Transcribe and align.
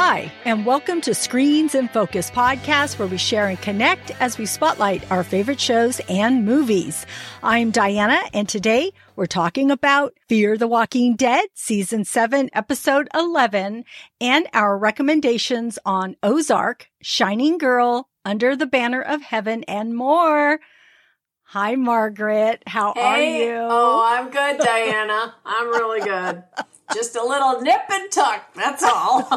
Hi, 0.00 0.30
and 0.44 0.64
welcome 0.64 1.00
to 1.00 1.12
Screens 1.12 1.74
in 1.74 1.88
Focus 1.88 2.30
podcast, 2.30 3.00
where 3.00 3.08
we 3.08 3.16
share 3.16 3.48
and 3.48 3.60
connect 3.60 4.12
as 4.20 4.38
we 4.38 4.46
spotlight 4.46 5.02
our 5.10 5.24
favorite 5.24 5.58
shows 5.58 6.00
and 6.08 6.44
movies. 6.44 7.04
I'm 7.42 7.72
Diana, 7.72 8.20
and 8.32 8.48
today 8.48 8.92
we're 9.16 9.26
talking 9.26 9.72
about 9.72 10.14
Fear 10.28 10.56
the 10.56 10.68
Walking 10.68 11.16
Dead, 11.16 11.46
season 11.54 12.04
7, 12.04 12.48
episode 12.52 13.08
11, 13.12 13.84
and 14.20 14.46
our 14.54 14.78
recommendations 14.78 15.80
on 15.84 16.14
Ozark, 16.22 16.88
Shining 17.02 17.58
Girl, 17.58 18.08
Under 18.24 18.54
the 18.54 18.66
Banner 18.66 19.02
of 19.02 19.20
Heaven, 19.20 19.64
and 19.64 19.96
more. 19.96 20.60
Hi, 21.42 21.74
Margaret. 21.74 22.62
How 22.68 22.92
hey. 22.94 23.02
are 23.02 23.52
you? 23.52 23.66
Oh, 23.68 24.06
I'm 24.06 24.30
good, 24.30 24.58
Diana. 24.58 25.34
I'm 25.44 25.68
really 25.70 26.02
good. 26.02 26.44
Just 26.94 27.16
a 27.16 27.24
little 27.24 27.60
nip 27.60 27.82
and 27.90 28.10
tuck. 28.10 28.54
That's 28.54 28.82
all. 28.82 29.20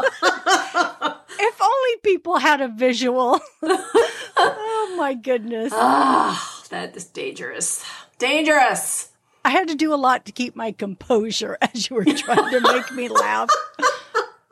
if 1.40 1.62
only 1.62 1.98
people 2.04 2.38
had 2.38 2.62
a 2.62 2.68
visual. 2.68 3.40
oh 3.64 4.96
my 4.98 5.14
goodness. 5.14 5.73
Ah, 5.76 6.64
that 6.70 6.95
is 6.95 7.06
dangerous. 7.06 7.86
Dangerous. 8.18 9.09
I 9.44 9.50
had 9.50 9.68
to 9.70 9.76
do 9.76 9.94
a 9.94 9.95
lot 9.95 10.26
to 10.26 10.32
keep 10.32 10.56
my 10.56 10.72
composure 10.72 11.58
as 11.73 11.90
you 11.90 11.95
were 11.95 12.06
trying 12.06 12.52
to 12.52 12.62
make 12.62 12.92
me 12.92 13.09
laugh, 13.09 13.50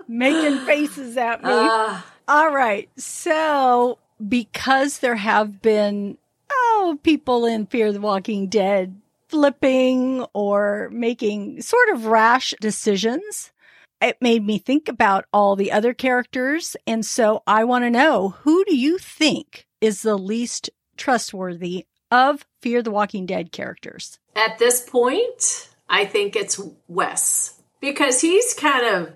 making 0.07 0.59
faces 0.65 1.15
at 1.17 1.43
me. 1.43 1.51
Uh, 1.51 2.01
All 2.27 2.51
right. 2.51 2.89
So, 2.97 3.99
because 4.27 4.99
there 4.99 5.15
have 5.15 5.61
been, 5.61 6.17
oh, 6.51 6.97
people 7.03 7.45
in 7.45 7.67
Fear 7.67 7.87
of 7.87 7.93
the 7.93 8.01
Walking 8.01 8.47
Dead 8.47 8.98
flipping 9.29 10.25
or 10.33 10.89
making 10.91 11.61
sort 11.61 11.89
of 11.89 12.07
rash 12.07 12.53
decisions. 12.59 13.51
It 14.01 14.17
made 14.21 14.45
me 14.45 14.57
think 14.57 14.87
about 14.87 15.25
all 15.31 15.55
the 15.55 15.71
other 15.71 15.93
characters. 15.93 16.75
And 16.87 17.05
so 17.05 17.43
I 17.45 17.63
want 17.63 17.85
to 17.85 17.89
know 17.89 18.29
who 18.41 18.65
do 18.65 18.75
you 18.75 18.97
think 18.97 19.67
is 19.81 20.01
the 20.01 20.17
least 20.17 20.69
trustworthy 20.97 21.85
of 22.11 22.45
Fear 22.61 22.81
the 22.81 22.91
Walking 22.91 23.25
Dead 23.25 23.51
characters? 23.51 24.19
At 24.35 24.57
this 24.57 24.87
point, 24.87 25.69
I 25.89 26.05
think 26.05 26.35
it's 26.35 26.59
Wes 26.87 27.61
because 27.79 28.21
he's 28.21 28.53
kind 28.53 28.85
of 28.85 29.13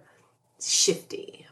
shifty. 0.62 1.48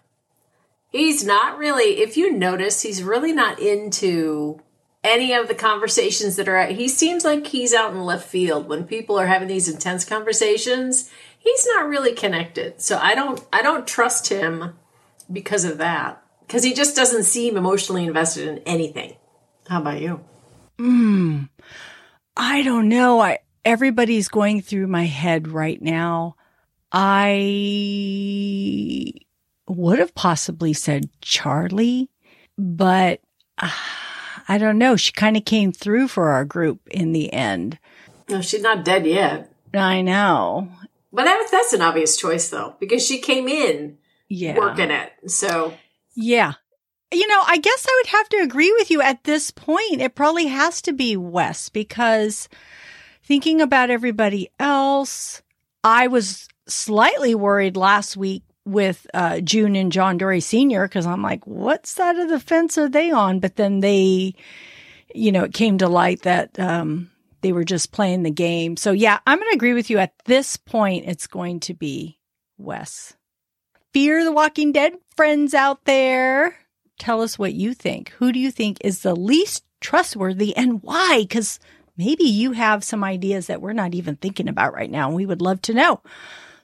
He's 0.89 1.23
not 1.23 1.57
really, 1.57 2.01
if 2.01 2.17
you 2.17 2.33
notice, 2.33 2.81
he's 2.81 3.01
really 3.01 3.31
not 3.31 3.59
into 3.59 4.59
any 5.03 5.33
of 5.33 5.47
the 5.47 5.55
conversations 5.55 6.35
that 6.35 6.47
are 6.47 6.67
he 6.67 6.87
seems 6.87 7.25
like 7.25 7.47
he's 7.47 7.73
out 7.73 7.91
in 7.91 8.03
left 8.03 8.27
field 8.27 8.67
when 8.67 8.83
people 8.83 9.19
are 9.19 9.27
having 9.27 9.47
these 9.47 9.67
intense 9.67 10.05
conversations 10.05 11.09
he's 11.39 11.65
not 11.73 11.87
really 11.87 12.13
connected 12.13 12.79
so 12.79 12.97
i 13.01 13.15
don't 13.15 13.43
i 13.51 13.61
don't 13.61 13.87
trust 13.87 14.29
him 14.29 14.73
because 15.31 15.65
of 15.65 15.77
that 15.77 16.23
because 16.45 16.63
he 16.63 16.73
just 16.73 16.95
doesn't 16.95 17.23
seem 17.23 17.57
emotionally 17.57 18.05
invested 18.05 18.47
in 18.47 18.59
anything 18.59 19.15
how 19.67 19.81
about 19.81 20.01
you 20.01 20.19
Hmm. 20.81 21.43
I 22.35 22.63
don't 22.63 22.89
know. 22.89 23.19
I 23.19 23.37
everybody's 23.63 24.29
going 24.29 24.61
through 24.61 24.87
my 24.87 25.03
head 25.03 25.47
right 25.47 25.79
now. 25.79 26.35
I 26.91 27.33
would 29.67 29.99
have 29.99 30.15
possibly 30.15 30.73
said 30.73 31.11
Charlie, 31.21 32.09
but 32.57 33.21
uh, 33.59 33.69
I 34.47 34.57
don't 34.57 34.77
know. 34.77 34.95
She 34.95 35.11
kind 35.11 35.37
of 35.37 35.45
came 35.45 35.71
through 35.71 36.07
for 36.09 36.29
our 36.29 36.45
group 36.45 36.79
in 36.89 37.11
the 37.13 37.31
end. 37.33 37.77
no 38.29 38.41
she's 38.41 38.61
not 38.61 38.85
dead 38.85 39.05
yet 39.05 39.51
I 39.73 40.01
know. 40.01 40.69
but 41.13 41.25
that, 41.25 41.47
that's 41.51 41.73
an 41.73 41.81
obvious 41.81 42.17
choice 42.17 42.49
though 42.49 42.75
because 42.79 43.05
she 43.05 43.19
came 43.19 43.47
in 43.47 43.97
Yeah. 44.27 44.57
working 44.57 44.91
it 44.91 45.11
so 45.27 45.73
Yeah. 46.15 46.53
You 47.13 47.27
know, 47.27 47.41
I 47.45 47.57
guess 47.57 47.85
I 47.89 47.99
would 48.01 48.11
have 48.11 48.29
to 48.29 48.37
agree 48.37 48.71
with 48.79 48.89
you 48.89 49.01
at 49.01 49.25
this 49.25 49.51
point. 49.51 49.99
It 49.99 50.15
probably 50.15 50.47
has 50.47 50.81
to 50.83 50.93
be 50.93 51.17
Wes 51.17 51.67
because 51.67 52.47
thinking 53.21 53.59
about 53.59 53.89
everybody 53.89 54.49
else, 54.59 55.41
I 55.83 56.07
was 56.07 56.47
slightly 56.67 57.35
worried 57.35 57.75
last 57.75 58.15
week 58.15 58.43
with 58.65 59.07
uh, 59.13 59.39
June 59.41 59.75
and 59.75 59.91
John 59.91 60.17
Dorie 60.17 60.39
Sr. 60.39 60.87
because 60.87 61.05
I'm 61.05 61.21
like, 61.21 61.45
what 61.45 61.87
side 61.87 62.17
of 62.17 62.29
the 62.29 62.39
fence 62.39 62.77
are 62.77 62.89
they 62.89 63.11
on? 63.11 63.39
But 63.39 63.55
then 63.55 63.79
they, 63.79 64.35
you 65.13 65.31
know, 65.31 65.43
it 65.45 65.53
came 65.53 65.77
to 65.79 65.87
light 65.87 66.21
that 66.23 66.59
um, 66.59 67.09
they 67.41 67.51
were 67.51 67.63
just 67.63 67.91
playing 67.91 68.23
the 68.23 68.31
game. 68.31 68.77
So 68.77 68.91
yeah, 68.91 69.19
I'm 69.25 69.39
going 69.39 69.49
to 69.51 69.55
agree 69.55 69.73
with 69.73 69.89
you. 69.89 69.97
At 69.97 70.13
this 70.25 70.57
point, 70.57 71.05
it's 71.07 71.27
going 71.27 71.59
to 71.61 71.73
be 71.73 72.19
Wes. 72.57 73.15
Fear 73.93 74.23
the 74.23 74.31
Walking 74.31 74.71
Dead 74.71 74.93
friends 75.15 75.53
out 75.53 75.83
there. 75.85 76.57
Tell 76.99 77.21
us 77.21 77.37
what 77.37 77.53
you 77.53 77.73
think. 77.73 78.09
Who 78.19 78.31
do 78.31 78.39
you 78.39 78.51
think 78.51 78.77
is 78.81 79.01
the 79.01 79.15
least 79.15 79.65
trustworthy 79.81 80.55
and 80.55 80.81
why? 80.83 81.21
Because 81.21 81.59
maybe 81.97 82.23
you 82.23 82.51
have 82.51 82.83
some 82.83 83.03
ideas 83.03 83.47
that 83.47 83.61
we're 83.61 83.73
not 83.73 83.95
even 83.95 84.15
thinking 84.15 84.47
about 84.47 84.73
right 84.73 84.89
now. 84.89 85.07
And 85.07 85.15
we 85.15 85.25
would 85.25 85.41
love 85.41 85.61
to 85.63 85.73
know. 85.73 86.01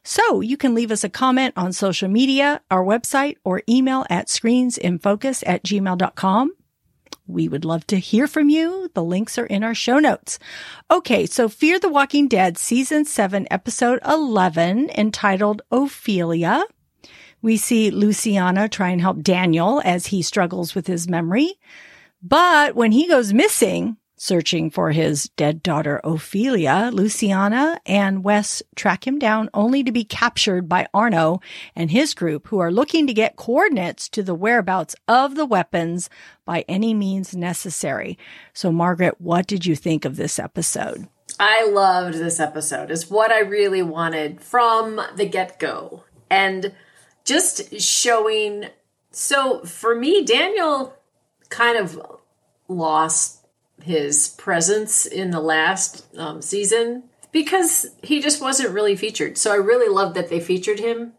So 0.10 0.40
you 0.40 0.56
can 0.56 0.74
leave 0.74 0.90
us 0.90 1.04
a 1.04 1.10
comment 1.10 1.54
on 1.58 1.74
social 1.74 2.08
media, 2.08 2.62
our 2.72 2.82
website, 2.82 3.36
or 3.44 3.62
email 3.68 4.06
at 4.10 4.30
screensinfocus 4.30 5.44
at 5.46 5.66
gmail.com. 5.66 6.54
We 7.28 7.50
would 7.50 7.66
love 7.66 7.86
to 7.88 8.00
hear 8.00 8.26
from 8.26 8.50
you. 8.50 8.90
The 8.94 9.04
links 9.04 9.38
are 9.38 9.46
in 9.46 9.66
our 9.66 9.76
show 9.76 10.00
notes. 10.00 10.40
Okay, 10.90 11.26
so 11.26 11.50
Fear 11.50 11.80
the 11.80 11.90
Walking 11.90 12.30
Dead, 12.30 12.58
season 12.58 13.04
7, 13.04 13.48
episode 13.52 14.00
11, 14.08 14.92
entitled 14.92 15.62
Ophelia. 15.72 16.64
We 17.42 17.58
see 17.58 17.92
Luciana 17.92 18.70
try 18.70 18.92
and 18.92 19.02
help 19.02 19.22
Daniel 19.22 19.82
as 19.84 20.06
he 20.06 20.22
struggles 20.22 20.74
with 20.74 20.88
his 20.88 21.10
memory. 21.10 21.56
But 22.24 22.76
when 22.76 22.94
he 22.94 23.10
goes 23.10 23.34
missing, 23.34 23.98
searching 24.18 24.70
for 24.70 24.92
his 24.92 25.30
dead 25.38 25.64
daughter 25.64 26.02
Ophelia, 26.04 26.90
Luciana 26.92 27.80
and 27.86 28.24
Wes 28.24 28.62
track 28.76 29.08
him 29.08 29.20
down 29.20 29.50
only 29.54 29.84
to 29.84 29.92
be 29.92 30.04
captured 30.04 30.68
by 30.68 30.88
Arno 30.94 31.40
and 31.76 31.92
his 31.92 32.14
group 32.14 32.48
who 32.48 32.60
are 32.60 32.72
looking 32.72 33.08
to 33.08 33.14
get 33.14 33.36
coordinates 33.36 34.10
to 34.10 34.24
the 34.24 34.36
whereabouts 34.36 34.96
of 35.08 35.36
the 35.36 35.46
weapons 35.46 36.10
by 36.44 36.66
any 36.68 36.94
means 36.94 37.36
necessary. 37.36 38.18
So 38.54 38.72
Margaret, 38.72 39.22
what 39.22 39.48
did 39.48 39.66
you 39.66 39.76
think 39.76 40.04
of 40.04 40.18
this 40.18 40.40
episode? 40.40 41.08
I 41.40 41.68
loved 41.70 42.16
this 42.16 42.40
episode. 42.40 42.90
It's 42.90 43.10
what 43.10 43.32
I 43.32 43.40
really 43.40 43.84
wanted 43.84 44.42
from 44.42 45.00
the 45.16 45.28
get 45.28 45.60
go. 45.60 46.04
And 46.30 46.74
just 47.24 47.80
showing. 47.80 48.68
So 49.12 49.64
for 49.64 49.94
me, 49.94 50.24
Daniel 50.26 50.96
kind 51.50 51.78
of 51.78 52.02
lost 52.68 53.37
his 53.84 54.30
presence 54.30 55.06
in 55.06 55.32
the 55.32 55.40
last 55.40 56.06
um, 56.18 56.42
season 56.42 57.04
because 57.32 57.88
he 58.02 58.22
just 58.22 58.42
wasn't 58.42 58.74
really 58.74 58.96
featured. 58.96 59.38
So 59.38 59.52
I 59.52 59.56
really 59.56 59.94
love 59.94 60.14
that 60.16 60.30
they 60.30 60.40
featured 60.40 60.80
him 60.80 61.14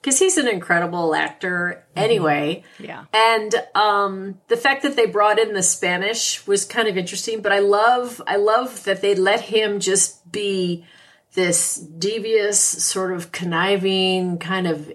because 0.00 0.18
he's 0.18 0.36
an 0.36 0.46
incredible 0.46 1.14
actor 1.14 1.84
anyway. 1.96 2.62
Yeah. 2.78 3.04
And 3.12 3.54
um, 3.74 4.40
the 4.48 4.56
fact 4.56 4.82
that 4.82 4.96
they 4.96 5.06
brought 5.06 5.38
in 5.38 5.54
the 5.54 5.62
Spanish 5.62 6.46
was 6.46 6.64
kind 6.64 6.88
of 6.88 6.98
interesting. 6.98 7.40
But 7.40 7.52
I 7.52 7.60
love, 7.60 8.20
I 8.26 8.36
love 8.36 8.84
that 8.84 9.00
they 9.00 9.14
let 9.14 9.40
him 9.40 9.80
just 9.80 10.30
be 10.30 10.84
this 11.32 11.76
devious, 11.76 12.60
sort 12.60 13.12
of 13.12 13.32
conniving, 13.32 14.38
kind 14.38 14.66
of 14.66 14.92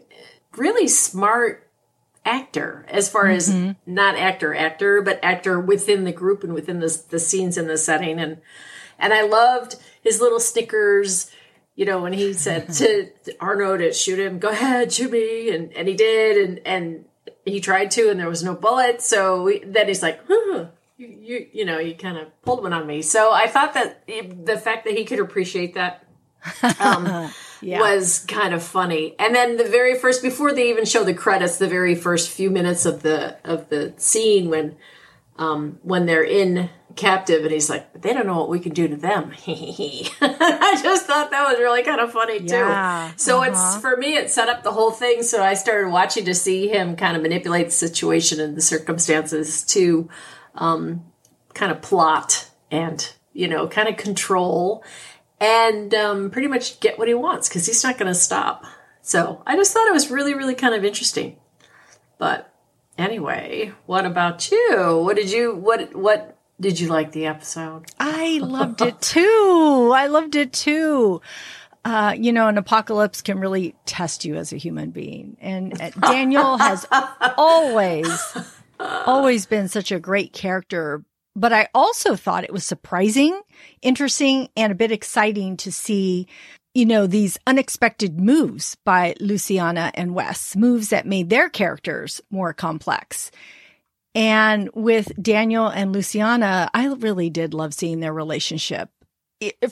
really 0.55 0.87
smart 0.87 1.68
actor 2.29 2.85
as 2.87 3.09
far 3.09 3.27
as 3.27 3.49
mm-hmm. 3.49 3.71
not 3.91 4.15
actor 4.15 4.53
actor 4.53 5.01
but 5.01 5.19
actor 5.23 5.59
within 5.59 6.03
the 6.03 6.11
group 6.11 6.43
and 6.43 6.53
within 6.53 6.79
the, 6.79 7.01
the 7.09 7.19
scenes 7.19 7.57
and 7.57 7.69
the 7.69 7.77
setting. 7.77 8.19
And 8.19 8.37
and 8.99 9.13
i 9.13 9.21
loved 9.21 9.75
his 10.03 10.21
little 10.21 10.39
snickers 10.39 11.31
you 11.75 11.85
know 11.85 11.99
when 12.01 12.13
he 12.13 12.33
said 12.33 12.71
to 12.73 13.09
arno 13.39 13.75
to 13.77 13.91
shoot 13.91 14.19
him 14.19 14.39
go 14.39 14.49
ahead 14.49 14.93
shoot 14.93 15.11
me. 15.11 15.49
And 15.49 15.73
and 15.73 15.87
he 15.87 15.95
did 15.95 16.37
and 16.37 16.61
and 16.65 17.05
he 17.45 17.59
tried 17.59 17.89
to 17.91 18.09
and 18.09 18.19
there 18.19 18.29
was 18.29 18.43
no 18.43 18.53
bullet 18.53 19.01
so 19.01 19.43
we, 19.43 19.63
then 19.65 19.87
he's 19.87 20.03
like 20.03 20.19
huh, 20.27 20.67
you, 20.97 21.07
you 21.07 21.47
you 21.51 21.65
know 21.65 21.79
you 21.79 21.95
kind 21.95 22.17
of 22.17 22.27
pulled 22.43 22.61
one 22.61 22.73
on 22.73 22.85
me. 22.85 23.01
So 23.01 23.31
i 23.31 23.47
thought 23.47 23.73
that 23.73 24.05
the 24.07 24.57
fact 24.57 24.85
that 24.85 24.95
he 24.95 25.03
could 25.03 25.19
appreciate 25.19 25.73
that 25.73 26.05
um, 26.79 27.31
Yeah. 27.61 27.81
was 27.81 28.19
kind 28.19 28.53
of 28.53 28.63
funny. 28.63 29.15
And 29.19 29.35
then 29.35 29.57
the 29.57 29.65
very 29.65 29.99
first, 29.99 30.21
before 30.21 30.53
they 30.53 30.69
even 30.69 30.85
show 30.85 31.03
the 31.03 31.13
credits, 31.13 31.57
the 31.57 31.67
very 31.67 31.93
first 31.93 32.29
few 32.29 32.49
minutes 32.49 32.85
of 32.85 33.01
the 33.01 33.35
of 33.43 33.67
the 33.67 33.93
scene 33.97 34.49
when 34.49 34.77
um, 35.37 35.79
when 35.83 36.05
they're 36.05 36.23
in 36.23 36.69
captive, 36.95 37.43
and 37.43 37.51
he's 37.51 37.69
like, 37.69 37.91
"But 37.93 38.01
they 38.01 38.13
don't 38.13 38.27
know 38.27 38.37
what 38.37 38.49
we 38.49 38.59
can 38.59 38.73
do 38.73 38.87
to 38.87 38.95
them." 38.95 39.33
I 39.47 40.79
just 40.81 41.05
thought 41.05 41.31
that 41.31 41.49
was 41.49 41.59
really 41.59 41.83
kind 41.83 41.99
of 41.99 42.11
funny 42.11 42.39
too. 42.39 42.47
So 43.17 43.41
uh-huh. 43.41 43.51
it's 43.51 43.77
for 43.77 43.97
me, 43.97 44.15
it 44.15 44.29
set 44.29 44.49
up 44.49 44.63
the 44.63 44.71
whole 44.71 44.91
thing. 44.91 45.23
So 45.23 45.43
I 45.43 45.53
started 45.53 45.91
watching 45.91 46.25
to 46.25 46.35
see 46.35 46.67
him 46.67 46.95
kind 46.95 47.15
of 47.15 47.23
manipulate 47.23 47.67
the 47.67 47.71
situation 47.71 48.39
and 48.39 48.55
the 48.55 48.61
circumstances 48.61 49.63
to 49.65 50.09
um, 50.55 51.03
kind 51.53 51.71
of 51.71 51.81
plot 51.81 52.49
and 52.71 53.13
you 53.33 53.47
know 53.47 53.67
kind 53.67 53.87
of 53.87 53.97
control 53.97 54.83
and 55.39 55.93
um, 55.93 56.29
pretty 56.29 56.47
much 56.47 56.79
get 56.79 56.97
what 56.97 57.07
he 57.07 57.13
wants 57.13 57.47
because 57.47 57.65
he's 57.65 57.83
not 57.83 57.97
going 57.97 58.11
to 58.11 58.15
stop. 58.19 58.65
So 59.01 59.41
I 59.45 59.55
just 59.55 59.73
thought 59.73 59.87
it 59.87 59.93
was 59.93 60.11
really, 60.11 60.33
really 60.33 60.55
kind 60.55 60.75
of 60.75 60.83
interesting. 60.83 61.37
But 62.17 62.53
anyway, 62.97 63.73
what 63.85 64.05
about 64.05 64.51
you? 64.51 65.01
What 65.03 65.15
did 65.15 65.31
you 65.31 65.55
what 65.55 65.95
what 65.95 66.37
did 66.59 66.79
you 66.79 66.89
like 66.89 67.11
the 67.13 67.25
episode? 67.25 67.85
I 67.99 68.39
loved 68.41 68.81
it 68.81 69.01
too. 69.01 69.91
I 69.95 70.07
loved 70.07 70.35
it 70.35 70.51
too. 70.51 71.21
Uh, 71.85 72.13
you 72.17 72.33
know, 72.33 72.47
an 72.47 72.57
apocalypse 72.57 73.21
can 73.21 73.39
really 73.39 73.73
test 73.85 74.25
you 74.25 74.35
as 74.35 74.51
a 74.51 74.57
human 74.57 74.91
being. 74.91 75.37
And 75.39 75.81
uh, 75.81 75.91
Daniel 75.91 76.57
has 76.57 76.85
always, 77.37 78.37
always 78.79 79.45
been 79.45 79.69
such 79.69 79.91
a 79.91 79.99
great 79.99 80.33
character. 80.33 81.03
But 81.39 81.53
I 81.53 81.69
also 81.73 82.15
thought 82.15 82.43
it 82.43 82.51
was 82.51 82.65
surprising, 82.65 83.39
interesting, 83.81 84.49
and 84.57 84.71
a 84.73 84.75
bit 84.75 84.91
exciting 84.91 85.55
to 85.57 85.71
see, 85.71 86.27
you 86.73 86.85
know, 86.85 87.07
these 87.07 87.37
unexpected 87.47 88.19
moves 88.19 88.75
by 88.83 89.15
Luciana 89.21 89.91
and 89.93 90.13
Wes, 90.13 90.57
moves 90.57 90.89
that 90.89 91.07
made 91.07 91.29
their 91.29 91.47
characters 91.47 92.19
more 92.29 92.53
complex. 92.53 93.31
And 94.13 94.69
with 94.73 95.13
Daniel 95.21 95.67
and 95.67 95.93
Luciana, 95.93 96.69
I 96.73 96.87
really 96.87 97.29
did 97.29 97.53
love 97.53 97.73
seeing 97.73 98.01
their 98.01 98.13
relationship 98.13 98.89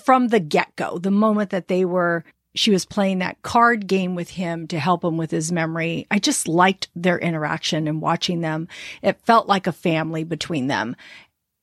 from 0.01 0.29
the 0.29 0.39
get 0.39 0.73
go, 0.77 0.97
the 0.97 1.11
moment 1.11 1.49
that 1.49 1.67
they 1.67 1.83
were, 1.83 2.23
she 2.55 2.71
was 2.71 2.85
playing 2.85 3.19
that 3.19 3.41
card 3.41 3.87
game 3.87 4.15
with 4.15 4.29
him 4.29 4.67
to 4.67 4.79
help 4.79 5.03
him 5.03 5.17
with 5.17 5.31
his 5.31 5.51
memory. 5.51 6.07
I 6.09 6.19
just 6.19 6.47
liked 6.47 6.87
their 6.95 7.19
interaction 7.19 7.87
and 7.87 8.01
watching 8.01 8.41
them. 8.41 8.67
It 9.01 9.19
felt 9.25 9.47
like 9.47 9.67
a 9.67 9.73
family 9.73 10.23
between 10.23 10.67
them. 10.67 10.95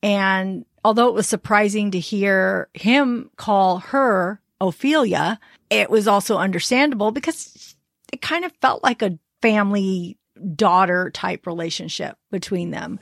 And 0.05 0.65
although 0.83 1.07
it 1.07 1.15
was 1.15 1.27
surprising 1.27 1.89
to 1.91 1.99
hear 1.99 2.69
him 2.75 3.31
call 3.37 3.79
her 3.79 4.39
Ophelia, 4.61 5.39
it 5.71 5.89
was 5.89 6.07
also 6.07 6.37
understandable 6.37 7.09
because 7.09 7.75
it 8.13 8.21
kind 8.21 8.45
of 8.45 8.51
felt 8.61 8.83
like 8.83 9.01
a 9.01 9.17
family 9.41 10.19
daughter 10.55 11.09
type 11.09 11.47
relationship 11.47 12.19
between 12.29 12.69
them. 12.69 12.99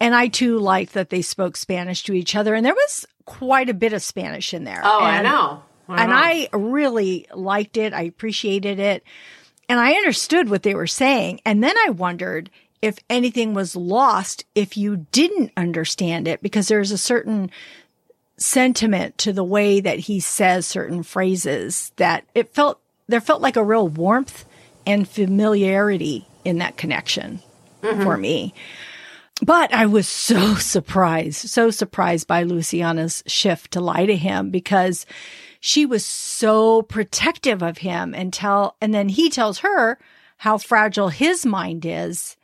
And 0.00 0.16
I 0.16 0.26
too 0.26 0.58
liked 0.58 0.94
that 0.94 1.10
they 1.10 1.22
spoke 1.22 1.56
Spanish 1.56 2.02
to 2.02 2.12
each 2.12 2.34
other. 2.34 2.56
And 2.56 2.66
there 2.66 2.74
was 2.74 3.06
quite 3.24 3.68
a 3.68 3.74
bit 3.74 3.92
of 3.92 4.02
Spanish 4.02 4.52
in 4.52 4.64
there. 4.64 4.80
Oh, 4.82 5.04
and, 5.04 5.24
I 5.24 5.30
know. 5.30 5.62
I 5.88 6.02
and 6.02 6.10
know. 6.10 6.16
I 6.16 6.48
really 6.52 7.28
liked 7.32 7.76
it. 7.76 7.92
I 7.92 8.02
appreciated 8.02 8.80
it. 8.80 9.04
And 9.68 9.78
I 9.78 9.92
understood 9.92 10.50
what 10.50 10.64
they 10.64 10.74
were 10.74 10.88
saying. 10.88 11.40
And 11.46 11.62
then 11.62 11.76
I 11.86 11.90
wondered 11.90 12.50
if 12.82 12.98
anything 13.08 13.54
was 13.54 13.74
lost 13.76 14.44
if 14.54 14.76
you 14.76 15.06
didn't 15.12 15.52
understand 15.56 16.28
it, 16.28 16.42
because 16.42 16.68
there's 16.68 16.90
a 16.90 16.98
certain 16.98 17.50
sentiment 18.36 19.16
to 19.18 19.32
the 19.32 19.44
way 19.44 19.80
that 19.80 20.00
he 20.00 20.20
says 20.20 20.66
certain 20.66 21.02
phrases 21.02 21.92
that 21.96 22.24
it 22.34 22.52
felt, 22.52 22.80
there 23.06 23.20
felt 23.20 23.40
like 23.40 23.56
a 23.56 23.64
real 23.64 23.88
warmth 23.88 24.44
and 24.84 25.08
familiarity 25.08 26.26
in 26.44 26.58
that 26.58 26.76
connection 26.76 27.40
Mm-hmm. 27.82 28.02
for 28.04 28.16
me. 28.16 28.54
But 29.44 29.74
I 29.74 29.86
was 29.86 30.06
so 30.06 30.54
surprised, 30.56 31.48
so 31.48 31.70
surprised 31.70 32.28
by 32.28 32.44
Luciana's 32.44 33.24
shift 33.26 33.72
to 33.72 33.80
lie 33.80 34.06
to 34.06 34.16
him 34.16 34.50
because 34.50 35.04
she 35.58 35.84
was 35.84 36.04
so 36.04 36.82
protective 36.82 37.62
of 37.62 37.78
him 37.78 38.14
and 38.14 38.32
tell, 38.32 38.76
and 38.80 38.94
then 38.94 39.08
he 39.08 39.28
tells 39.30 39.58
her 39.58 39.98
how 40.38 40.58
fragile 40.58 41.08
his 41.08 41.44
mind 41.44 41.84
is 41.84 42.36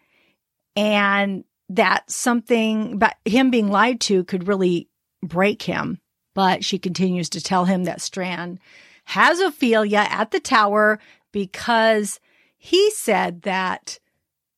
and 0.78 1.42
that 1.68 2.08
something 2.08 2.98
but 2.98 3.16
him 3.24 3.50
being 3.50 3.68
lied 3.68 4.00
to 4.00 4.22
could 4.22 4.46
really 4.46 4.88
break 5.22 5.62
him. 5.62 5.98
But 6.34 6.64
she 6.64 6.78
continues 6.78 7.28
to 7.30 7.40
tell 7.40 7.64
him 7.64 7.84
that 7.84 8.00
Strand 8.00 8.60
has 9.06 9.40
Ophelia 9.40 10.06
at 10.08 10.30
the 10.30 10.38
tower 10.38 11.00
because 11.32 12.20
he 12.56 12.92
said 12.92 13.42
that 13.42 13.98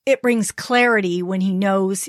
it 0.05 0.21
brings 0.21 0.53
clarity 0.53 1.23
when 1.23 1.41
he 1.41 1.55
knows 1.55 2.09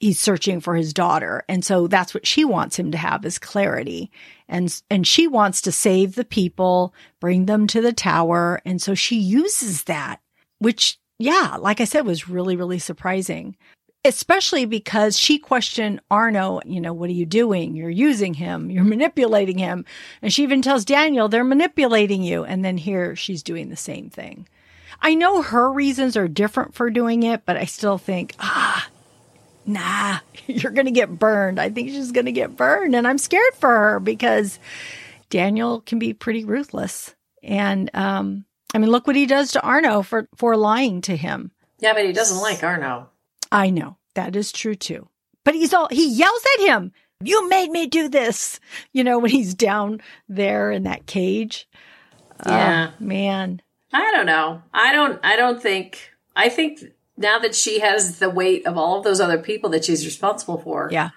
he's 0.00 0.20
searching 0.20 0.60
for 0.60 0.76
his 0.76 0.92
daughter. 0.92 1.42
And 1.48 1.64
so 1.64 1.86
that's 1.86 2.12
what 2.12 2.26
she 2.26 2.44
wants 2.44 2.78
him 2.78 2.90
to 2.90 2.98
have 2.98 3.24
is 3.24 3.38
clarity. 3.38 4.10
And, 4.48 4.82
and 4.90 5.06
she 5.06 5.26
wants 5.26 5.62
to 5.62 5.72
save 5.72 6.14
the 6.14 6.24
people, 6.24 6.92
bring 7.20 7.46
them 7.46 7.66
to 7.68 7.80
the 7.80 7.94
tower. 7.94 8.60
And 8.66 8.82
so 8.82 8.94
she 8.94 9.16
uses 9.16 9.84
that, 9.84 10.20
which, 10.58 10.98
yeah, 11.18 11.56
like 11.58 11.80
I 11.80 11.84
said, 11.84 12.06
was 12.06 12.28
really, 12.28 12.56
really 12.56 12.78
surprising, 12.78 13.56
especially 14.04 14.66
because 14.66 15.18
she 15.18 15.38
questioned 15.38 16.00
Arno, 16.10 16.60
you 16.64 16.80
know, 16.80 16.92
what 16.92 17.08
are 17.10 17.14
you 17.14 17.26
doing? 17.26 17.74
You're 17.74 17.90
using 17.90 18.34
him. 18.34 18.70
You're 18.70 18.84
manipulating 18.96 19.58
him. 19.58 19.84
And 20.22 20.32
she 20.32 20.42
even 20.42 20.62
tells 20.62 20.84
Daniel, 20.84 21.28
they're 21.28 21.44
manipulating 21.44 22.22
you. 22.22 22.44
And 22.44 22.64
then 22.64 22.78
here 22.78 23.16
she's 23.16 23.42
doing 23.42 23.68
the 23.68 23.76
same 23.76 24.10
thing. 24.10 24.48
I 25.00 25.14
know 25.14 25.42
her 25.42 25.70
reasons 25.70 26.16
are 26.16 26.28
different 26.28 26.74
for 26.74 26.90
doing 26.90 27.22
it, 27.22 27.44
but 27.44 27.56
I 27.56 27.66
still 27.66 27.98
think, 27.98 28.34
ah, 28.38 28.88
nah, 29.66 30.20
you're 30.46 30.72
going 30.72 30.86
to 30.86 30.92
get 30.92 31.18
burned. 31.18 31.60
I 31.60 31.68
think 31.70 31.90
she's 31.90 32.12
going 32.12 32.26
to 32.26 32.32
get 32.32 32.56
burned. 32.56 32.94
And 32.94 33.06
I'm 33.06 33.18
scared 33.18 33.54
for 33.54 33.68
her 33.68 34.00
because 34.00 34.58
Daniel 35.28 35.80
can 35.80 35.98
be 35.98 36.14
pretty 36.14 36.44
ruthless. 36.44 37.14
And, 37.42 37.90
um, 37.94 38.45
I 38.74 38.78
mean, 38.78 38.90
look 38.90 39.06
what 39.06 39.16
he 39.16 39.26
does 39.26 39.52
to 39.52 39.62
Arno 39.62 40.02
for, 40.02 40.28
for 40.34 40.56
lying 40.56 41.00
to 41.02 41.16
him. 41.16 41.52
Yeah, 41.78 41.92
but 41.92 42.04
he 42.04 42.12
doesn't 42.12 42.40
like 42.40 42.62
Arno. 42.62 43.08
I 43.50 43.70
know 43.70 43.96
that 44.14 44.36
is 44.36 44.52
true 44.52 44.74
too. 44.74 45.08
But 45.44 45.54
he's 45.54 45.72
all, 45.72 45.88
he 45.90 46.08
yells 46.10 46.44
at 46.56 46.66
him. 46.66 46.92
You 47.22 47.48
made 47.48 47.70
me 47.70 47.86
do 47.86 48.08
this. 48.08 48.60
You 48.92 49.04
know, 49.04 49.18
when 49.18 49.30
he's 49.30 49.54
down 49.54 50.00
there 50.28 50.70
in 50.70 50.82
that 50.82 51.06
cage. 51.06 51.68
Oh, 52.44 52.50
yeah. 52.50 52.90
Oh, 52.92 53.04
man. 53.04 53.62
I 53.92 54.10
don't 54.12 54.26
know. 54.26 54.62
I 54.74 54.92
don't 54.92 55.18
I 55.24 55.36
don't 55.36 55.62
think 55.62 56.10
I 56.34 56.48
think 56.48 56.80
now 57.16 57.38
that 57.38 57.54
she 57.54 57.80
has 57.80 58.18
the 58.18 58.28
weight 58.28 58.66
of 58.66 58.76
all 58.76 58.98
of 58.98 59.04
those 59.04 59.20
other 59.20 59.38
people 59.38 59.70
that 59.70 59.84
she's 59.84 60.04
responsible 60.04 60.58
for. 60.58 60.88
Yeah. 60.92 61.10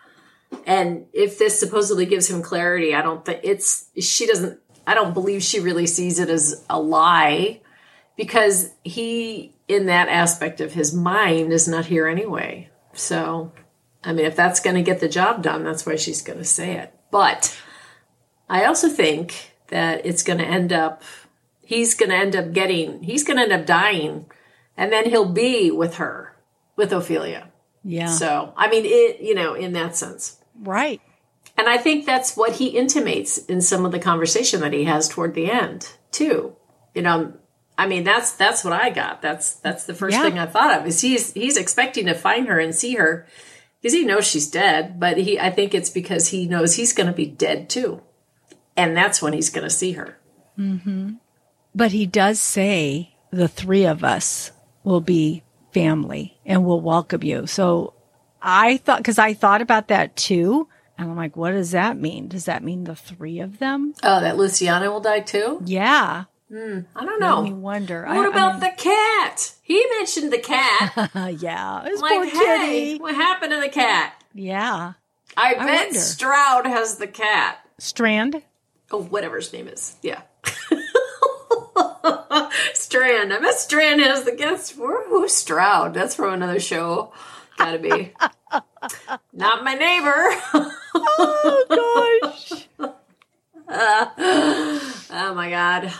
And 0.65 1.07
if 1.11 1.37
this 1.37 1.59
supposedly 1.59 2.05
gives 2.05 2.29
him 2.29 2.41
clarity, 2.41 2.95
I 2.95 3.01
don't 3.01 3.25
think 3.25 3.41
it's 3.43 3.89
she 3.99 4.25
doesn't 4.25 4.59
I 4.89 4.95
don't 4.95 5.13
believe 5.13 5.43
she 5.43 5.59
really 5.59 5.85
sees 5.85 6.17
it 6.17 6.31
as 6.31 6.65
a 6.67 6.81
lie 6.81 7.61
because 8.17 8.71
he 8.83 9.53
in 9.67 9.85
that 9.85 10.09
aspect 10.09 10.61
of 10.61 10.73
his 10.73 10.95
mind 10.95 11.53
is 11.53 11.67
not 11.67 11.85
here 11.85 12.07
anyway. 12.07 12.71
So, 12.93 13.51
I 14.03 14.13
mean, 14.13 14.25
if 14.25 14.35
that's 14.35 14.59
going 14.59 14.77
to 14.77 14.81
get 14.81 14.99
the 14.99 15.07
job 15.07 15.43
done, 15.43 15.63
that's 15.63 15.85
why 15.85 15.95
she's 15.95 16.23
going 16.23 16.39
to 16.39 16.43
say 16.43 16.71
it. 16.71 16.91
But 17.11 17.55
I 18.49 18.65
also 18.65 18.89
think 18.89 19.53
that 19.67 20.07
it's 20.07 20.23
going 20.23 20.39
to 20.39 20.45
end 20.45 20.73
up 20.73 21.03
he's 21.61 21.93
going 21.93 22.09
to 22.09 22.17
end 22.17 22.35
up 22.35 22.51
getting 22.51 23.03
he's 23.03 23.23
going 23.23 23.37
to 23.37 23.43
end 23.43 23.53
up 23.53 23.67
dying 23.67 24.25
and 24.75 24.91
then 24.91 25.07
he'll 25.07 25.31
be 25.31 25.69
with 25.69 25.97
her 25.97 26.35
with 26.75 26.91
Ophelia. 26.91 27.51
Yeah. 27.83 28.07
So, 28.07 28.53
I 28.57 28.67
mean, 28.71 28.85
it, 28.87 29.21
you 29.21 29.35
know, 29.35 29.53
in 29.53 29.73
that 29.73 29.95
sense. 29.95 30.39
right. 30.59 30.99
And 31.59 31.67
I 31.67 31.75
think 31.77 32.05
that's 32.05 32.37
what 32.37 32.53
he 32.53 32.67
intimates 32.67 33.37
in 33.37 33.59
some 33.59 33.83
of 33.85 33.91
the 33.91 33.99
conversation 33.99 34.61
that 34.61 34.71
he 34.71 34.85
has 34.85 35.09
toward 35.09 35.33
the 35.35 35.51
end, 35.51 35.91
too. 36.09 36.55
You 36.95 37.01
know, 37.01 37.33
I 37.77 37.85
mean, 37.85 38.05
that's 38.05 38.31
that's 38.31 38.63
what 38.63 38.71
I 38.71 38.91
got. 38.91 39.21
That's 39.21 39.55
that's 39.55 39.83
the 39.83 39.93
first 39.93 40.15
Yeah. 40.15 40.23
thing 40.23 40.39
I 40.39 40.45
thought 40.45 40.79
of 40.79 40.87
is 40.87 41.01
he's 41.01 41.33
he's 41.33 41.57
expecting 41.57 42.05
to 42.05 42.13
find 42.13 42.47
her 42.47 42.59
and 42.59 42.73
see 42.73 42.95
her 42.95 43.27
because 43.81 43.93
he 43.93 44.05
knows 44.05 44.25
she's 44.25 44.49
dead, 44.49 45.01
but 45.01 45.17
he 45.17 45.37
I 45.37 45.49
think 45.49 45.75
it's 45.75 45.89
because 45.89 46.29
he 46.29 46.47
knows 46.47 46.75
he's 46.75 46.93
going 46.93 47.07
to 47.07 47.13
be 47.13 47.25
dead 47.25 47.69
too, 47.69 48.01
and 48.77 48.95
that's 48.95 49.21
when 49.21 49.33
he's 49.33 49.49
going 49.49 49.65
to 49.65 49.69
see 49.69 49.91
her. 49.93 50.17
Mm-hmm. 50.57 51.15
But 51.75 51.91
he 51.91 52.05
does 52.05 52.39
say 52.39 53.15
the 53.31 53.49
three 53.49 53.85
of 53.85 54.05
us 54.05 54.53
will 54.85 55.01
be 55.01 55.43
family 55.73 56.39
and 56.45 56.63
will 56.63 56.79
welcome 56.81 57.21
you. 57.23 57.47
So 57.47 57.95
I 58.41 58.77
thought, 58.77 58.99
because 58.99 59.19
I 59.19 59.33
thought 59.33 59.61
about 59.61 59.89
that 59.89 60.15
too. 60.15 60.69
And 60.99 61.09
I'm 61.09 61.15
like, 61.15 61.37
what 61.37 61.51
does 61.51 61.71
that 61.71 61.97
mean? 61.97 62.27
Does 62.27 62.45
that 62.45 62.61
mean 62.61 62.83
the 62.83 62.95
three 62.95 63.39
of 63.39 63.57
them? 63.59 63.93
Oh, 64.03 64.19
that 64.19 64.37
Luciana 64.37 64.91
will 64.91 64.99
die 64.99 65.21
too? 65.21 65.61
Yeah. 65.65 66.25
Hmm, 66.49 66.79
I 66.95 67.05
don't 67.05 67.19
Made 67.19 67.43
me 67.43 67.49
know. 67.51 67.55
wonder. 67.55 68.05
What 68.05 68.27
about 68.27 68.59
the 68.59 68.71
cat? 68.75 69.53
He 69.63 69.85
mentioned 69.97 70.33
the 70.33 70.39
cat. 70.39 71.11
yeah. 71.41 71.83
It's 71.85 72.01
poor 72.01 72.25
hey, 72.25 72.31
kitty. 72.31 72.97
what 72.99 73.15
happened 73.15 73.51
to 73.53 73.61
the 73.61 73.69
cat? 73.69 74.13
Yeah. 74.33 74.93
I, 75.37 75.53
bet 75.53 75.85
wonder. 75.85 75.99
Stroud 75.99 76.65
has 76.65 76.97
the 76.97 77.07
cat. 77.07 77.59
Strand. 77.77 78.41
Oh, 78.91 79.01
whatever 79.03 79.37
his 79.37 79.53
name 79.53 79.67
is. 79.69 79.95
Yeah. 80.01 80.21
Strand. 82.73 83.31
I 83.33 83.39
bet 83.39 83.57
Strand 83.59 84.01
has 84.01 84.23
the 84.25 84.35
guest. 84.35 84.71
Who- 84.73 85.03
Who's 85.07 85.33
Stroud? 85.33 85.93
That's 85.93 86.15
from 86.15 86.33
another 86.33 86.59
show. 86.59 87.13
Gotta 87.57 87.79
be. 87.79 88.13
Not 89.33 89.63
my 89.63 89.73
neighbor. 89.73 90.69
Oh 91.21 92.29
gosh. 92.29 92.67
oh 95.09 95.33
my 95.35 95.49
God. 95.49 95.93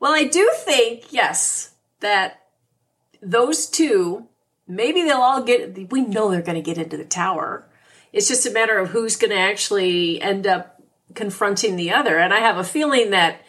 Well, 0.00 0.12
I 0.12 0.24
do 0.24 0.50
think, 0.56 1.12
yes, 1.12 1.72
that 2.00 2.42
those 3.20 3.66
two, 3.66 4.28
maybe 4.66 5.02
they'll 5.02 5.18
all 5.18 5.42
get, 5.42 5.90
we 5.90 6.02
know 6.02 6.30
they're 6.30 6.42
going 6.42 6.54
to 6.54 6.62
get 6.62 6.78
into 6.78 6.96
the 6.96 7.04
tower. 7.04 7.68
It's 8.12 8.28
just 8.28 8.46
a 8.46 8.50
matter 8.50 8.78
of 8.78 8.90
who's 8.90 9.16
going 9.16 9.30
to 9.30 9.36
actually 9.36 10.20
end 10.20 10.46
up 10.46 10.80
confronting 11.14 11.76
the 11.76 11.90
other. 11.90 12.18
And 12.18 12.32
I 12.32 12.38
have 12.38 12.58
a 12.58 12.64
feeling 12.64 13.10
that, 13.10 13.42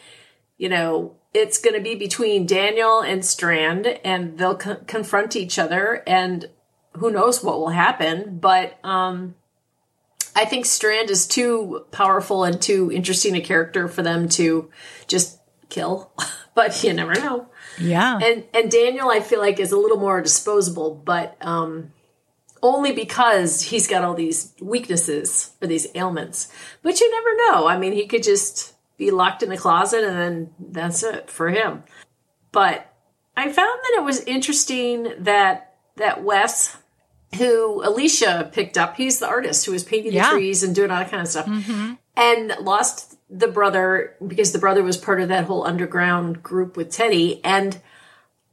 you 0.58 0.68
know, 0.68 1.16
it's 1.32 1.58
going 1.58 1.76
to 1.76 1.82
be 1.82 1.94
between 1.94 2.46
Daniel 2.46 3.00
and 3.00 3.24
Strand, 3.24 3.86
and 3.86 4.36
they'll 4.36 4.56
co- 4.56 4.82
confront 4.86 5.36
each 5.36 5.58
other, 5.58 6.02
and 6.06 6.50
who 7.00 7.10
knows 7.10 7.42
what 7.42 7.58
will 7.58 7.70
happen. 7.70 8.38
But 8.38 8.78
um, 8.84 9.34
I 10.36 10.44
think 10.44 10.66
Strand 10.66 11.10
is 11.10 11.26
too 11.26 11.86
powerful 11.90 12.44
and 12.44 12.60
too 12.60 12.92
interesting 12.92 13.34
a 13.34 13.40
character 13.40 13.88
for 13.88 14.02
them 14.02 14.28
to 14.30 14.70
just 15.08 15.40
kill. 15.70 16.12
but 16.54 16.84
you 16.84 16.92
never 16.92 17.14
know. 17.14 17.48
Yeah. 17.78 18.18
And 18.22 18.44
and 18.52 18.70
Daniel, 18.70 19.10
I 19.10 19.20
feel 19.20 19.40
like 19.40 19.58
is 19.58 19.72
a 19.72 19.78
little 19.78 19.98
more 19.98 20.20
disposable, 20.20 20.94
but 20.94 21.36
um, 21.40 21.92
only 22.62 22.92
because 22.92 23.62
he's 23.62 23.88
got 23.88 24.04
all 24.04 24.14
these 24.14 24.52
weaknesses 24.60 25.54
or 25.62 25.68
these 25.68 25.86
ailments. 25.94 26.52
But 26.82 27.00
you 27.00 27.10
never 27.10 27.36
know. 27.36 27.66
I 27.66 27.78
mean, 27.78 27.92
he 27.92 28.06
could 28.06 28.22
just 28.22 28.74
be 28.98 29.10
locked 29.10 29.42
in 29.42 29.50
a 29.50 29.56
closet 29.56 30.04
and 30.04 30.18
then 30.18 30.50
that's 30.58 31.02
it 31.02 31.30
for 31.30 31.48
him. 31.48 31.82
But 32.52 32.86
I 33.38 33.44
found 33.44 33.56
that 33.56 33.94
it 33.96 34.04
was 34.04 34.20
interesting 34.24 35.14
that 35.20 35.70
that 36.00 36.24
Wes, 36.24 36.76
who 37.38 37.82
Alicia 37.84 38.50
picked 38.52 38.76
up, 38.76 38.96
he's 38.96 39.18
the 39.18 39.28
artist 39.28 39.66
who 39.66 39.72
was 39.72 39.84
painting 39.84 40.12
Yeah. 40.12 40.30
the 40.30 40.36
trees 40.36 40.62
and 40.62 40.74
doing 40.74 40.90
all 40.90 40.98
that 40.98 41.10
kind 41.10 41.22
of 41.22 41.28
stuff, 41.28 41.48
and 42.16 42.54
lost 42.60 43.16
the 43.30 43.48
brother 43.48 44.16
because 44.26 44.52
the 44.52 44.58
brother 44.58 44.82
was 44.82 44.96
part 44.96 45.20
of 45.20 45.28
that 45.28 45.44
whole 45.44 45.64
underground 45.64 46.42
group 46.42 46.76
with 46.76 46.90
Teddy 46.90 47.40
and. 47.44 47.80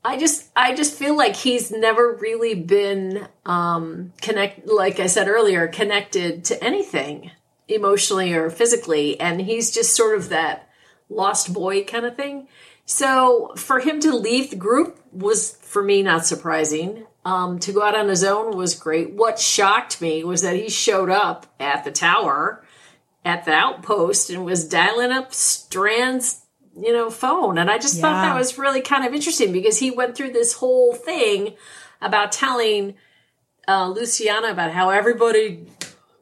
I 0.05 0.17
just 0.17 0.47
I 0.55 0.73
just 0.73 0.97
feel 0.97 1.17
like 1.17 1.35
he's 1.35 1.69
never 1.69 2.13
really 2.21 2.55
been 2.55 3.27
um 3.45 4.13
connect 4.21 4.65
like 4.65 5.01
I 5.01 5.07
said 5.07 5.27
earlier 5.27 5.67
connected 5.67 6.45
to 6.45 6.63
anything 6.63 7.31
emotionally 7.67 8.31
or 8.33 8.49
physically 8.49 9.19
and 9.19 9.41
he's 9.41 9.69
just 9.69 9.93
sort 9.93 10.17
of 10.17 10.29
that 10.29 10.69
lost 11.09 11.51
boy 11.51 11.83
kind 11.83 12.05
of 12.05 12.15
thing. 12.15 12.47
So 12.85 13.51
for 13.57 13.81
him 13.81 13.99
to 14.01 14.15
leave 14.15 14.49
the 14.49 14.55
group 14.55 14.97
was 15.11 15.57
for 15.61 15.83
me 15.83 16.03
not 16.03 16.25
surprising. 16.25 17.05
Um, 17.27 17.59
to 17.59 17.73
go 17.73 17.81
out 17.83 17.95
on 17.97 18.07
his 18.07 18.23
own 18.23 18.55
was 18.55 18.73
great. 18.73 19.11
What 19.11 19.37
shocked 19.37 19.99
me 20.01 20.23
was 20.23 20.41
that 20.43 20.55
he 20.55 20.69
showed 20.69 21.09
up 21.09 21.45
at 21.59 21.83
the 21.83 21.91
tower 21.91 22.63
at 23.25 23.43
the 23.43 23.51
outpost 23.51 24.29
and 24.29 24.45
was 24.45 24.63
dialing 24.67 25.11
up 25.11 25.33
Strand's 25.33 26.45
you 26.79 26.93
know 26.93 27.09
phone 27.09 27.57
and 27.57 27.69
I 27.71 27.79
just 27.79 27.99
thought 27.99 28.21
that 28.21 28.35
was 28.37 28.57
really 28.57 28.81
kind 28.81 29.03
of 29.03 29.13
interesting 29.13 29.51
because 29.51 29.79
he 29.79 29.89
went 29.91 30.15
through 30.15 30.31
this 30.31 30.53
whole 30.53 30.93
thing 30.93 31.55
about 32.01 32.31
telling 32.31 32.93
uh, 33.67 33.89
Luciana 33.89 34.49
about 34.49 34.71
how 34.71 34.91
everybody 34.91 35.65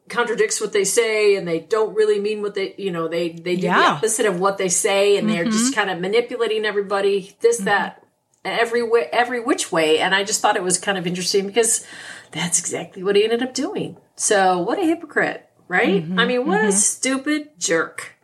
contradicts 0.07 0.61
what 0.61 0.71
they 0.71 0.85
say 0.85 1.35
and 1.35 1.47
they 1.47 1.59
don't 1.59 1.93
really 1.93 2.19
mean 2.21 2.41
what 2.41 2.55
they 2.55 2.73
you 2.77 2.89
know 2.89 3.07
they 3.07 3.29
they 3.29 3.55
do 3.55 3.61
the 3.63 3.67
Yeah. 3.67 3.91
opposite 3.91 4.25
of 4.25 4.39
what 4.39 4.57
they 4.57 4.69
say 4.69 5.17
and 5.17 5.29
they're 5.29 5.45
just 5.45 5.75
kind 5.75 5.89
of 5.89 5.99
manipulating 5.99 6.63
everybody 6.65 7.35
this 7.41 7.57
that 7.59 8.04
every 8.45 8.83
way 8.83 9.09
every 9.11 9.39
which 9.39 9.71
way 9.71 9.99
and 9.99 10.13
I 10.13 10.23
just 10.23 10.41
thought 10.41 10.55
it 10.55 10.63
was 10.63 10.77
kind 10.77 10.97
of 10.97 11.07
interesting 11.07 11.47
because 11.47 11.85
that's 12.31 12.59
exactly 12.59 13.03
what 13.03 13.15
he 13.15 13.23
ended 13.23 13.43
up 13.43 13.53
doing. 13.53 13.97
So 14.15 14.59
what 14.59 14.79
a 14.79 14.83
hypocrite 14.83 15.49
right? 15.67 16.03
Mm-hmm, 16.03 16.19
I 16.19 16.25
mean 16.25 16.45
what 16.45 16.59
a 16.59 16.63
mm-hmm. 16.63 16.71
stupid 16.71 17.59
jerk. 17.59 18.15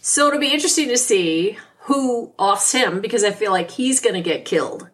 So 0.00 0.28
it'll 0.28 0.40
be 0.40 0.52
interesting 0.52 0.88
to 0.88 0.98
see 0.98 1.58
who 1.84 2.32
offs 2.38 2.72
him 2.72 3.00
because 3.00 3.24
I 3.24 3.30
feel 3.30 3.52
like 3.52 3.70
he's 3.70 4.00
going 4.00 4.14
to 4.14 4.20
get 4.20 4.44
killed 4.44 4.88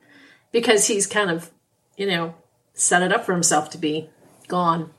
because 0.53 0.87
he's 0.87 1.07
kind 1.07 1.31
of, 1.31 1.51
you 1.97 2.07
know, 2.07 2.35
set 2.75 3.03
it 3.03 3.13
up 3.13 3.25
for 3.25 3.33
himself 3.33 3.71
to 3.71 3.79
be 3.79 4.09
gone. 4.49 4.91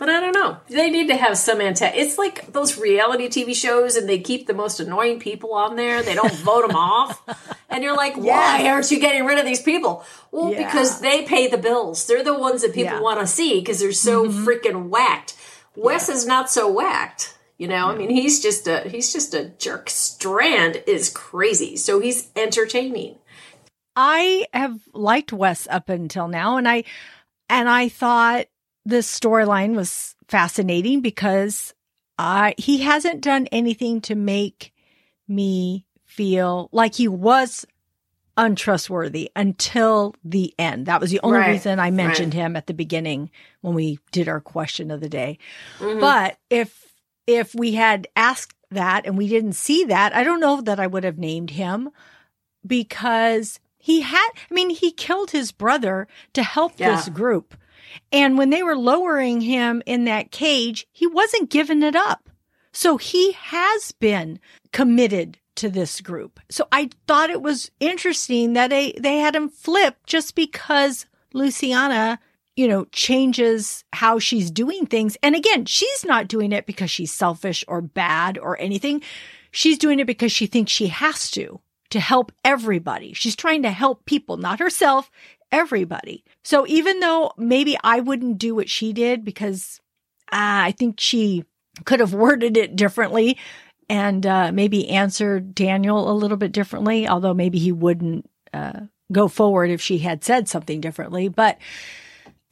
But 0.00 0.08
I 0.08 0.18
don't 0.18 0.32
know. 0.32 0.56
They 0.70 0.88
need 0.88 1.08
to 1.08 1.16
have 1.18 1.36
some 1.36 1.60
antenna. 1.60 1.94
It's 1.94 2.16
like 2.16 2.50
those 2.54 2.78
reality 2.78 3.28
TV 3.28 3.54
shows, 3.54 3.96
and 3.96 4.08
they 4.08 4.18
keep 4.18 4.46
the 4.46 4.54
most 4.54 4.80
annoying 4.80 5.20
people 5.20 5.52
on 5.52 5.76
there. 5.76 6.02
They 6.02 6.14
don't 6.14 6.32
vote 6.36 6.66
them 6.66 6.74
off, 6.74 7.22
and 7.68 7.84
you're 7.84 7.94
like, 7.94 8.16
why 8.16 8.66
aren't 8.66 8.90
you 8.90 8.98
getting 8.98 9.26
rid 9.26 9.38
of 9.38 9.44
these 9.44 9.60
people? 9.60 10.02
Well, 10.32 10.52
Yeah. 10.52 10.64
because 10.64 11.02
they 11.02 11.26
pay 11.26 11.48
the 11.48 11.58
bills. 11.58 12.06
They're 12.06 12.24
the 12.24 12.32
ones 12.32 12.62
that 12.62 12.72
people 12.72 12.94
Yeah. 12.94 13.00
want 13.02 13.20
to 13.20 13.26
see 13.26 13.60
because 13.60 13.80
they're 13.80 13.92
so 13.92 14.24
mm-hmm. 14.26 14.48
freaking 14.48 14.88
whacked. 14.88 15.34
Wes 15.76 16.08
is 16.08 16.26
not 16.26 16.50
so 16.50 16.66
whacked. 16.66 17.36
You 17.58 17.68
know, 17.68 17.90
I 17.90 17.94
mean, 17.94 18.08
he's 18.08 18.40
just 18.40 18.66
a 18.66 18.88
he's 18.88 19.12
just 19.12 19.34
a 19.34 19.50
jerk. 19.58 19.90
Strand 19.90 20.82
is 20.86 21.10
crazy, 21.10 21.76
so 21.76 22.00
he's 22.00 22.30
entertaining. 22.34 23.16
I 23.94 24.46
have 24.54 24.80
liked 24.94 25.30
Wes 25.30 25.68
up 25.70 25.90
until 25.90 26.26
now 26.26 26.56
and 26.56 26.66
I 26.66 26.84
and 27.50 27.68
I 27.68 27.90
thought 27.90 28.46
this 28.84 29.06
storyline 29.20 29.74
was 29.76 30.14
fascinating 30.28 31.00
because 31.00 31.74
I 32.18 32.54
he 32.58 32.78
hasn't 32.82 33.20
done 33.22 33.46
anything 33.52 34.00
to 34.02 34.14
make 34.14 34.72
me 35.28 35.86
feel 36.06 36.68
like 36.72 36.94
he 36.94 37.08
was 37.08 37.66
untrustworthy 38.36 39.30
until 39.36 40.14
the 40.24 40.54
end. 40.58 40.86
That 40.86 41.00
was 41.00 41.10
the 41.10 41.20
only 41.22 41.38
Right, 41.38 41.50
reason 41.50 41.78
I 41.78 41.90
mentioned 41.90 42.32
him 42.32 42.56
at 42.56 42.66
the 42.66 42.74
beginning 42.74 43.30
when 43.60 43.74
we 43.74 43.98
did 44.12 44.28
our 44.28 44.40
question 44.40 44.90
of 44.90 45.00
the 45.00 45.08
day. 45.08 45.38
Mhm. 45.78 46.00
But 46.00 46.38
if 46.48 46.94
if 47.26 47.54
we 47.54 47.72
had 47.74 48.08
asked 48.16 48.54
that 48.70 49.04
and 49.06 49.16
we 49.18 49.28
didn't 49.28 49.52
see 49.52 49.84
that, 49.84 50.14
I 50.16 50.24
don't 50.24 50.40
know 50.40 50.60
that 50.62 50.80
I 50.80 50.86
would 50.86 51.04
have 51.04 51.18
named 51.18 51.50
him 51.50 51.90
because 52.66 53.60
he 53.78 54.00
had 54.02 54.28
I 54.50 54.54
mean 54.54 54.70
he 54.70 54.90
killed 54.92 55.30
his 55.32 55.52
brother 55.52 56.06
to 56.34 56.42
help 56.42 56.72
Yeah. 56.76 56.94
this 56.96 57.08
group. 57.08 57.54
And 58.12 58.38
when 58.38 58.50
they 58.50 58.62
were 58.62 58.76
lowering 58.76 59.40
him 59.40 59.82
in 59.86 60.04
that 60.04 60.30
cage, 60.30 60.86
he 60.92 61.06
wasn't 61.06 61.50
giving 61.50 61.82
it 61.82 61.96
up. 61.96 62.28
So 62.72 62.96
he 62.96 63.32
has 63.32 63.92
been 63.92 64.38
committed 64.72 65.38
to 65.56 65.68
this 65.68 66.00
group. 66.00 66.40
So 66.48 66.66
I 66.72 66.90
thought 67.06 67.30
it 67.30 67.42
was 67.42 67.70
interesting 67.80 68.54
that 68.54 68.70
they, 68.70 68.92
they 68.92 69.18
had 69.18 69.34
him 69.34 69.48
flip 69.48 69.96
just 70.06 70.34
because 70.34 71.06
Luciana, 71.34 72.18
you 72.56 72.68
know, 72.68 72.86
changes 72.92 73.84
how 73.92 74.18
she's 74.18 74.50
doing 74.50 74.86
things. 74.86 75.16
And 75.22 75.34
again, 75.34 75.64
she's 75.66 76.04
not 76.04 76.28
doing 76.28 76.52
it 76.52 76.66
because 76.66 76.90
she's 76.90 77.12
selfish 77.12 77.64
or 77.68 77.80
bad 77.80 78.38
or 78.38 78.58
anything. 78.60 79.02
She's 79.50 79.78
doing 79.78 79.98
it 80.00 80.06
because 80.06 80.32
she 80.32 80.46
thinks 80.46 80.70
she 80.70 80.86
has 80.86 81.30
to, 81.32 81.60
to 81.90 82.00
help 82.00 82.32
everybody. 82.44 83.12
She's 83.12 83.36
trying 83.36 83.62
to 83.62 83.70
help 83.70 84.04
people, 84.04 84.36
not 84.36 84.60
herself, 84.60 85.10
everybody. 85.50 86.24
So 86.44 86.66
even 86.66 87.00
though 87.00 87.32
maybe 87.36 87.76
I 87.82 88.00
wouldn't 88.00 88.38
do 88.38 88.54
what 88.54 88.70
she 88.70 88.92
did 88.92 89.24
because 89.24 89.80
uh, 90.32 90.70
I 90.70 90.72
think 90.72 91.00
she 91.00 91.44
could 91.84 92.00
have 92.00 92.14
worded 92.14 92.56
it 92.56 92.76
differently 92.76 93.38
and 93.88 94.24
uh, 94.24 94.52
maybe 94.52 94.88
answered 94.88 95.54
Daniel 95.54 96.10
a 96.10 96.14
little 96.14 96.36
bit 96.36 96.52
differently, 96.52 97.08
although 97.08 97.34
maybe 97.34 97.58
he 97.58 97.72
wouldn't 97.72 98.30
uh, 98.54 98.80
go 99.10 99.26
forward 99.26 99.70
if 99.70 99.80
she 99.80 99.98
had 99.98 100.24
said 100.24 100.48
something 100.48 100.80
differently. 100.80 101.28
But 101.28 101.58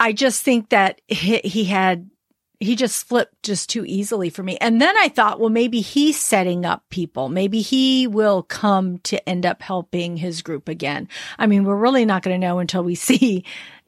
I 0.01 0.13
just 0.13 0.43
think 0.43 0.71
that 0.71 1.01
he, 1.07 1.39
he 1.39 1.65
had, 1.65 2.11
he 2.61 2.75
just 2.75 3.07
flipped 3.07 3.43
just 3.43 3.71
too 3.71 3.85
easily 3.87 4.31
for 4.31 4.43
me. 4.43 4.57
And 4.57 4.81
then 4.81 4.97
I 4.97 5.09
thought, 5.09 5.39
well, 5.39 5.51
maybe 5.51 5.81
he's 5.81 6.19
setting 6.19 6.65
up 6.65 6.83
people. 6.91 7.29
Maybe 7.29 7.61
he 7.61 8.07
will 8.07 8.43
come 8.43 8.99
to 8.99 9.29
end 9.29 9.47
up 9.47 9.63
helping 9.63 10.17
his 10.17 10.43
group 10.43 10.69
again. 10.69 11.09
I 11.39 11.47
mean, 11.47 11.65
we're 11.65 11.77
really 11.77 12.05
not 12.05 12.23
going 12.23 12.39
to 12.39 12.47
know 12.47 12.59
until 12.59 12.83
we 12.83 12.95
see 12.97 13.45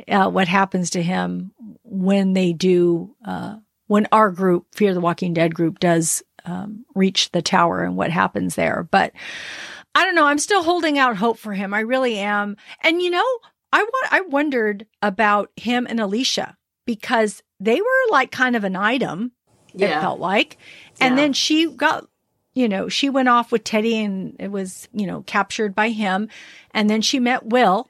uh, 0.06 0.30
what 0.30 0.46
happens 0.46 0.90
to 0.90 1.02
him 1.02 1.52
when 1.82 2.32
they 2.32 2.52
do, 2.52 3.16
uh, 3.24 3.56
when 3.88 4.06
our 4.12 4.30
group, 4.30 4.66
Fear 4.72 4.94
the 4.94 5.00
Walking 5.00 5.34
Dead 5.34 5.52
group, 5.52 5.80
does 5.80 6.22
um, 6.44 6.84
reach 6.94 7.32
the 7.32 7.42
tower 7.42 7.82
and 7.82 7.96
what 7.96 8.10
happens 8.10 8.54
there. 8.54 8.86
But 8.88 9.12
I 9.96 10.04
don't 10.04 10.14
know. 10.14 10.26
I'm 10.26 10.38
still 10.38 10.62
holding 10.62 10.96
out 10.96 11.16
hope 11.16 11.38
for 11.38 11.52
him. 11.52 11.74
I 11.74 11.80
really 11.80 12.18
am. 12.18 12.56
And 12.82 13.02
you 13.02 13.10
know, 13.10 13.38
I 13.72 13.82
want, 13.82 14.12
I 14.12 14.20
wondered 14.20 14.86
about 15.02 15.50
him 15.56 15.88
and 15.90 15.98
Alicia 15.98 16.56
because 16.86 17.42
they 17.60 17.80
were 17.80 18.10
like 18.10 18.30
kind 18.32 18.56
of 18.56 18.64
an 18.64 18.74
item. 18.76 19.32
It 19.74 20.00
felt 20.00 20.18
like, 20.18 20.56
and 21.00 21.16
Yeah. 21.16 21.22
then 21.24 21.32
she 21.32 21.70
got, 21.70 22.08
you 22.54 22.68
know, 22.68 22.88
she 22.88 23.08
went 23.08 23.28
off 23.28 23.52
with 23.52 23.62
Teddy 23.62 24.02
and 24.02 24.34
it 24.40 24.50
was, 24.50 24.88
you 24.92 25.06
know, 25.06 25.22
captured 25.22 25.74
by 25.76 25.90
him. 25.90 26.28
And 26.72 26.90
then 26.90 27.02
she 27.02 27.20
met 27.20 27.46
Will, 27.46 27.88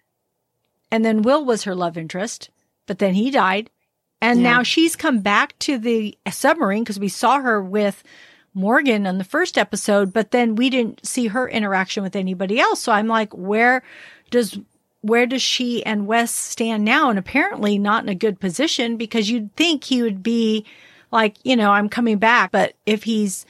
and 0.90 1.04
then 1.04 1.22
Will 1.22 1.44
was 1.44 1.64
her 1.64 1.74
love 1.74 1.96
interest, 1.96 2.50
but 2.86 2.98
then 2.98 3.14
he 3.14 3.30
died. 3.30 3.70
And 4.20 4.40
Yeah. 4.42 4.56
now 4.56 4.62
she's 4.62 4.94
come 4.96 5.20
back 5.20 5.58
to 5.60 5.78
the 5.78 6.18
submarine 6.30 6.82
because 6.84 7.00
we 7.00 7.08
saw 7.08 7.40
her 7.40 7.62
with 7.62 8.02
Morgan 8.52 9.06
on 9.06 9.16
the 9.16 9.24
first 9.24 9.56
episode, 9.56 10.12
but 10.12 10.32
then 10.32 10.56
we 10.56 10.68
didn't 10.68 11.06
see 11.06 11.28
her 11.28 11.48
interaction 11.48 12.02
with 12.02 12.16
anybody 12.16 12.60
else. 12.60 12.80
So 12.80 12.92
I'm 12.92 13.06
like, 13.06 13.32
where 13.32 13.82
does 14.30 14.58
where 15.02 15.26
does 15.26 15.42
she 15.42 15.84
and 15.84 16.06
Wes 16.06 16.30
stand 16.30 16.84
now? 16.84 17.10
And 17.10 17.18
apparently 17.18 17.78
not 17.78 18.02
in 18.02 18.08
a 18.08 18.14
good 18.14 18.38
position 18.40 18.96
because 18.96 19.30
you'd 19.30 19.54
think 19.56 19.84
he 19.84 20.02
would 20.02 20.22
be 20.22 20.66
like, 21.10 21.36
you 21.42 21.56
know, 21.56 21.70
I'm 21.70 21.88
coming 21.88 22.18
back. 22.18 22.50
But 22.50 22.74
if 22.86 23.04
he's 23.04 23.46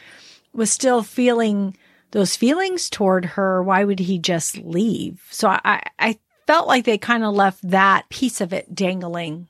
was 0.52 0.70
still 0.70 1.02
feeling 1.02 1.76
those 2.12 2.36
feelings 2.36 2.90
toward 2.90 3.24
her, 3.24 3.62
why 3.62 3.84
would 3.84 4.00
he 4.00 4.18
just 4.18 4.58
leave? 4.58 5.22
So 5.30 5.48
I, 5.48 5.82
I 5.98 6.18
felt 6.46 6.66
like 6.66 6.84
they 6.84 6.98
kind 6.98 7.22
of 7.24 7.34
left 7.34 7.68
that 7.70 8.08
piece 8.08 8.40
of 8.40 8.52
it 8.52 8.74
dangling 8.74 9.46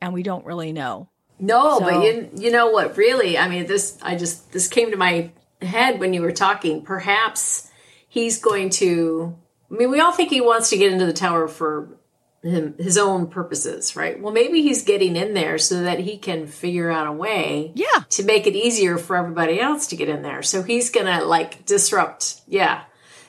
and 0.00 0.12
we 0.12 0.22
don't 0.22 0.44
really 0.44 0.72
know. 0.72 1.08
No, 1.38 1.78
So- 1.78 1.84
but 1.84 2.04
you 2.04 2.28
you 2.36 2.50
know 2.50 2.70
what? 2.70 2.96
Really, 2.96 3.38
I 3.38 3.48
mean, 3.48 3.66
this 3.66 3.98
I 4.02 4.16
just 4.16 4.52
this 4.52 4.68
came 4.68 4.90
to 4.90 4.96
my 4.96 5.30
head 5.62 5.98
when 5.98 6.12
you 6.12 6.22
were 6.22 6.32
talking. 6.32 6.82
Perhaps 6.82 7.70
he's 8.08 8.40
going 8.40 8.70
to. 8.70 9.36
I 9.70 9.74
mean, 9.76 9.90
we 9.90 10.00
all 10.00 10.12
think 10.12 10.30
he 10.30 10.40
wants 10.40 10.70
to 10.70 10.76
get 10.76 10.92
into 10.92 11.06
the 11.06 11.12
tower 11.12 11.46
for 11.48 11.96
him, 12.42 12.74
his 12.78 12.96
own 12.98 13.28
purposes, 13.28 13.94
right? 13.94 14.20
Well, 14.20 14.32
maybe 14.32 14.62
he's 14.62 14.82
getting 14.82 15.14
in 15.14 15.34
there 15.34 15.58
so 15.58 15.82
that 15.82 16.00
he 16.00 16.16
can 16.18 16.46
figure 16.46 16.90
out 16.90 17.06
a 17.06 17.12
way 17.12 17.72
Yeah. 17.74 18.04
to 18.10 18.24
make 18.24 18.46
it 18.46 18.56
easier 18.56 18.98
for 18.98 19.16
everybody 19.16 19.60
else 19.60 19.86
to 19.88 19.96
get 19.96 20.08
in 20.08 20.22
there. 20.22 20.42
So 20.42 20.62
he's 20.62 20.90
going 20.90 21.06
to 21.06 21.24
like 21.24 21.66
disrupt. 21.66 22.40
Yeah. 22.48 22.82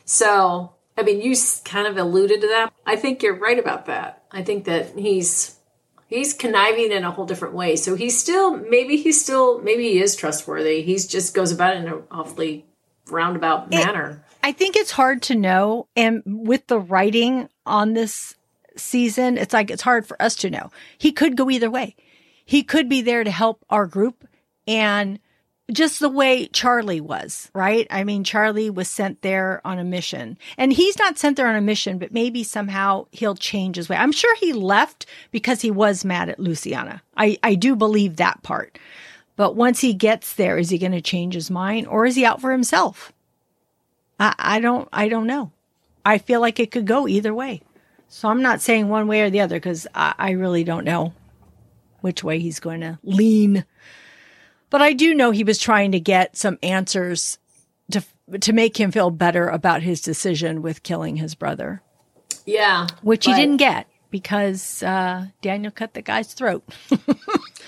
So, 0.06 0.74
I 0.98 1.04
mean, 1.04 1.22
you 1.22 1.36
kind 1.66 1.88
of 1.88 1.98
alluded 1.98 2.42
to 2.42 2.48
that. 2.48 2.74
I 2.86 2.96
think 2.96 3.22
you're 3.22 3.36
right 3.38 3.60
about 3.60 3.86
that. 3.88 4.24
I 4.32 4.44
think 4.44 4.66
that 4.66 4.98
he's 4.98 5.58
he's 6.08 6.34
conniving 6.34 6.92
in 6.92 7.04
a 7.04 7.12
whole 7.12 7.26
different 7.26 7.54
way. 7.54 7.76
So 7.76 7.96
he's 7.96 8.20
still 8.20 8.58
maybe 8.58 8.98
he's 8.98 9.22
still 9.22 9.62
maybe 9.62 9.84
he 9.92 10.02
is 10.02 10.16
trustworthy. 10.16 10.82
He's 10.82 11.06
just 11.08 11.34
goes 11.34 11.52
about 11.52 11.76
it 11.76 11.80
in 11.84 11.88
an 11.88 12.04
awfully 12.12 12.66
roundabout 13.10 13.70
manner. 13.70 14.24
I 14.44 14.52
think 14.52 14.76
it's 14.76 14.92
hard 14.92 15.22
to 15.24 15.36
know. 15.36 15.88
And 15.96 16.24
with 16.26 16.68
the 16.68 16.80
writing 16.80 17.50
on 17.66 17.94
this 17.94 18.36
season, 18.76 19.38
it's 19.38 19.54
like 19.54 19.72
it's 19.72 19.82
hard 19.82 20.06
for 20.06 20.22
us 20.22 20.36
to 20.38 20.50
know. 20.50 20.72
He 20.98 21.12
could 21.12 21.38
go 21.38 21.50
either 21.50 21.70
way. 21.70 21.96
He 22.46 22.64
could 22.64 22.90
be 22.90 23.02
there 23.02 23.24
to 23.24 23.32
help 23.32 23.64
our 23.70 23.86
group 23.86 24.28
and 24.68 25.20
just 25.72 26.00
the 26.00 26.10
way 26.10 26.48
Charlie 26.48 27.00
was, 27.00 27.50
right? 27.54 27.88
I 27.90 28.04
mean, 28.04 28.24
Charlie 28.24 28.70
was 28.70 28.90
sent 28.90 29.22
there 29.22 29.62
on 29.64 29.80
a 29.80 29.84
mission 29.84 30.38
and 30.58 30.74
he's 30.74 30.98
not 31.00 31.18
sent 31.18 31.38
there 31.38 31.48
on 31.48 31.56
a 31.56 31.62
mission, 31.62 31.98
but 31.98 32.12
maybe 32.12 32.44
somehow 32.44 33.06
he'll 33.12 33.36
change 33.36 33.78
his 33.78 33.88
way. 33.88 33.96
I'm 33.96 34.12
sure 34.12 34.36
he 34.36 34.54
left 34.54 35.06
because 35.32 35.62
he 35.62 35.72
was 35.72 36.04
mad 36.04 36.30
at 36.30 36.40
Luciana. 36.40 37.02
I, 37.16 37.38
I 37.42 37.56
do 37.56 37.76
believe 37.76 38.18
that 38.18 38.44
part. 38.44 38.78
But 39.38 39.56
once 39.56 39.80
he 39.80 39.94
gets 39.94 40.34
there, 40.34 40.58
is 40.58 40.70
he 40.70 40.78
going 40.78 40.92
to 40.92 41.02
change 41.02 41.34
his 41.34 41.50
mind 41.50 41.88
or 41.88 42.06
is 42.06 42.16
he 42.16 42.26
out 42.26 42.42
for 42.42 42.52
himself? 42.52 43.14
I, 44.22 44.36
I 44.38 44.60
don't 44.60 44.88
I 44.94 45.10
don't 45.10 45.26
know. 45.28 45.52
I 46.06 46.20
feel 46.20 46.40
like 46.40 46.60
it 46.60 46.72
could 46.72 46.86
go 46.88 47.08
either 47.08 47.34
way. 47.34 47.62
So 48.08 48.28
I'm 48.30 48.42
not 48.42 48.62
saying 48.62 48.88
one 48.88 49.08
way 49.08 49.22
or 49.22 49.30
the 49.30 49.40
other 49.42 49.56
because 49.56 49.88
I, 49.96 50.14
I 50.18 50.32
really 50.32 50.64
don't 50.64 50.86
know 50.86 51.14
which 52.02 52.24
way 52.24 52.40
he's 52.40 52.60
going 52.60 52.82
to 52.82 53.00
lean. 53.04 53.66
But 54.70 54.82
I 54.82 54.94
do 54.94 55.14
know 55.14 55.32
he 55.32 55.44
was 55.44 55.58
trying 55.60 55.92
to 55.94 56.00
get 56.00 56.38
some 56.38 56.58
answers 56.64 57.40
to 57.92 58.04
to 58.40 58.54
make 58.54 58.80
him 58.80 58.92
feel 58.92 59.10
better 59.12 59.48
about 59.48 59.82
his 59.82 60.02
decision 60.02 60.62
with 60.62 60.84
killing 60.84 61.18
his 61.18 61.36
brother, 61.36 61.82
Yeah. 62.46 62.88
which 63.02 63.26
he 63.26 63.34
didn't 63.34 63.58
get 63.58 63.88
because 64.10 64.82
uh, 64.84 65.28
Daniel 65.42 65.72
cut 65.72 65.94
the 65.94 66.02
guy's 66.02 66.34
throat. 66.34 66.64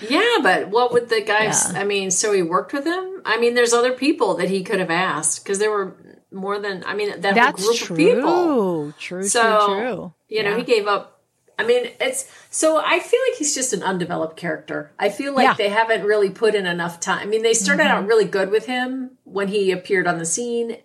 Yeah, 0.08 0.38
but 0.42 0.68
what 0.68 0.92
would 0.92 1.08
the 1.08 1.22
guys? 1.22 1.70
Yeah. 1.72 1.80
I 1.80 1.84
mean, 1.84 2.10
so 2.10 2.32
he 2.32 2.42
worked 2.42 2.72
with 2.72 2.84
him. 2.84 3.22
I 3.24 3.38
mean, 3.38 3.54
there's 3.54 3.72
other 3.72 3.92
people 3.92 4.34
that 4.34 4.50
he 4.50 4.62
could 4.64 4.80
have 4.80 4.90
asked 4.90 5.42
because 5.44 5.58
there 5.60 5.70
were 5.70 5.96
more 6.34 6.58
than. 6.58 6.84
I 6.84 6.94
mean, 6.94 7.20
that 7.20 7.34
That's 7.34 7.64
group 7.64 7.76
true. 7.76 7.94
of 7.94 7.98
people. 7.98 8.92
True, 8.98 9.22
So 9.26 9.66
true, 9.66 9.76
true. 9.80 10.12
you 10.28 10.42
know, 10.42 10.50
Yeah. 10.50 10.56
he 10.58 10.62
gave 10.64 10.86
up. 10.86 11.22
I 11.58 11.64
mean, 11.64 11.88
it's 12.00 12.28
so 12.50 12.82
I 12.84 12.98
feel 12.98 13.20
like 13.30 13.38
he's 13.38 13.54
just 13.54 13.72
an 13.72 13.82
undeveloped 13.84 14.36
character. 14.36 14.90
I 14.98 15.08
feel 15.08 15.32
like 15.34 15.44
Yeah. 15.44 15.50
Mm-hmm. 15.52 15.58
they 15.62 15.68
haven't 15.68 16.02
really 16.04 16.30
put 16.30 16.54
in 16.56 16.66
enough 16.66 16.98
time. 17.00 17.20
I 17.20 17.26
mean, 17.26 17.42
they 17.42 17.54
started 17.54 17.84
out 17.86 18.06
really 18.06 18.24
good 18.24 18.50
with 18.50 18.66
him 18.66 19.12
when 19.24 19.48
he 19.48 19.70
appeared 19.70 20.06
on 20.08 20.18
the 20.18 20.26
scene. 20.26 20.78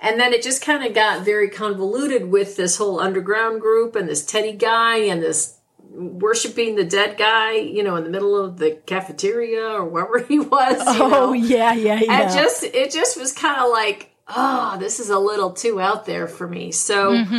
And 0.00 0.18
then 0.18 0.32
it 0.32 0.42
just 0.42 0.60
kind 0.62 0.84
of 0.84 0.92
got 0.94 1.24
very 1.24 1.48
convoluted 1.48 2.30
with 2.30 2.56
this 2.56 2.76
whole 2.78 3.00
underground 3.00 3.60
group 3.60 3.94
and 3.96 4.08
this 4.08 4.24
Teddy 4.24 4.52
guy 4.52 4.96
and 4.96 5.22
this 5.22 5.58
worshiping 5.90 6.74
the 6.76 6.84
dead 6.84 7.16
guy, 7.16 7.52
you 7.52 7.82
know, 7.82 7.96
in 7.96 8.04
the 8.04 8.10
middle 8.10 8.36
of 8.36 8.58
the 8.58 8.72
cafeteria 8.86 9.62
or 9.66 9.84
wherever 9.84 10.18
he 10.26 10.38
was. 10.38 10.76
Oh 10.86 11.08
know? 11.08 11.32
yeah, 11.32 11.72
yeah, 11.74 12.00
yeah. 12.00 12.20
And 12.22 12.32
just 12.32 12.64
it 12.64 12.90
just 12.90 13.18
was 13.18 13.32
kind 13.32 13.60
of 13.60 13.70
like, 13.70 14.13
oh, 14.28 14.76
this 14.78 15.00
is 15.00 15.10
a 15.10 15.18
little 15.18 15.50
too 15.52 15.80
out 15.80 16.06
there 16.06 16.26
for 16.26 16.46
me. 16.48 16.72
So, 16.72 17.12
Mm-hmm. 17.12 17.34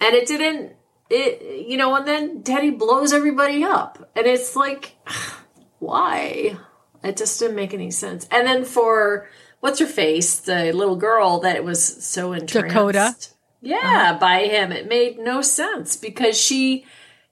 and 0.00 0.14
it 0.14 0.26
didn't. 0.26 0.72
It 1.08 1.66
you 1.68 1.76
know, 1.76 1.94
and 1.96 2.06
then 2.06 2.42
Teddy 2.42 2.70
blows 2.70 3.12
everybody 3.12 3.64
up, 3.64 4.10
and 4.14 4.26
it's 4.26 4.54
like, 4.56 4.94
why? 5.78 6.56
It 7.02 7.16
just 7.16 7.38
didn't 7.40 7.56
make 7.56 7.72
any 7.74 7.90
sense. 7.90 8.28
And 8.30 8.46
then 8.46 8.64
for 8.64 9.28
what's 9.60 9.78
her 9.80 9.86
face, 9.86 10.38
the 10.38 10.72
little 10.72 10.96
girl 10.96 11.40
that 11.40 11.64
was 11.64 11.82
so 12.04 12.32
entranced, 12.32 12.52
Dakota? 12.68 13.16
yeah, 13.62 14.16
by 14.18 14.44
him, 14.46 14.70
it 14.72 14.88
made 14.88 15.18
no 15.18 15.40
sense 15.42 15.96
because 15.96 16.38
she 16.38 16.84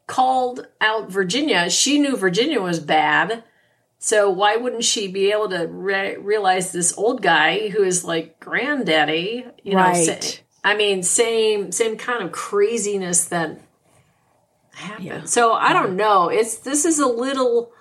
called 0.06 0.66
out 0.80 1.10
Virginia. 1.10 1.68
She 1.68 1.98
knew 1.98 2.16
Virginia 2.16 2.60
was 2.62 2.80
bad. 2.80 3.44
So 3.98 4.30
why 4.30 4.56
wouldn't 4.56 4.84
she 4.84 5.08
be 5.08 5.32
able 5.32 5.48
to 5.50 5.66
re- 5.66 6.16
realize 6.16 6.70
this 6.72 6.96
old 6.96 7.20
guy 7.20 7.68
who 7.68 7.82
is 7.82 8.04
like 8.04 8.38
granddaddy? 8.40 9.44
You 9.64 9.72
know, 9.72 9.78
Right. 9.78 10.22
sa- 10.22 10.40
I 10.64 10.76
mean, 10.76 11.02
same 11.02 11.72
same 11.72 11.96
kind 11.96 12.22
of 12.22 12.30
craziness 12.32 13.24
that 13.26 13.60
happened. 14.72 15.04
Yeah. 15.06 15.24
So 15.24 15.52
I 15.52 15.72
don't 15.72 15.96
know. 15.96 16.28
It's 16.28 16.56
this 16.58 16.84
is 16.84 16.98
a 16.98 17.06
little 17.08 17.72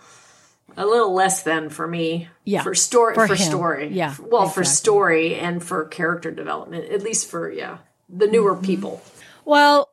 a 0.75 0.85
little 0.85 1.13
less 1.13 1.43
than 1.43 1.69
for 1.69 1.87
me. 1.87 2.27
Yeah. 2.45 2.61
For 2.63 2.73
story 2.75 3.13
For 3.15 3.27
for, 3.27 3.35
story. 3.35 3.89
Yeah, 3.89 4.15
Well, 4.21 4.47
for 4.47 4.63
story 4.63 5.35
and 5.35 5.63
for 5.63 5.85
character 5.85 6.29
development, 6.31 6.91
at 6.91 7.01
least 7.03 7.29
for 7.29 7.51
yeah 7.51 7.77
the 8.09 8.27
newer 8.27 8.53
Mm-hmm. 8.55 8.65
people. 8.65 9.01
Well, 9.45 9.89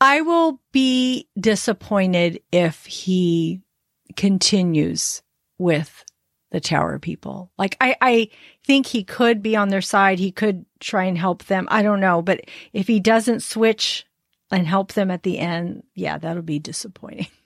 I 0.00 0.20
will 0.20 0.60
be 0.72 1.28
disappointed 1.38 2.42
if 2.52 2.84
he 2.86 3.62
continues 4.14 5.22
with 5.58 6.04
the 6.50 6.60
tower 6.60 6.98
people. 6.98 7.50
Like 7.58 7.76
I, 7.80 7.96
I 8.00 8.30
think 8.64 8.86
he 8.86 9.04
could 9.04 9.42
be 9.42 9.56
on 9.56 9.68
their 9.68 9.80
side. 9.80 10.18
He 10.18 10.30
could 10.30 10.64
try 10.80 11.04
and 11.04 11.18
help 11.18 11.44
them. 11.44 11.66
I 11.70 11.82
don't 11.82 12.00
know. 12.00 12.22
But 12.22 12.42
if 12.72 12.86
he 12.86 13.00
doesn't 13.00 13.42
switch 13.42 14.06
and 14.50 14.66
help 14.66 14.92
them 14.92 15.10
at 15.10 15.22
the 15.22 15.38
end, 15.38 15.82
yeah, 15.94 16.18
that'll 16.18 16.42
be 16.42 16.58
disappointing. 16.58 17.28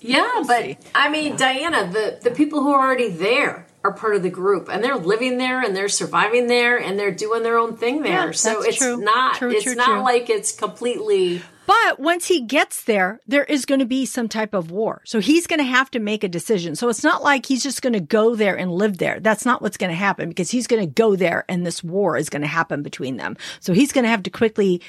Yeah, 0.00 0.42
but 0.46 0.78
I 0.94 1.10
mean, 1.10 1.36
Diana, 1.36 1.90
the 1.92 2.18
the 2.22 2.30
people 2.30 2.62
who 2.62 2.72
are 2.72 2.86
already 2.86 3.10
there 3.10 3.66
are 3.84 3.92
part 3.92 4.16
of 4.16 4.22
the 4.22 4.30
group, 4.30 4.70
and 4.70 4.82
they're 4.82 4.96
living 4.96 5.36
there, 5.36 5.60
and 5.62 5.76
they're 5.76 5.90
surviving 5.90 6.46
there, 6.46 6.78
and 6.78 6.98
they're 6.98 7.10
doing 7.10 7.42
their 7.42 7.58
own 7.58 7.76
thing 7.76 8.02
there. 8.02 8.26
Yeah, 8.26 8.30
so 8.30 8.62
it's 8.62 8.78
true. 8.78 8.96
not 8.96 9.36
True, 9.36 9.50
it's 9.50 9.64
true, 9.64 9.74
not 9.74 10.02
like 10.02 10.30
it's 10.30 10.52
completely. 10.52 11.42
But 11.66 11.98
once 11.98 12.26
he 12.26 12.42
gets 12.42 12.84
there, 12.84 13.20
there 13.26 13.44
is 13.44 13.64
going 13.64 13.78
to 13.80 13.86
be 13.86 14.04
some 14.04 14.28
type 14.28 14.52
of 14.54 14.70
war. 14.70 15.00
So 15.04 15.20
he's 15.20 15.46
going 15.46 15.60
to 15.60 15.64
have 15.64 15.90
to 15.92 15.98
make 15.98 16.22
a 16.22 16.28
decision. 16.28 16.76
So 16.76 16.88
it's 16.88 17.02
not 17.04 17.22
like 17.22 17.46
he's 17.46 17.62
just 17.62 17.80
going 17.80 17.94
to 17.94 18.00
go 18.00 18.34
there 18.34 18.56
and 18.56 18.70
live 18.72 18.98
there. 18.98 19.18
That's 19.20 19.46
not 19.46 19.62
what's 19.62 19.76
going 19.78 19.90
to 19.90 19.96
happen 19.96 20.28
because 20.28 20.50
he's 20.50 20.66
going 20.66 20.82
to 20.86 20.92
go 20.92 21.16
there 21.16 21.44
and 21.48 21.64
this 21.64 21.82
war 21.82 22.16
is 22.16 22.28
going 22.28 22.42
to 22.42 22.48
happen 22.48 22.82
between 22.82 23.16
them. 23.16 23.36
So 23.60 23.72
he's 23.72 23.92
going 23.92 24.04
to 24.04 24.10
have 24.10 24.22
to 24.24 24.30
quickly 24.30 24.82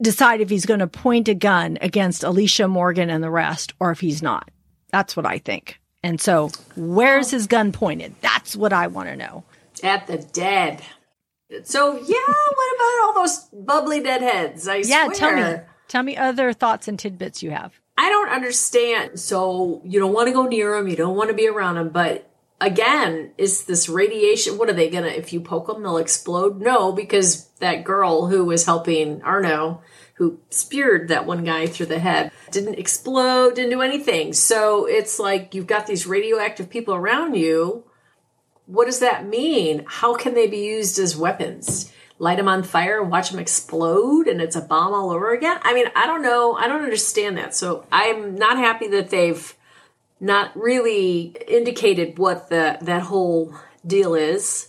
decide 0.00 0.40
if 0.40 0.50
he's 0.50 0.66
going 0.66 0.80
to 0.80 0.86
point 0.86 1.28
a 1.28 1.34
gun 1.34 1.78
against 1.80 2.22
Alicia 2.24 2.68
Morgan 2.68 3.10
and 3.10 3.22
the 3.22 3.30
rest 3.30 3.72
or 3.80 3.90
if 3.90 4.00
he's 4.00 4.22
not. 4.22 4.50
That's 4.90 5.16
what 5.16 5.26
I 5.26 5.38
think. 5.38 5.80
And 6.04 6.20
so 6.20 6.50
where's 6.76 7.30
his 7.30 7.46
gun 7.46 7.72
pointed? 7.72 8.14
That's 8.20 8.54
what 8.56 8.72
I 8.72 8.88
want 8.88 9.08
to 9.08 9.16
know. 9.16 9.44
at 9.82 10.06
the 10.06 10.18
dead. 10.18 10.82
So 11.64 11.94
yeah, 11.94 12.16
what 12.16 12.74
about 12.76 13.04
all 13.04 13.14
those 13.14 13.38
bubbly 13.52 14.00
deadheads? 14.00 14.66
I 14.68 14.76
Yeah, 14.76 15.06
swear. 15.06 15.14
tell 15.14 15.36
me. 15.36 15.60
Tell 15.88 16.02
me 16.02 16.16
other 16.16 16.52
thoughts 16.52 16.88
and 16.88 16.98
tidbits 16.98 17.42
you 17.42 17.50
have. 17.50 17.80
I 17.98 18.08
don't 18.08 18.30
understand. 18.30 19.20
So 19.20 19.82
you 19.84 20.00
don't 20.00 20.12
want 20.12 20.28
to 20.28 20.32
go 20.32 20.46
near 20.46 20.76
them, 20.76 20.88
you 20.88 20.96
don't 20.96 21.16
want 21.16 21.28
to 21.30 21.36
be 21.36 21.48
around 21.48 21.76
them, 21.76 21.90
but 21.90 22.28
again, 22.62 23.32
is 23.36 23.64
this 23.64 23.88
radiation? 23.88 24.56
What 24.56 24.70
are 24.70 24.74
they 24.74 24.88
gonna? 24.88 25.08
If 25.08 25.32
you 25.32 25.40
poke 25.40 25.66
them, 25.66 25.82
they'll 25.82 25.98
explode? 25.98 26.60
No, 26.60 26.92
because 26.92 27.48
that 27.58 27.84
girl 27.84 28.28
who 28.28 28.44
was 28.44 28.64
helping 28.64 29.20
Arno, 29.22 29.82
who 30.14 30.38
speared 30.50 31.08
that 31.08 31.26
one 31.26 31.44
guy 31.44 31.66
through 31.66 31.86
the 31.86 31.98
head, 31.98 32.30
didn't 32.50 32.78
explode, 32.78 33.56
didn't 33.56 33.70
do 33.70 33.82
anything. 33.82 34.32
So 34.32 34.86
it's 34.86 35.18
like 35.18 35.54
you've 35.54 35.66
got 35.66 35.86
these 35.86 36.06
radioactive 36.06 36.70
people 36.70 36.94
around 36.94 37.34
you. 37.34 37.84
What 38.66 38.86
does 38.86 39.00
that 39.00 39.26
mean? 39.26 39.84
How 39.86 40.14
can 40.14 40.34
they 40.34 40.46
be 40.46 40.64
used 40.64 40.98
as 40.98 41.16
weapons? 41.16 41.92
Light 42.18 42.36
them 42.36 42.48
on 42.48 42.62
fire 42.62 43.00
and 43.00 43.10
watch 43.10 43.30
them 43.30 43.40
explode 43.40 44.28
and 44.28 44.40
it's 44.40 44.56
a 44.56 44.60
bomb 44.60 44.94
all 44.94 45.10
over 45.10 45.32
again? 45.32 45.58
I 45.62 45.74
mean, 45.74 45.86
I 45.96 46.06
don't 46.06 46.22
know. 46.22 46.54
I 46.54 46.68
don't 46.68 46.82
understand 46.82 47.38
that. 47.38 47.54
So 47.54 47.86
I'm 47.90 48.36
not 48.36 48.58
happy 48.58 48.88
that 48.88 49.10
they've 49.10 49.54
not 50.20 50.56
really 50.56 51.34
indicated 51.48 52.18
what 52.18 52.48
the 52.48 52.78
that 52.80 53.02
whole 53.02 53.54
deal 53.86 54.14
is. 54.14 54.68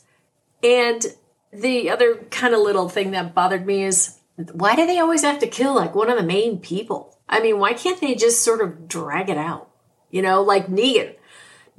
And 0.63 1.05
the 1.51 1.91
other 1.91 2.15
kind 2.31 2.53
of 2.53 2.61
little 2.61 2.89
thing 2.89 3.11
that 3.11 3.35
bothered 3.35 3.65
me 3.65 3.83
is 3.83 4.17
why 4.51 4.75
do 4.75 4.87
they 4.87 4.99
always 4.99 5.21
have 5.21 5.39
to 5.39 5.47
kill 5.47 5.75
like 5.75 5.93
one 5.93 6.09
of 6.09 6.17
the 6.17 6.23
main 6.23 6.59
people? 6.59 7.15
I 7.29 7.39
mean, 7.39 7.59
why 7.59 7.73
can't 7.73 8.01
they 8.01 8.15
just 8.15 8.43
sort 8.43 8.61
of 8.61 8.87
drag 8.87 9.29
it 9.29 9.37
out? 9.37 9.69
You 10.09 10.21
know, 10.21 10.41
like 10.41 10.67
Negan. 10.67 11.15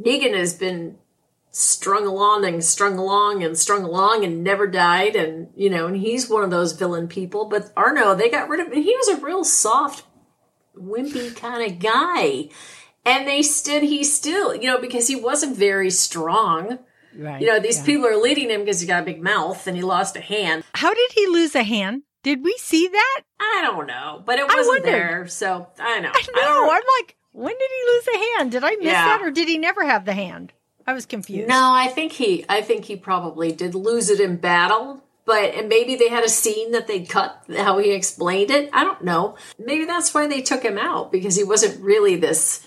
Negan 0.01 0.35
has 0.35 0.55
been 0.55 0.99
strung 1.57 2.05
along 2.05 2.45
and 2.45 2.65
strung 2.65 2.99
along 2.99 3.45
and 3.45 3.57
strung 3.57 3.85
along 3.85 4.25
and 4.25 4.43
never 4.43 4.67
died 4.67 5.15
and 5.15 5.49
you 5.55 5.71
know 5.71 5.87
and 5.87 5.97
he's 5.99 6.29
one 6.29 6.43
of 6.43 6.51
those 6.51 6.73
villain 6.73 7.07
people 7.07 7.45
but 7.45 7.71
arno 7.77 8.13
they 8.15 8.29
got 8.29 8.49
rid 8.49 8.59
of 8.59 8.73
him 8.73 8.83
he 8.83 8.97
was 8.97 9.07
a 9.09 9.21
real 9.25 9.45
soft 9.45 10.05
wimpy 10.77 11.35
kind 11.37 11.63
of 11.71 11.79
guy 11.79 12.49
and 13.07 13.29
they 13.29 13.41
stood 13.41 13.85
he 13.85 14.03
still 14.03 14.53
you 14.55 14.67
know 14.67 14.81
because 14.81 15.07
he 15.07 15.15
wasn't 15.17 15.57
very 15.57 15.91
strong 15.91 16.79
Right. 17.17 17.41
you 17.41 17.47
know 17.47 17.61
these 17.61 17.81
people 17.81 18.07
are 18.07 18.17
leading 18.21 18.51
him 18.51 18.63
because 18.63 18.81
he 18.81 18.89
got 18.89 19.03
a 19.03 19.07
big 19.07 19.23
mouth 19.23 19.69
and 19.69 19.77
he 19.77 19.83
lost 19.85 20.17
a 20.17 20.21
hand 20.21 20.65
How 20.75 20.93
did 20.93 21.13
he 21.15 21.29
lose 21.29 21.55
a 21.55 21.63
hand? 21.63 22.03
Did 22.25 22.43
we 22.43 22.57
see 22.59 22.89
that? 22.89 23.21
I 23.39 23.61
don't 23.63 23.87
know, 23.87 24.21
but 24.27 24.41
it 24.41 24.51
I 24.51 24.55
wasn't 24.57 24.85
there, 24.85 25.29
so 25.29 25.69
I 25.79 26.01
know. 26.01 26.11
I 26.13 26.23
don't 26.27 26.35
know. 26.35 26.71
I'm 26.73 26.83
like, 27.01 27.17
when 27.33 27.53
did 27.57 27.71
he 27.71 27.93
lose 27.93 28.09
a 28.09 28.39
hand? 28.39 28.51
Did 28.51 28.65
I 28.65 28.71
miss 28.77 28.87
Yeah. 28.87 29.05
that, 29.05 29.21
or 29.23 29.31
did 29.31 29.47
he 29.47 29.59
never 29.59 29.85
have 29.85 30.07
the 30.07 30.15
hand? 30.15 30.53
I 30.87 30.93
was 30.93 31.07
confused. 31.07 31.49
No, 31.49 31.73
I 31.73 31.89
think 31.89 32.13
he 32.13 32.45
I 32.49 32.61
think 32.61 32.85
he 32.85 32.97
probably 32.97 33.53
did 33.53 33.75
lose 33.75 34.11
it 34.11 34.21
in 34.21 34.37
battle. 34.37 35.03
But 35.27 35.55
and 35.55 35.69
maybe 35.69 35.97
they 35.97 36.11
had 36.11 36.25
a 36.25 36.29
scene 36.29 36.73
that 36.73 36.87
they 36.87 37.05
cut 37.05 37.45
how 37.57 37.79
he 37.79 37.93
explained 37.93 38.51
it. 38.51 38.69
I 38.73 38.85
don't 38.85 39.05
know. 39.05 39.37
Maybe 39.59 39.87
that's 39.87 40.13
why 40.13 40.27
they 40.27 40.43
took 40.43 40.63
him 40.63 40.77
out 40.77 41.11
because 41.11 41.37
he 41.37 41.45
wasn't 41.45 41.83
really 41.83 42.17
this 42.17 42.67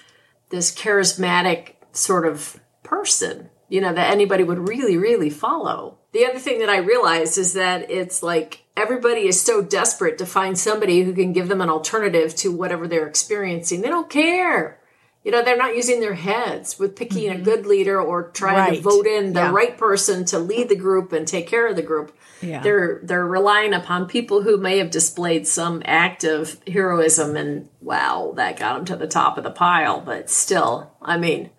this 0.49 0.73
charismatic 0.73 1.73
sort 1.91 2.25
of 2.25 2.60
person, 2.84 3.49
you 3.69 3.82
know, 3.82 3.93
that 3.93 4.12
anybody 4.12 4.43
would 4.43 4.67
really, 4.67 4.97
really 4.97 5.30
follow. 5.30 5.97
The 6.13 6.25
other 6.25 6.39
thing 6.39 6.60
that 6.60 6.69
I 6.69 6.77
realized 6.77 7.38
is 7.38 7.53
that 7.53 7.91
it's 7.91 8.23
like 8.23 8.63
everybody 8.75 9.27
is 9.27 9.41
so 9.41 9.62
desperate 9.62 10.17
to 10.19 10.25
find 10.25 10.58
somebody 10.58 11.03
who 11.03 11.13
can 11.13 11.34
give 11.34 11.49
them 11.49 11.62
an 11.62 11.69
alternative 11.69 12.34
to 12.38 12.51
whatever 12.51 12.88
they're 12.88 13.08
experiencing. 13.08 13.82
They 13.82 13.89
don't 13.89 14.10
care. 14.10 14.80
You 15.27 15.33
know, 15.33 15.43
they're 15.43 15.57
not 15.57 15.75
using 15.75 15.99
their 15.99 16.13
heads 16.13 16.79
with 16.79 16.95
picking 16.95 17.29
a 17.29 17.37
good 17.37 17.65
leader 17.65 17.99
or 18.01 18.29
trying 18.29 18.55
Right. 18.55 18.75
to 18.77 18.81
vote 18.81 19.05
in 19.05 19.33
the 19.33 19.41
Yeah. 19.41 19.51
right 19.51 19.77
person 19.77 20.23
to 20.27 20.39
lead 20.39 20.69
the 20.69 20.75
group 20.77 21.11
and 21.11 21.27
take 21.27 21.47
care 21.47 21.67
of 21.67 21.75
the 21.75 21.81
group. 21.81 22.15
Yeah. 22.39 22.61
They're 22.61 23.01
they're 23.03 23.25
relying 23.27 23.73
upon 23.73 24.07
people 24.07 24.43
who 24.43 24.55
may 24.55 24.77
have 24.77 24.89
displayed 24.89 25.45
some 25.45 25.81
act 25.83 26.23
of 26.23 26.55
heroism 26.65 27.35
and 27.35 27.67
wow, 27.81 28.31
that 28.37 28.57
got 28.57 28.77
him 28.79 28.85
to 28.85 28.95
the 28.95 29.05
top 29.05 29.37
of 29.37 29.43
the 29.43 29.51
pile, 29.51 29.99
but 29.99 30.29
still, 30.29 30.91
I 31.01 31.17
mean, 31.17 31.49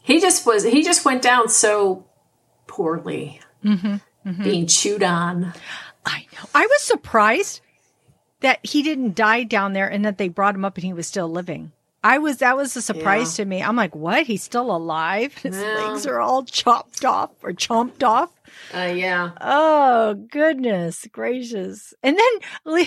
he 0.00 0.20
just 0.20 0.46
was 0.46 0.62
he 0.62 0.84
just 0.84 1.04
went 1.04 1.22
down 1.22 1.48
so 1.48 2.04
poorly. 2.68 3.40
Mm-hmm. 3.64 4.42
Being 4.44 4.68
chewed 4.68 5.02
on. 5.02 5.54
I 6.06 6.26
know. 6.34 6.48
I 6.54 6.66
was 6.66 6.82
surprised 6.82 7.62
that 8.42 8.60
he 8.62 8.84
didn't 8.84 9.16
die 9.16 9.42
down 9.42 9.72
there 9.72 9.88
and 9.90 10.04
that 10.04 10.18
they 10.18 10.28
brought 10.28 10.54
him 10.54 10.64
up 10.64 10.76
and 10.76 10.84
he 10.84 10.92
was 10.92 11.08
still 11.08 11.28
living. 11.28 11.72
I 12.04 12.18
was 12.18 12.38
that 12.38 12.56
was 12.56 12.76
a 12.76 12.82
surprise 12.82 13.34
to 13.36 13.44
me. 13.44 13.62
I'm 13.62 13.76
like, 13.76 13.94
what? 13.94 14.26
He's 14.26 14.42
still 14.42 14.74
alive? 14.74 15.34
His 15.42 15.56
Yeah. 15.60 15.74
legs 15.74 16.06
are 16.06 16.20
all 16.20 16.44
chopped 16.44 17.04
off 17.04 17.30
or 17.42 17.52
chomped 17.52 18.02
off. 18.02 18.30
Uh, 18.74 18.92
yeah. 18.94 19.30
Oh 19.40 20.14
goodness 20.30 21.06
gracious! 21.12 21.94
And 22.02 22.18
then 22.18 22.86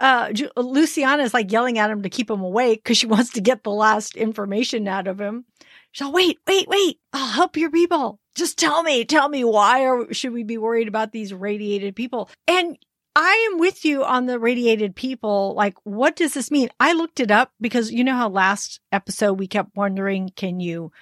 uh, 0.00 0.32
Luciana 0.56 1.22
is 1.22 1.32
like 1.34 1.50
yelling 1.52 1.78
at 1.78 1.90
him 1.90 2.02
to 2.02 2.10
keep 2.10 2.30
him 2.30 2.40
awake 2.40 2.82
because 2.82 2.98
she 2.98 3.06
wants 3.14 3.30
to 3.34 3.40
get 3.40 3.62
the 3.64 3.70
last 3.70 4.16
information 4.16 4.88
out 4.88 5.06
of 5.06 5.20
him. 5.20 5.44
She's 5.92 6.04
like, 6.04 6.14
"Wait, 6.14 6.38
wait, 6.46 6.68
wait! 6.68 6.98
I'll 7.12 7.28
help 7.28 7.56
your 7.56 7.70
people. 7.70 8.20
Just 8.34 8.58
tell 8.58 8.82
me, 8.82 9.04
tell 9.04 9.28
me 9.30 9.44
why 9.44 9.86
or 9.86 10.12
should 10.12 10.32
we 10.32 10.42
be 10.42 10.58
worried 10.58 10.88
about 10.88 11.12
these 11.12 11.32
radiated 11.32 11.96
people?" 11.96 12.28
And 12.46 12.76
I 13.18 13.48
am 13.50 13.58
with 13.58 13.84
you 13.86 14.04
on 14.04 14.26
the 14.26 14.38
radiated 14.38 14.94
people. 14.94 15.54
Like, 15.54 15.74
what 15.84 16.16
does 16.16 16.34
this 16.34 16.50
mean? 16.50 16.68
I 16.78 16.92
looked 16.92 17.18
it 17.18 17.30
up 17.30 17.50
because 17.60 17.90
you 17.90 18.04
know 18.04 18.14
how 18.14 18.28
last 18.28 18.78
episode 18.92 19.34
we 19.38 19.46
kept 19.46 19.74
wondering, 19.74 20.30
can 20.36 20.60
you, 20.60 20.92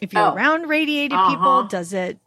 if 0.00 0.12
you're 0.12 0.22
Oh. 0.22 0.32
around 0.34 0.68
radiated 0.68 1.18
Uh-huh. 1.18 1.30
people, 1.30 1.62
does 1.64 1.92
it 1.92 2.18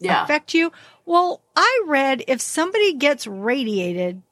Yeah. 0.00 0.24
affect 0.24 0.54
you? 0.54 0.72
Well, 1.04 1.42
I 1.54 1.82
read 1.86 2.24
if 2.26 2.40
somebody 2.40 2.94
gets 2.94 3.26
radiated, 3.26 4.22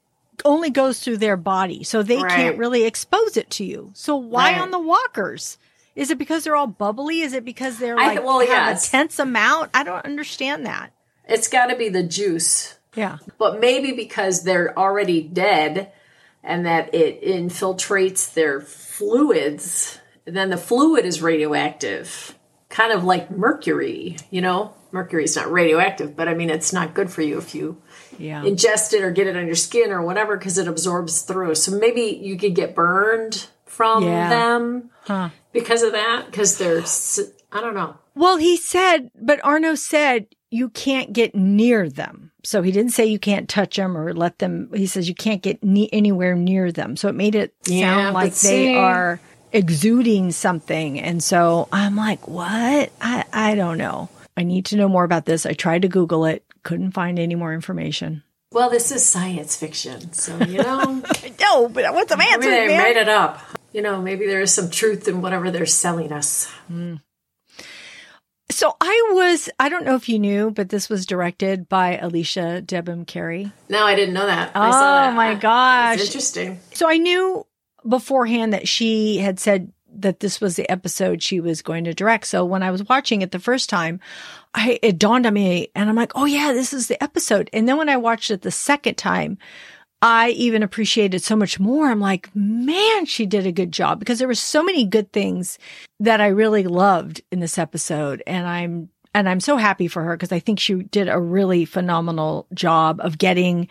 only 0.46 0.70
goes 0.70 1.00
through 1.00 1.18
their 1.18 1.36
body, 1.36 1.84
so 1.84 2.02
they 2.02 2.22
can't 2.22 2.56
really 2.56 2.84
expose 2.84 3.36
it 3.36 3.50
to 3.50 3.64
you. 3.64 3.90
So 3.94 4.16
why 4.16 4.52
Right. 4.52 4.60
on 4.62 4.70
the 4.70 4.78
walkers? 4.78 5.58
Is 5.94 6.10
it 6.10 6.16
because 6.18 6.44
they're 6.44 6.56
all 6.56 6.66
bubbly? 6.66 7.20
Is 7.20 7.34
it 7.34 7.44
because 7.44 7.78
they're 7.78 7.96
like 7.96 8.12
th- 8.12 8.22
well, 8.24 8.40
have 8.40 8.48
yes. 8.48 8.88
a 8.88 8.90
tense 8.90 9.18
amount? 9.18 9.70
I 9.74 9.82
don't 9.82 10.04
understand 10.06 10.64
that. 10.64 10.92
It's 11.28 11.48
got 11.48 11.66
to 11.66 11.76
be 11.76 11.88
the 11.90 12.02
juice. 12.02 12.78
Yeah. 12.96 13.18
but 13.38 13.60
maybe 13.60 13.92
because 13.92 14.42
they're 14.42 14.76
already 14.78 15.22
dead 15.22 15.92
and 16.42 16.64
that 16.66 16.94
it 16.94 17.22
infiltrates 17.22 18.32
their 18.34 18.60
fluids, 18.60 20.00
then 20.24 20.50
the 20.50 20.56
fluid 20.56 21.04
is 21.04 21.22
radioactive, 21.22 22.36
kind 22.68 22.92
of 22.92 23.04
like 23.04 23.30
mercury, 23.30 24.16
you 24.30 24.40
know? 24.40 24.72
Mercury 24.92 25.24
is 25.24 25.36
not 25.36 25.50
radioactive, 25.52 26.16
but 26.16 26.26
I 26.28 26.34
mean, 26.34 26.48
it's 26.48 26.72
not 26.72 26.94
good 26.94 27.10
for 27.10 27.20
you 27.22 27.36
if 27.38 27.54
you 27.54 27.82
Yeah. 28.18 28.42
ingest 28.42 28.92
it 28.94 29.02
or 29.02 29.10
get 29.10 29.26
it 29.26 29.36
on 29.36 29.46
your 29.46 29.54
skin 29.56 29.92
or 29.92 30.00
whatever 30.02 30.36
because 30.36 30.56
it 30.58 30.66
absorbs 30.68 31.20
through. 31.22 31.54
So 31.56 31.72
maybe 31.72 32.18
you 32.22 32.36
could 32.38 32.54
get 32.54 32.74
burned 32.74 33.46
from 33.66 34.04
Yeah. 34.04 34.28
them 34.30 34.90
Huh. 35.02 35.28
because 35.52 35.82
of 35.82 35.92
that, 35.92 36.26
because 36.30 36.56
they're, 36.58 36.82
I 37.52 37.60
don't 37.60 37.74
know. 37.74 37.96
Well, 38.14 38.38
he 38.38 38.56
said, 38.56 39.10
but 39.20 39.44
Arno 39.44 39.74
said 39.74 40.26
you 40.50 40.70
can't 40.70 41.12
get 41.12 41.34
near 41.34 41.90
them. 41.90 42.30
So 42.46 42.62
he 42.62 42.70
didn't 42.70 42.92
say 42.92 43.06
you 43.06 43.18
can't 43.18 43.48
touch 43.48 43.76
them 43.76 43.96
or 43.98 44.14
let 44.14 44.38
them. 44.38 44.70
He 44.72 44.86
says 44.86 45.08
you 45.08 45.14
can't 45.16 45.42
get 45.42 45.64
ne- 45.64 45.88
anywhere 45.92 46.36
near 46.36 46.70
them. 46.70 46.96
So 46.96 47.08
it 47.08 47.14
made 47.16 47.34
it 47.34 47.52
sound 47.66 47.78
Yeah, 47.80 48.10
like 48.10 48.34
they 48.36 48.76
are 48.76 49.18
exuding 49.52 50.30
something. 50.30 51.00
And 51.00 51.20
so 51.22 51.68
I'm 51.72 51.96
like, 51.96 52.28
what? 52.28 52.92
I, 53.00 53.24
I 53.32 53.54
don't 53.56 53.78
know. 53.78 54.08
I 54.36 54.44
need 54.44 54.66
to 54.66 54.76
know 54.76 54.88
more 54.88 55.02
about 55.02 55.24
this. 55.26 55.44
I 55.44 55.54
tried 55.54 55.82
to 55.82 55.88
Google 55.88 56.24
it, 56.26 56.44
couldn't 56.62 56.92
find 56.92 57.18
any 57.18 57.34
more 57.34 57.52
information. 57.52 58.22
Well, 58.52 58.70
this 58.70 58.92
is 58.92 59.04
science 59.04 59.56
fiction, 59.56 60.12
so 60.12 60.38
you 60.44 60.62
know. 60.62 61.02
No, 61.40 61.68
but 61.68 61.84
I 61.84 61.90
want 61.90 62.08
some 62.08 62.18
Maybe 62.18 62.32
answers, 62.32 62.50
they 62.50 62.66
man. 62.68 62.82
made 62.82 62.96
it 62.96 63.08
up. 63.08 63.40
You 63.72 63.82
know, 63.82 64.00
maybe 64.00 64.26
there 64.26 64.40
is 64.40 64.54
some 64.54 64.70
truth 64.70 65.06
in 65.08 65.20
whatever 65.20 65.50
they're 65.50 65.66
selling 65.66 66.12
us. 66.12 66.46
Hmm. 66.68 66.96
So 68.48 68.76
I 68.80 69.10
was, 69.12 69.50
I 69.58 69.68
don't 69.68 69.84
know 69.84 69.96
if 69.96 70.08
you 70.08 70.18
knew, 70.18 70.50
but 70.52 70.68
this 70.68 70.88
was 70.88 71.04
directed 71.04 71.68
by 71.68 71.96
Alycia 71.96 72.64
Debnam-Carey. 72.64 73.50
No, 73.68 73.84
I 73.84 73.94
didn't 73.96 74.14
know 74.14 74.26
that. 74.26 74.52
I 74.54 74.68
Oh 74.68 74.70
that. 74.70 75.14
my 75.14 75.34
gosh. 75.34 75.96
It's 75.96 76.06
interesting. 76.06 76.60
So 76.72 76.88
I 76.88 76.96
knew 76.98 77.44
beforehand 77.88 78.52
that 78.52 78.68
she 78.68 79.18
had 79.18 79.40
said 79.40 79.72
that 79.98 80.20
this 80.20 80.40
was 80.40 80.56
the 80.56 80.70
episode 80.70 81.22
she 81.22 81.40
was 81.40 81.62
going 81.62 81.84
to 81.84 81.94
direct. 81.94 82.26
So 82.26 82.44
when 82.44 82.62
I 82.62 82.70
was 82.70 82.84
watching 82.84 83.22
it 83.22 83.32
the 83.32 83.38
first 83.38 83.68
time, 83.68 83.98
I 84.54 84.78
it 84.82 84.98
dawned 84.98 85.26
on 85.26 85.34
me 85.34 85.68
and 85.74 85.88
I'm 85.88 85.96
like, 85.96 86.12
"Oh 86.14 86.26
yeah, 86.26 86.52
this 86.52 86.72
is 86.72 86.88
the 86.88 87.02
episode." 87.02 87.48
And 87.52 87.66
then 87.68 87.76
when 87.78 87.88
I 87.88 87.96
watched 87.96 88.30
it 88.30 88.42
the 88.42 88.50
second 88.50 88.96
time, 88.96 89.38
I 90.06 90.28
even 90.30 90.62
appreciated 90.62 91.24
so 91.24 91.34
much 91.34 91.58
more. 91.58 91.90
I'm 91.90 91.98
like, 91.98 92.30
"Man, 92.32 93.06
she 93.06 93.26
did 93.26 93.44
a 93.44 93.50
good 93.50 93.72
job" 93.72 93.98
because 93.98 94.20
there 94.20 94.28
were 94.28 94.36
so 94.36 94.62
many 94.62 94.84
good 94.84 95.12
things 95.12 95.58
that 95.98 96.20
I 96.20 96.28
really 96.28 96.62
loved 96.62 97.22
in 97.32 97.40
this 97.40 97.58
episode 97.58 98.22
and 98.24 98.46
I'm 98.46 98.88
and 99.12 99.28
I'm 99.28 99.40
so 99.40 99.56
happy 99.56 99.88
for 99.88 100.04
her 100.04 100.16
because 100.16 100.30
I 100.30 100.38
think 100.38 100.60
she 100.60 100.74
did 100.74 101.08
a 101.08 101.18
really 101.18 101.64
phenomenal 101.64 102.46
job 102.54 103.00
of 103.02 103.18
getting 103.18 103.66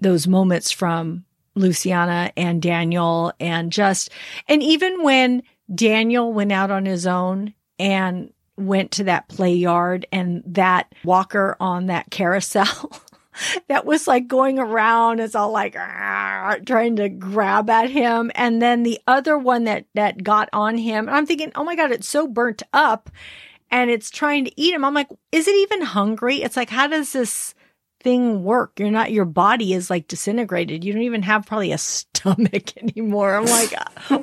those 0.00 0.26
moments 0.26 0.70
from 0.70 1.24
Luciana 1.54 2.30
and 2.36 2.60
Daniel 2.60 3.32
and 3.40 3.72
just, 3.72 4.10
and 4.48 4.62
even 4.62 5.02
when 5.02 5.44
Daniel 5.74 6.32
went 6.32 6.52
out 6.52 6.70
on 6.70 6.84
his 6.84 7.06
own 7.06 7.54
and 7.78 8.32
went 8.56 8.90
to 8.92 9.04
that 9.04 9.28
play 9.28 9.54
yard 9.54 10.06
and 10.12 10.42
that 10.44 10.92
walker 11.04 11.56
on 11.60 11.86
that 11.86 12.10
carousel 12.10 12.92
that 13.68 13.84
was 13.84 14.06
like 14.06 14.28
going 14.28 14.58
around 14.58 15.20
it's 15.20 15.34
all 15.34 15.52
like 15.52 15.74
trying 16.66 16.96
to 16.96 17.08
grab 17.08 17.70
at 17.70 17.90
him. 17.90 18.30
And 18.34 18.60
then 18.60 18.82
the 18.82 19.00
other 19.06 19.38
one 19.38 19.64
that 19.64 19.86
that 19.94 20.22
got 20.22 20.48
on 20.52 20.76
him 20.76 21.08
i'm 21.08 21.26
thinking 21.26 21.52
oh 21.54 21.64
my 21.64 21.76
god 21.76 21.90
it's 21.90 22.08
so 22.08 22.26
burnt 22.26 22.62
up 22.72 23.10
and 23.70 23.90
it's 23.90 24.10
trying 24.10 24.44
to 24.44 24.60
eat 24.60 24.74
him. 24.74 24.84
I'm 24.84 24.94
like 24.94 25.08
is 25.32 25.46
it 25.48 25.54
even 25.54 25.82
hungry? 25.82 26.42
It's 26.42 26.56
like 26.56 26.70
how 26.70 26.86
does 26.86 27.12
this 27.12 27.54
thing 28.02 28.42
work? 28.42 28.78
You're 28.78 28.90
not 28.90 29.12
your 29.12 29.24
body 29.24 29.72
is 29.72 29.90
like 29.90 30.08
disintegrated. 30.08 30.84
You 30.84 30.92
don't 30.92 31.02
even 31.02 31.22
have 31.22 31.46
probably 31.46 31.72
a 31.72 31.78
stomach 31.78 32.76
anymore. 32.76 33.36
I'm 33.36 33.46
like 33.46 33.74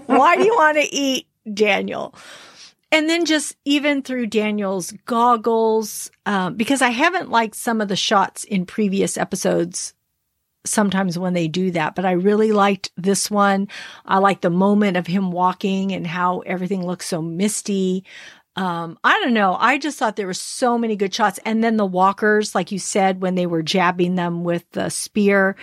why 0.08 0.36
do 0.36 0.44
you 0.44 0.56
want 0.56 0.78
to 0.78 0.94
eat 0.94 1.28
daniel 1.54 2.14
and 2.92 3.10
then 3.10 3.26
just 3.26 3.56
even 3.66 4.02
through 4.02 4.28
Daniel's 4.28 4.94
goggles, 5.06 6.10
um, 6.26 6.56
because 6.56 6.82
I 6.82 6.90
haven't 6.90 7.30
liked 7.30 7.56
some 7.56 7.82
of 7.82 7.88
the 7.88 7.96
shots 7.96 8.44
in 8.44 8.66
previous 8.66 9.18
episodes. 9.18 9.94
Sometimes 10.66 11.18
when 11.18 11.34
they 11.34 11.48
do 11.48 11.72
that, 11.72 11.96
but 11.96 12.04
I 12.04 12.12
really 12.12 12.52
liked 12.52 12.92
this 12.98 13.32
one. 13.32 13.70
I 14.06 14.18
like 14.18 14.42
the 14.42 14.50
moment 14.50 14.98
of 14.98 15.08
him 15.08 15.32
walking 15.32 15.94
and 15.94 16.06
how 16.06 16.40
everything 16.40 16.86
looks 16.86 17.06
so 17.06 17.22
misty. 17.22 18.04
Um, 18.58 18.98
I 19.02 19.18
don't 19.22 19.34
know. 19.34 19.56
I 19.58 19.78
just 19.78 19.98
thought 19.98 20.18
there 20.18 20.28
were 20.28 20.34
so 20.34 20.78
many 20.78 20.98
good 20.98 21.14
shots. 21.14 21.40
And 21.46 21.64
then 21.64 21.78
the 21.78 21.86
walkers, 21.86 22.54
like 22.54 22.72
you 22.72 22.80
said, 22.80 23.22
when 23.22 23.36
they 23.36 23.46
were 23.46 23.62
jabbing 23.62 24.16
them 24.16 24.44
with 24.44 24.70
the 24.72 24.90
spear, 24.90 25.56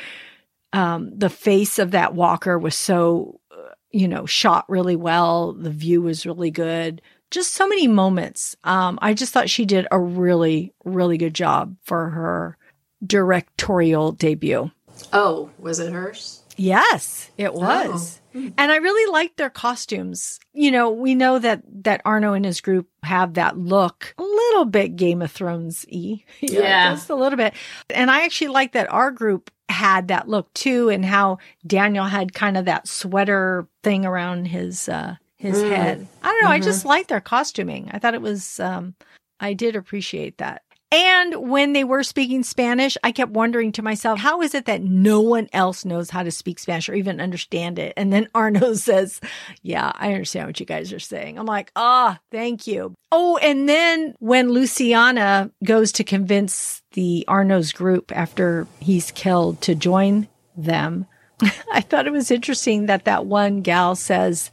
um, 0.72 1.10
the 1.18 1.28
face 1.28 1.78
of 1.78 1.90
that 1.90 2.14
walker 2.14 2.58
was 2.58 2.74
so, 2.74 3.40
uh, 3.50 3.74
you 3.90 4.08
know, 4.08 4.26
shot 4.26 4.64
really 4.68 4.96
well. 4.96 5.52
The 5.52 5.70
view 5.70 6.02
was 6.02 6.24
really 6.24 6.50
good. 6.50 7.02
Just 7.34 7.54
so 7.54 7.66
many 7.66 7.88
moments. 7.88 8.54
Um, 8.62 8.96
I 9.02 9.12
just 9.12 9.32
thought 9.32 9.50
she 9.50 9.64
did 9.64 9.88
a 9.90 9.98
really, 9.98 10.72
really 10.84 11.18
good 11.18 11.34
job 11.34 11.74
for 11.82 12.10
her 12.10 12.56
directorial 13.04 14.12
debut. 14.12 14.70
Oh, 15.12 15.50
was 15.58 15.80
it 15.80 15.92
hers? 15.92 16.44
Yes, 16.56 17.32
it 17.36 17.52
was. 17.52 18.20
And 18.34 18.70
I 18.70 18.76
really 18.76 19.10
liked 19.10 19.36
their 19.36 19.50
costumes. 19.50 20.38
You 20.52 20.70
know, 20.70 20.90
we 20.90 21.16
know 21.16 21.40
that 21.40 21.62
that 21.82 22.02
Arno 22.04 22.34
and 22.34 22.44
his 22.44 22.60
group 22.60 22.86
have 23.02 23.34
that 23.34 23.58
look 23.58 24.14
a 24.16 24.22
little 24.22 24.64
bit 24.64 24.94
Game 24.94 25.20
of 25.20 25.32
Thrones 25.32 25.84
y. 25.92 26.22
Yeah. 26.40 26.94
Just 26.94 27.10
a 27.10 27.16
little 27.16 27.36
bit. 27.36 27.54
And 27.90 28.12
I 28.12 28.22
actually 28.26 28.48
like 28.48 28.74
that 28.74 28.92
our 28.92 29.10
group 29.10 29.50
had 29.68 30.06
that 30.06 30.28
look 30.28 30.54
too, 30.54 30.88
and 30.88 31.04
how 31.04 31.38
Daniel 31.66 32.04
had 32.04 32.32
kind 32.32 32.56
of 32.56 32.66
that 32.66 32.86
sweater 32.86 33.66
thing 33.82 34.06
around 34.06 34.46
his 34.46 34.88
uh, 34.88 35.16
his 35.44 35.62
Mm. 35.62 35.68
head. 35.68 36.08
I 36.22 36.26
don't 36.28 36.42
know. 36.44 36.50
I 36.50 36.60
Mhm. 36.60 36.64
just 36.64 36.84
liked 36.84 37.08
their 37.08 37.20
costuming. 37.20 37.90
I 37.92 37.98
thought 37.98 38.14
it 38.14 38.22
was. 38.22 38.58
Um, 38.60 38.94
I 39.40 39.52
did 39.54 39.76
appreciate 39.76 40.38
that. 40.38 40.62
And 40.92 41.34
when 41.50 41.72
they 41.72 41.82
were 41.82 42.04
speaking 42.04 42.44
Spanish, 42.44 42.96
I 43.02 43.10
kept 43.10 43.32
wondering 43.32 43.72
to 43.72 43.82
myself, 43.82 44.20
how 44.20 44.40
is 44.42 44.54
it 44.54 44.66
that 44.66 44.80
no 44.84 45.20
one 45.20 45.48
else 45.52 45.84
knows 45.84 46.08
how 46.10 46.22
to 46.22 46.30
speak 46.30 46.60
Spanish 46.60 46.88
or 46.88 46.94
even 46.94 47.20
understand 47.20 47.80
it? 47.80 47.94
And 47.96 48.12
then 48.12 48.28
Arno 48.32 48.74
says, 48.74 49.20
Yeah, 49.62 49.90
I 49.96 50.12
understand 50.12 50.46
what 50.46 50.60
you 50.60 50.66
guys 50.66 50.92
are 50.92 51.00
saying. 51.00 51.36
I'm 51.36 51.46
like, 51.46 51.72
Ah, 51.74 52.20
thank 52.30 52.68
you. 52.68 52.94
Oh, 53.10 53.38
and 53.38 53.68
then 53.68 54.14
when 54.20 54.50
Luciana 54.52 55.50
goes 55.64 55.90
to 55.92 56.04
convince 56.04 56.82
the 56.92 57.24
Arno's 57.26 57.72
group 57.72 58.12
after 58.14 58.68
he's 58.78 59.10
killed 59.10 59.60
to 59.62 59.74
join 59.74 60.28
them, 60.56 61.06
I 61.72 61.80
thought 61.80 62.06
it 62.06 62.12
was 62.12 62.30
interesting 62.30 62.86
that 62.86 63.04
that 63.06 63.26
one 63.26 63.62
gal 63.62 63.96
says, 63.96 64.52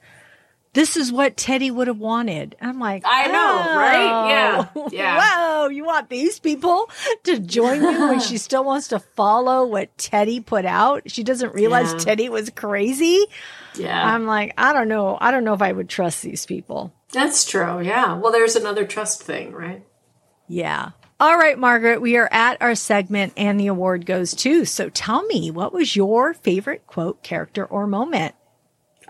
this 0.74 0.96
is 0.96 1.12
what 1.12 1.36
Teddy 1.36 1.70
would 1.70 1.88
have 1.88 1.98
wanted. 2.00 2.56
I'm 2.62 2.80
like, 2.80 3.04
I 3.06 3.28
know, 3.28 3.78
right? 3.78 4.30
Yeah, 4.30 4.66
"Oh, 4.76 4.90
yeah. 4.92 5.20
Whoa, 5.20 5.70
you 5.70 5.84
want 5.86 6.10
these 6.10 6.40
people 6.40 6.90
to 7.24 7.40
join 7.40 7.82
you 7.82 8.00
when 8.08 8.20
she 8.22 8.38
still 8.38 8.64
wants 8.64 8.88
to 8.90 9.00
follow 9.00 9.66
what 9.66 9.98
Teddy 9.98 10.40
put 10.40 10.66
out? 10.66 11.10
She 11.12 11.24
doesn't 11.24 11.54
realize 11.54 11.92
Yeah. 11.92 12.00
Teddy 12.00 12.30
was 12.30 12.50
crazy. 12.50 13.26
Yeah. 13.76 14.14
I'm 14.14 14.26
like, 14.26 14.54
I 14.58 14.72
don't 14.74 14.88
know. 14.88 15.18
I 15.20 15.32
don't 15.32 15.44
know 15.44 15.54
if 15.54 15.62
I 15.62 15.72
would 15.72 15.90
trust 15.90 16.22
these 16.22 16.46
people. 16.46 16.94
That's 17.12 17.44
true. 17.44 17.82
Yeah. 17.82 18.14
Well, 18.18 18.32
there's 18.32 18.56
another 18.56 18.86
trust 18.86 19.24
thing, 19.24 19.52
right? 19.52 19.86
Yeah. 20.48 20.92
All 21.20 21.38
right, 21.38 21.60
Margaret, 21.60 22.02
we 22.02 22.18
are 22.18 22.28
at 22.32 22.60
our 22.62 22.74
segment 22.74 23.34
and 23.38 23.60
the 23.60 23.68
award 23.68 24.06
goes 24.08 24.34
to. 24.36 24.66
So 24.66 24.90
tell 24.90 25.24
me, 25.24 25.52
what 25.52 25.72
was 25.72 25.96
your 25.96 26.34
favorite 26.34 26.88
quote, 26.88 27.22
character, 27.22 27.64
or 27.64 27.86
moment? 27.86 28.34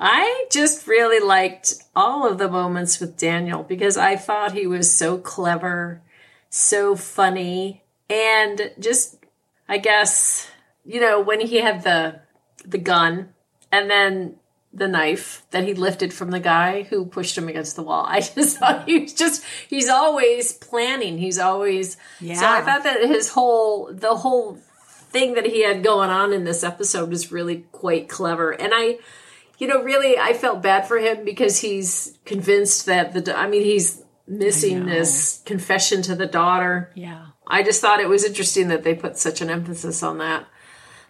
I 0.04 0.48
just 0.50 0.88
really 0.88 1.24
liked 1.26 1.76
all 1.96 2.28
of 2.28 2.40
the 2.40 2.50
moments 2.50 3.00
with 3.00 3.18
Daniel 3.18 3.62
because 3.62 3.98
I 3.98 4.16
thought 4.16 4.54
he 4.54 4.66
was 4.66 4.92
so 4.92 5.20
clever, 5.20 6.02
so 6.50 6.96
funny, 6.96 7.84
and 8.10 8.72
just 8.80 9.18
I 9.70 9.78
guess 9.78 10.50
you 10.84 11.00
know 11.00 11.22
when 11.22 11.40
he 11.40 11.58
had 11.58 11.84
the 11.84 12.22
the 12.66 12.80
gun 12.80 13.30
and 13.72 13.92
then 13.92 14.38
the 14.74 14.88
knife 14.88 15.46
that 15.52 15.66
he 15.66 15.74
lifted 15.76 16.14
from 16.14 16.32
the 16.32 16.40
guy 16.40 16.84
who 16.84 17.06
pushed 17.06 17.38
him 17.38 17.48
against 17.48 17.76
the 17.76 17.84
wall. 17.84 18.06
I 18.10 18.22
just 18.22 18.58
thought 18.58 18.88
he 18.88 19.00
was 19.00 19.14
just 19.14 19.44
he's 19.68 19.88
always 19.88 20.52
planning. 20.52 21.20
He's 21.20 21.38
always 21.38 21.96
yeah. 22.20 22.40
So 22.40 22.48
I 22.48 22.62
thought 22.62 22.84
that 22.84 23.02
his 23.02 23.30
whole 23.30 23.94
the 23.94 24.16
whole 24.16 24.58
thing 25.12 25.36
that 25.36 25.46
he 25.46 25.64
had 25.64 25.84
going 25.84 26.10
on 26.10 26.34
in 26.34 26.46
this 26.46 26.64
episode 26.64 27.10
was 27.10 27.32
really 27.32 27.66
quite 27.72 28.10
clever. 28.10 28.52
And 28.52 28.72
I 28.74 28.98
you 29.62 29.68
know, 29.68 29.84
really 29.84 30.18
I 30.18 30.34
felt 30.34 30.64
bad 30.64 30.88
for 30.88 30.98
him 30.98 31.24
because 31.24 31.60
he's 31.60 32.18
convinced 32.26 32.88
that 32.88 33.14
the 33.14 33.38
I 33.38 33.48
mean 33.48 33.64
he's 33.64 34.02
missing 34.28 34.88
this 34.88 35.44
confession 35.46 36.02
to 36.02 36.16
the 36.16 36.26
daughter. 36.26 36.92
Yeah. 36.96 37.28
I 37.46 37.62
just 37.62 37.80
thought 37.80 38.00
it 38.00 38.10
was 38.10 38.24
interesting 38.24 38.70
that 38.70 38.84
they 38.84 38.96
put 38.96 39.20
such 39.20 39.40
an 39.40 39.52
emphasis 39.52 40.02
on 40.02 40.18
that. 40.18 40.48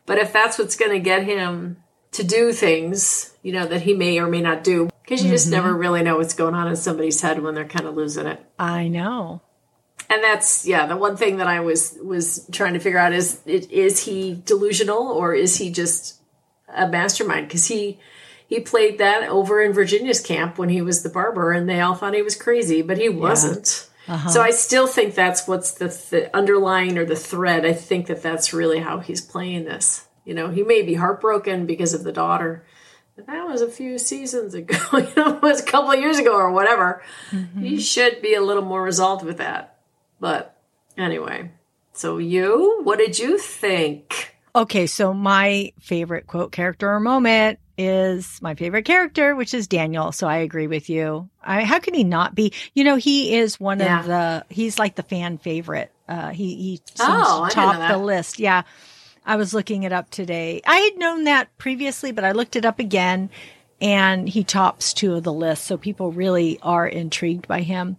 But 0.05 0.17
if 0.17 0.33
that's 0.33 0.59
what's 0.59 0.75
going 0.75 0.91
to 0.91 0.99
get 0.99 1.23
him 1.23 1.77
to 2.11 2.25
do 2.25 2.51
things, 2.51 3.33
you 3.41 3.53
know, 3.53 3.65
that 3.67 3.83
he 3.83 3.93
may 3.93 4.19
or 4.19 4.27
may 4.27 4.41
not 4.41 4.65
do, 4.65 4.89
because 5.01 5.23
you 5.23 5.29
just 5.29 5.45
mm-hmm. 5.45 5.55
never 5.55 5.73
really 5.73 6.03
know 6.03 6.17
what's 6.17 6.33
going 6.33 6.55
on 6.55 6.67
in 6.67 6.75
somebody's 6.75 7.21
head 7.21 7.41
when 7.41 7.55
they're 7.55 7.63
kind 7.63 7.85
of 7.85 7.95
losing 7.95 8.25
it. 8.25 8.45
I 8.59 8.89
know. 8.89 9.41
And 10.09 10.21
that's 10.21 10.67
yeah, 10.67 10.87
the 10.87 10.97
one 10.97 11.15
thing 11.15 11.37
that 11.37 11.47
I 11.47 11.61
was 11.61 11.97
was 12.03 12.49
trying 12.51 12.73
to 12.73 12.79
figure 12.79 12.99
out 12.99 13.13
is 13.13 13.39
is 13.45 14.03
he 14.03 14.41
delusional 14.45 15.07
or 15.07 15.33
is 15.33 15.55
he 15.55 15.71
just 15.71 16.19
a 16.67 16.85
mastermind? 16.85 17.47
Because 17.47 17.67
he 17.67 17.97
he 18.51 18.59
played 18.59 18.97
that 18.97 19.29
over 19.29 19.61
in 19.61 19.71
Virginia's 19.71 20.19
camp 20.19 20.57
when 20.57 20.67
he 20.67 20.81
was 20.81 21.03
the 21.03 21.09
barber, 21.09 21.53
and 21.53 21.69
they 21.69 21.79
all 21.79 21.95
thought 21.95 22.13
he 22.13 22.21
was 22.21 22.35
crazy, 22.35 22.81
but 22.81 22.97
he 22.97 23.07
wasn't. 23.07 23.87
Uh-huh. 24.09 24.27
So 24.27 24.41
I 24.41 24.49
still 24.49 24.87
think 24.87 25.15
that's 25.15 25.47
what's 25.47 25.71
the, 25.71 25.87
the 26.09 26.35
underlying 26.35 26.97
or 26.97 27.05
the 27.05 27.15
thread. 27.15 27.65
I 27.65 27.71
think 27.71 28.07
that 28.07 28.21
that's 28.21 28.51
really 28.51 28.79
how 28.79 28.99
he's 28.99 29.21
playing 29.21 29.63
this. 29.63 30.05
You 30.25 30.33
know, 30.33 30.49
he 30.49 30.63
may 30.63 30.81
be 30.81 30.95
heartbroken 30.95 31.65
because 31.65 31.93
of 31.93 32.03
the 32.03 32.11
daughter, 32.11 32.65
but 33.15 33.25
that 33.27 33.47
was 33.47 33.61
a 33.61 33.69
few 33.69 33.97
seasons 33.97 34.53
ago. 34.53 34.75
You 34.91 35.13
know, 35.15 35.35
it 35.37 35.41
was 35.41 35.61
a 35.61 35.65
couple 35.65 35.91
of 35.91 36.01
years 36.01 36.19
ago 36.19 36.35
or 36.35 36.51
whatever. 36.51 37.01
Mm-hmm. 37.31 37.61
He 37.61 37.79
should 37.79 38.21
be 38.21 38.33
a 38.33 38.41
little 38.41 38.65
more 38.65 38.83
resolved 38.83 39.23
with 39.23 39.37
that. 39.37 39.79
But 40.19 40.57
anyway, 40.97 41.51
so 41.93 42.17
you, 42.17 42.81
what 42.83 42.99
did 42.99 43.17
you 43.17 43.37
think? 43.37 44.35
Okay, 44.53 44.87
so 44.87 45.13
my 45.13 45.71
favorite 45.79 46.27
quote 46.27 46.51
character 46.51 46.91
or 46.91 46.99
moment 46.99 47.59
is 47.87 48.39
my 48.41 48.55
favorite 48.55 48.85
character, 48.85 49.35
which 49.35 49.53
is 49.53 49.67
Daniel. 49.67 50.11
So 50.11 50.27
I 50.27 50.37
agree 50.37 50.67
with 50.67 50.89
you. 50.89 51.29
I, 51.43 51.63
how 51.63 51.79
can 51.79 51.93
he 51.93 52.03
not 52.03 52.35
be? 52.35 52.53
You 52.73 52.83
know, 52.83 52.95
he 52.95 53.35
is 53.35 53.59
one 53.59 53.79
Yeah. 53.79 53.99
of 54.01 54.05
the. 54.05 54.45
He's 54.49 54.79
like 54.79 54.95
the 54.95 55.03
fan 55.03 55.37
favorite. 55.37 55.91
Uh, 56.07 56.29
he 56.29 56.55
he 56.55 56.81
seems 56.95 56.99
Oh, 57.01 57.47
to 57.49 57.53
top 57.55 57.87
the 57.87 57.97
list. 57.97 58.39
Yeah, 58.39 58.63
I 59.25 59.35
was 59.35 59.53
looking 59.53 59.83
it 59.83 59.93
up 59.93 60.09
today. 60.09 60.61
I 60.65 60.77
had 60.77 60.97
known 60.97 61.23
that 61.25 61.55
previously, 61.57 62.11
but 62.11 62.23
I 62.23 62.31
looked 62.33 62.55
it 62.55 62.65
up 62.65 62.79
again, 62.79 63.29
and 63.79 64.27
he 64.27 64.43
tops 64.43 64.93
two 64.93 65.13
of 65.15 65.23
the 65.23 65.31
list. 65.33 65.63
So 65.65 65.77
people 65.77 66.11
really 66.11 66.59
are 66.61 66.87
intrigued 66.87 67.47
by 67.47 67.61
him, 67.61 67.97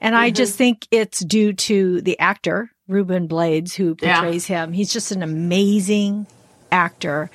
and 0.00 0.14
I 0.14 0.28
Mm-hmm. 0.28 0.34
just 0.36 0.56
think 0.56 0.86
it's 0.90 1.20
due 1.20 1.52
to 1.54 2.00
the 2.02 2.18
actor 2.18 2.70
Ruben 2.86 3.26
Blades 3.28 3.74
who 3.74 3.96
Yeah. 4.00 4.20
portrays 4.20 4.46
him. 4.46 4.72
He's 4.72 4.92
just 4.92 5.10
an 5.10 5.22
amazing 5.22 6.26
actor. 6.74 7.30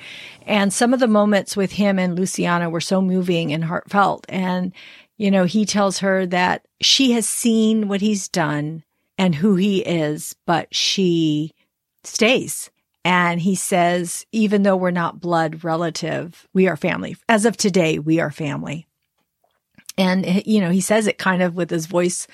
And 0.46 0.72
some 0.72 0.92
of 0.92 1.00
the 1.00 1.08
moments 1.08 1.56
with 1.56 1.72
him 1.72 1.98
and 1.98 2.16
Luciana 2.16 2.68
were 2.70 2.80
so 2.80 3.00
moving 3.00 3.52
and 3.52 3.64
heartfelt. 3.64 4.26
And, 4.28 4.72
you 5.16 5.30
know, 5.30 5.44
he 5.44 5.64
tells 5.64 5.98
her 5.98 6.26
that 6.26 6.66
she 6.80 7.12
has 7.12 7.26
seen 7.26 7.88
what 7.88 8.00
he's 8.02 8.28
done 8.28 8.84
and 9.16 9.34
who 9.34 9.56
he 9.56 9.80
is, 9.80 10.36
but 10.46 10.72
she 10.74 11.52
stays. 12.04 12.70
And 13.04 13.40
he 13.40 13.54
says, 13.54 14.26
even 14.30 14.62
though 14.62 14.76
we're 14.76 14.90
not 14.90 15.20
blood 15.20 15.64
relative, 15.64 16.46
we 16.52 16.68
are 16.68 16.76
family. 16.76 17.16
As 17.28 17.46
of 17.46 17.56
today, 17.56 17.98
we 17.98 18.20
are 18.20 18.30
family. 18.30 18.86
And, 19.96 20.46
you 20.46 20.60
know, 20.60 20.70
he 20.70 20.80
says 20.80 21.06
it 21.06 21.18
kind 21.18 21.42
of 21.42 21.54
with 21.54 21.70
his 21.70 21.86
voice 21.86 22.26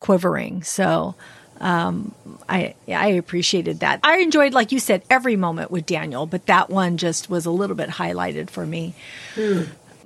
quivering. 0.00 0.62
So, 0.62 1.14
um, 1.60 2.14
I 2.48 2.74
I 2.88 3.08
appreciated 3.08 3.80
that. 3.80 4.00
I 4.02 4.18
enjoyed, 4.18 4.54
like 4.54 4.72
you 4.72 4.78
said, 4.78 5.02
every 5.10 5.36
moment 5.36 5.70
with 5.70 5.86
Daniel, 5.86 6.26
but 6.26 6.46
that 6.46 6.70
one 6.70 6.96
just 6.96 7.28
was 7.28 7.46
a 7.46 7.50
little 7.50 7.76
bit 7.76 7.90
highlighted 7.90 8.50
for 8.50 8.66
me. 8.66 8.94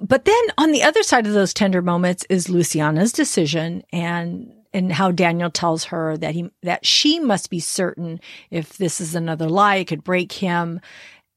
But 0.00 0.24
then 0.24 0.42
on 0.58 0.72
the 0.72 0.82
other 0.82 1.02
side 1.02 1.26
of 1.26 1.32
those 1.32 1.54
tender 1.54 1.80
moments 1.80 2.24
is 2.28 2.48
Luciana's 2.48 3.12
decision 3.12 3.84
and 3.92 4.52
and 4.74 4.92
how 4.92 5.10
Daniel 5.10 5.50
tells 5.50 5.84
her 5.84 6.16
that 6.16 6.34
he 6.34 6.50
that 6.62 6.84
she 6.84 7.20
must 7.20 7.50
be 7.50 7.60
certain 7.60 8.20
if 8.50 8.76
this 8.78 9.00
is 9.00 9.14
another 9.14 9.48
lie, 9.48 9.76
it 9.76 9.86
could 9.86 10.04
break 10.04 10.32
him. 10.32 10.80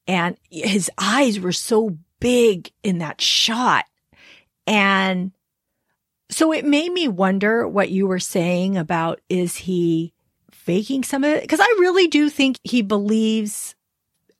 And 0.07 0.37
his 0.49 0.89
eyes 0.97 1.39
were 1.39 1.51
so 1.51 1.97
big 2.19 2.71
in 2.83 2.99
that 2.99 3.21
shot. 3.21 3.85
And 4.67 5.31
so 6.29 6.51
it 6.51 6.65
made 6.65 6.91
me 6.91 7.07
wonder 7.07 7.67
what 7.67 7.89
you 7.89 8.07
were 8.07 8.19
saying 8.19 8.77
about 8.77 9.21
is 9.29 9.55
he 9.55 10.13
faking 10.51 11.03
some 11.03 11.23
of 11.23 11.31
it? 11.31 11.41
Because 11.41 11.59
I 11.59 11.77
really 11.79 12.07
do 12.07 12.29
think 12.29 12.59
he 12.63 12.81
believes. 12.81 13.75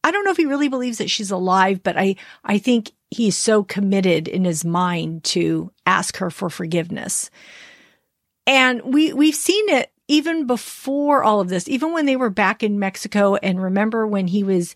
I 0.03 0.11
don't 0.11 0.23
know 0.23 0.31
if 0.31 0.37
he 0.37 0.45
really 0.45 0.67
believes 0.67 0.97
that 0.97 1.09
she's 1.09 1.31
alive, 1.31 1.83
but 1.83 1.97
I 1.97 2.15
I 2.43 2.57
think 2.57 2.91
he's 3.11 3.37
so 3.37 3.63
committed 3.63 4.27
in 4.27 4.45
his 4.45 4.65
mind 4.65 5.23
to 5.25 5.71
ask 5.85 6.17
her 6.17 6.29
for 6.29 6.49
forgiveness. 6.49 7.29
And 8.47 8.81
we 8.81 9.13
we've 9.13 9.35
seen 9.35 9.69
it 9.69 9.91
even 10.07 10.47
before 10.47 11.23
all 11.23 11.41
of 11.41 11.49
this, 11.49 11.67
even 11.67 11.93
when 11.93 12.05
they 12.05 12.15
were 12.15 12.29
back 12.29 12.63
in 12.63 12.79
Mexico. 12.79 13.35
And 13.35 13.61
remember 13.61 14.05
when 14.05 14.27
he 14.27 14.43
was 14.43 14.75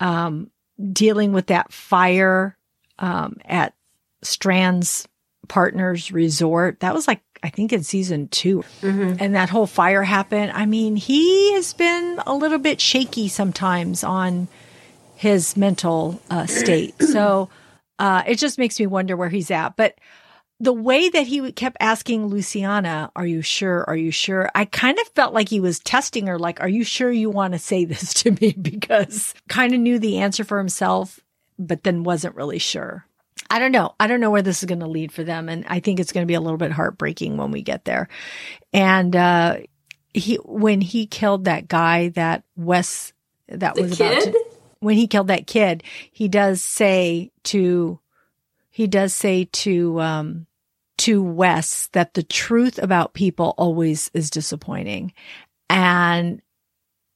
um, 0.00 0.50
dealing 0.92 1.32
with 1.32 1.46
that 1.46 1.72
fire 1.72 2.56
um, 2.98 3.36
at 3.44 3.74
Strand's 4.22 5.06
Partners 5.48 6.12
Resort. 6.12 6.80
That 6.80 6.94
was 6.94 7.06
like, 7.08 7.22
I 7.42 7.50
think 7.50 7.72
in 7.72 7.82
season 7.82 8.28
2 8.28 8.64
And 9.20 9.34
that 9.34 9.50
whole 9.50 9.66
fire 9.66 10.02
happened. 10.02 10.52
I 10.52 10.66
mean, 10.66 10.96
he 10.96 11.52
has 11.54 11.72
been 11.72 12.20
a 12.26 12.34
little 12.34 12.58
bit 12.58 12.80
shaky 12.80 13.28
sometimes 13.28 14.02
on 14.04 14.48
his 15.16 15.56
mental 15.56 16.20
uh, 16.30 16.46
state. 16.46 16.94
So 17.16 17.48
uh, 17.98 18.24
it 18.26 18.36
just 18.38 18.58
makes 18.58 18.78
me 18.78 18.86
wonder 18.86 19.16
where 19.16 19.30
he's 19.30 19.50
at. 19.50 19.76
But 19.76 19.94
the 20.60 20.72
way 20.72 21.08
that 21.08 21.26
he 21.26 21.52
kept 21.52 21.76
asking 21.80 22.26
Luciana, 22.26 23.10
Are 23.16 23.26
you 23.26 23.42
sure? 23.42 23.84
Are 23.88 23.96
you 23.96 24.10
sure? 24.10 24.50
I 24.54 24.64
kind 24.66 24.98
of 24.98 25.06
felt 25.14 25.32
like 25.34 25.48
he 25.48 25.60
was 25.60 25.78
testing 25.78 26.26
her, 26.26 26.38
like, 26.38 26.60
Are 26.60 26.68
you 26.68 26.84
sure 26.84 27.10
you 27.10 27.30
want 27.30 27.52
to 27.52 27.58
say 27.58 27.84
this 27.86 28.12
to 28.14 28.30
me? 28.32 28.52
Because 28.52 29.34
kind 29.48 29.74
of 29.74 29.80
knew 29.80 29.98
the 29.98 30.18
answer 30.18 30.44
for 30.44 30.58
himself, 30.58 31.20
but 31.58 31.84
then 31.84 32.04
wasn't 32.04 32.36
really 32.36 32.58
sure. 32.58 33.06
I 33.50 33.58
don't 33.58 33.72
know. 33.72 33.94
I 34.00 34.06
don't 34.06 34.20
know 34.20 34.30
where 34.30 34.42
this 34.42 34.62
is 34.62 34.66
going 34.66 34.80
to 34.80 34.88
lead 34.88 35.12
for 35.12 35.22
them. 35.22 35.48
And 35.48 35.64
I 35.68 35.80
think 35.80 36.00
it's 36.00 36.12
going 36.12 36.24
to 36.24 36.30
be 36.30 36.34
a 36.34 36.40
little 36.40 36.58
bit 36.58 36.72
heartbreaking 36.72 37.36
when 37.36 37.50
we 37.50 37.62
get 37.62 37.84
there. 37.84 38.08
And, 38.72 39.14
uh, 39.14 39.58
he, 40.14 40.36
when 40.36 40.80
he 40.80 41.06
killed 41.06 41.44
that 41.44 41.68
guy 41.68 42.08
that 42.10 42.44
Wes, 42.56 43.12
that 43.48 43.74
The 43.74 43.82
was 43.82 44.00
about 44.00 44.22
kid? 44.22 44.32
to, 44.32 44.44
when 44.80 44.96
he 44.96 45.06
killed 45.06 45.28
that 45.28 45.46
kid, 45.46 45.82
he 46.10 46.26
does 46.28 46.62
say 46.62 47.30
to, 47.44 48.00
he 48.70 48.86
does 48.86 49.12
say 49.12 49.44
to, 49.44 50.00
um, 50.00 50.46
to 50.98 51.22
Wes 51.22 51.88
that 51.88 52.14
the 52.14 52.22
truth 52.22 52.78
about 52.82 53.14
people 53.14 53.54
always 53.58 54.10
is 54.14 54.30
disappointing. 54.30 55.12
And 55.68 56.40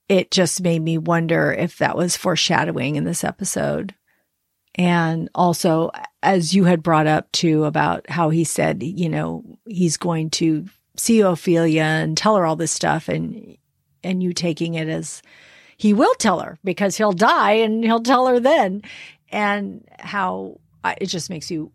it 0.09 0.31
just 0.31 0.61
made 0.61 0.83
me 0.83 0.99
wonder 0.99 1.53
if 1.53 1.79
that 1.79 1.97
was 1.97 2.17
foreshadowing 2.17 2.97
in 2.97 3.05
this 3.05 3.25
episode. 3.25 3.95
And 4.77 5.29
also, 5.35 5.91
as 6.23 6.55
you 6.55 6.65
had 6.65 6.83
brought 6.83 7.07
up 7.07 7.31
too, 7.33 7.65
about 7.65 8.09
how 8.09 8.31
he 8.31 8.45
said, 8.45 8.83
you 8.83 9.09
know, 9.09 9.45
he's 9.67 9.97
going 9.97 10.31
to 10.31 10.67
see 10.97 11.19
Ofelia 11.19 11.83
and 11.83 12.17
tell 12.17 12.37
her 12.37 12.47
all 12.47 12.57
this 12.57 12.73
stuff, 12.73 13.09
and 13.09 13.57
and 14.03 14.23
you 14.23 14.33
taking 14.33 14.75
it 14.75 14.89
as 14.89 15.23
he 15.77 15.93
will 15.93 16.15
tell 16.15 16.41
her 16.41 16.59
because 16.63 16.97
he'll 16.97 17.13
die 17.13 17.53
and 17.53 17.83
he'll 17.85 18.03
tell 18.03 18.27
her 18.27 18.39
then, 18.39 18.83
and 19.31 19.87
how 19.99 20.61
it 21.01 21.07
just 21.07 21.31
makes 21.31 21.51
you 21.51 21.73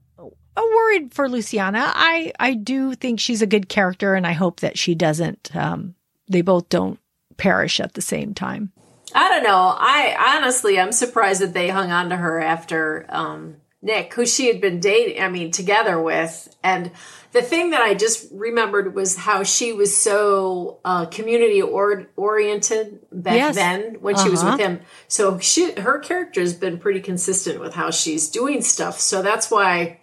worried 0.57 1.13
for 1.13 1.27
Luciana. 1.29 1.91
I 1.93 2.31
I 2.39 2.53
do 2.53 2.93
think 2.93 3.19
she's 3.19 3.41
a 3.41 3.47
good 3.47 3.69
character, 3.69 4.15
and 4.15 4.25
I 4.25 4.33
hope 4.33 4.61
that 4.61 4.77
she 4.77 4.95
doesn't. 4.95 5.55
Um, 5.55 5.95
they 6.29 6.41
both 6.41 6.69
don't 6.69 6.99
perish 7.37 7.79
at 7.79 7.93
the 7.93 8.01
same 8.01 8.33
time. 8.33 8.71
I 9.15 9.29
don't 9.29 9.43
know. 9.43 9.73
I 9.77 10.35
honestly, 10.35 10.77
I'm 10.77 10.91
surprised 10.91 11.41
that 11.41 11.53
they 11.53 11.69
hung 11.69 11.89
on 11.89 12.09
to 12.09 12.17
her 12.17 12.41
after 12.41 13.05
um, 13.07 13.55
Nick, 13.81 14.13
who 14.13 14.25
she 14.25 14.47
had 14.47 14.59
been 14.59 14.81
dating, 14.81 15.23
I 15.23 15.29
mean, 15.29 15.51
together 15.51 16.01
with. 16.01 16.53
And 16.61 16.91
the 17.31 17.41
thing 17.41 17.69
that 17.69 17.81
I 17.81 17.93
just 17.93 18.27
remembered 18.33 18.93
was 18.93 19.15
how 19.15 19.43
she 19.43 19.71
was 19.71 19.95
so 19.95 20.79
uh, 20.83 21.05
community 21.05 21.61
or- 21.61 22.07
oriented 22.17 22.99
back 23.09 23.35
yes. 23.35 23.55
then 23.55 24.01
when 24.01 24.15
uh-huh. 24.15 24.23
she 24.25 24.29
was 24.29 24.43
with 24.43 24.55
uh-huh. 24.55 24.63
him. 24.63 24.81
So 25.07 25.39
she, 25.39 25.71
her 25.79 25.99
character 25.99 26.41
has 26.41 26.53
been 26.53 26.77
pretty 26.77 26.99
consistent 26.99 27.61
with 27.61 27.73
how 27.73 27.91
she's 27.91 28.29
doing 28.29 28.61
stuff. 28.61 28.99
So 28.99 29.21
that's 29.21 29.49
why 29.49 30.01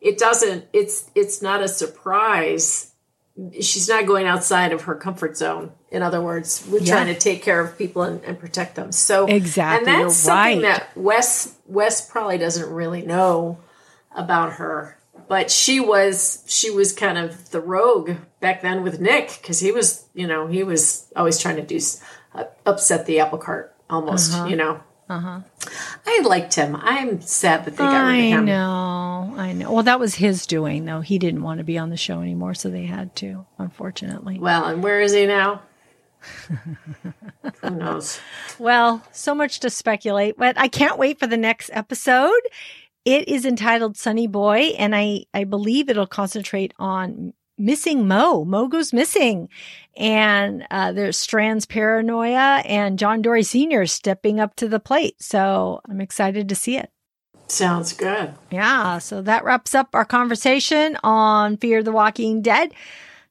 it 0.00 0.18
doesn't. 0.18 0.66
It's 0.72 1.10
it's 1.16 1.42
not 1.42 1.62
a 1.62 1.68
surprise 1.68 2.91
she's 3.60 3.88
not 3.88 4.06
going 4.06 4.26
outside 4.26 4.72
of 4.72 4.82
her 4.82 4.94
comfort 4.94 5.36
zone. 5.36 5.72
In 5.90 6.02
other 6.02 6.20
words, 6.20 6.66
we're 6.70 6.80
yeah. 6.80 6.94
trying 6.94 7.06
to 7.14 7.18
take 7.18 7.42
care 7.42 7.60
of 7.60 7.76
people 7.78 8.02
and, 8.02 8.22
and 8.24 8.38
protect 8.38 8.76
them. 8.76 8.92
So 8.92 9.26
exactly, 9.26 9.90
and 9.92 10.04
that's 10.04 10.16
something 10.16 10.62
right. 10.62 10.80
that 10.80 10.96
Wes 10.96 11.56
Wes 11.66 12.08
probably 12.08 12.38
doesn't 12.38 12.70
really 12.70 13.02
know 13.02 13.58
about 14.14 14.54
her. 14.54 14.98
But 15.28 15.50
she 15.50 15.80
was 15.80 16.44
she 16.46 16.70
was 16.70 16.92
kind 16.92 17.16
of 17.16 17.50
the 17.50 17.60
rogue 17.60 18.16
back 18.40 18.60
then 18.60 18.82
with 18.82 19.00
Nick 19.00 19.38
because 19.40 19.60
he 19.60 19.72
was 19.72 20.06
you 20.14 20.26
know 20.26 20.46
he 20.46 20.62
was 20.62 21.10
always 21.16 21.38
trying 21.38 21.56
to 21.56 21.62
do 21.62 21.80
uh, 22.34 22.44
upset 22.66 23.06
the 23.06 23.20
apple 23.20 23.38
cart 23.38 23.74
almost 23.88 24.32
uh-huh. 24.32 24.46
you 24.46 24.56
know 24.56 24.80
uh-huh. 25.12 25.40
I 26.06 26.20
liked 26.24 26.54
him. 26.54 26.76
I'm 26.76 27.20
sad 27.20 27.64
that 27.66 27.72
they 27.72 27.84
got 27.84 28.06
rid 28.06 28.18
of 28.18 28.24
him. 28.24 28.40
I 28.40 28.44
know. 28.44 29.34
I 29.36 29.52
know. 29.52 29.72
Well, 29.72 29.82
that 29.82 30.00
was 30.00 30.14
his 30.14 30.46
doing, 30.46 30.84
though. 30.84 31.00
He 31.00 31.18
didn't 31.18 31.42
want 31.42 31.58
to 31.58 31.64
be 31.64 31.78
on 31.78 31.90
the 31.90 31.96
show 31.96 32.20
anymore, 32.20 32.54
so 32.54 32.70
they 32.70 32.86
had 32.86 33.14
to, 33.16 33.46
unfortunately. 33.58 34.38
Well, 34.38 34.64
and 34.64 34.82
where 34.82 35.00
is 35.00 35.12
he 35.12 35.26
now? 35.26 35.62
Who 37.60 37.70
knows? 37.70 38.20
Well, 38.58 39.04
so 39.12 39.34
much 39.34 39.60
to 39.60 39.70
speculate, 39.70 40.36
but 40.38 40.58
I 40.58 40.68
can't 40.68 40.98
wait 40.98 41.18
for 41.18 41.26
the 41.26 41.36
next 41.36 41.70
episode. 41.72 42.40
It 43.04 43.28
is 43.28 43.44
entitled 43.44 43.96
Sonny 43.96 44.28
Boy, 44.28 44.74
and 44.78 44.94
I, 44.94 45.24
I 45.34 45.44
believe 45.44 45.88
it'll 45.88 46.06
concentrate 46.06 46.72
on 46.78 47.34
missing 47.62 48.06
Mo. 48.06 48.44
Mo 48.44 48.68
goes 48.68 48.92
missing. 48.92 49.48
And 49.96 50.66
uh, 50.70 50.92
there's 50.92 51.18
Strand's 51.18 51.66
paranoia 51.66 52.62
and 52.64 52.98
John 52.98 53.22
Dorie 53.22 53.42
Sr. 53.42 53.86
stepping 53.86 54.40
up 54.40 54.56
to 54.56 54.68
the 54.68 54.80
plate. 54.80 55.22
So 55.22 55.80
I'm 55.88 56.00
excited 56.00 56.48
to 56.48 56.54
see 56.54 56.76
it. 56.76 56.90
Sounds 57.48 57.92
good. 57.92 58.34
Yeah. 58.50 58.98
So 58.98 59.22
that 59.22 59.44
wraps 59.44 59.74
up 59.74 59.90
our 59.94 60.04
conversation 60.04 60.96
on 61.02 61.56
Fear 61.58 61.82
the 61.82 61.92
Walking 61.92 62.42
Dead. 62.42 62.72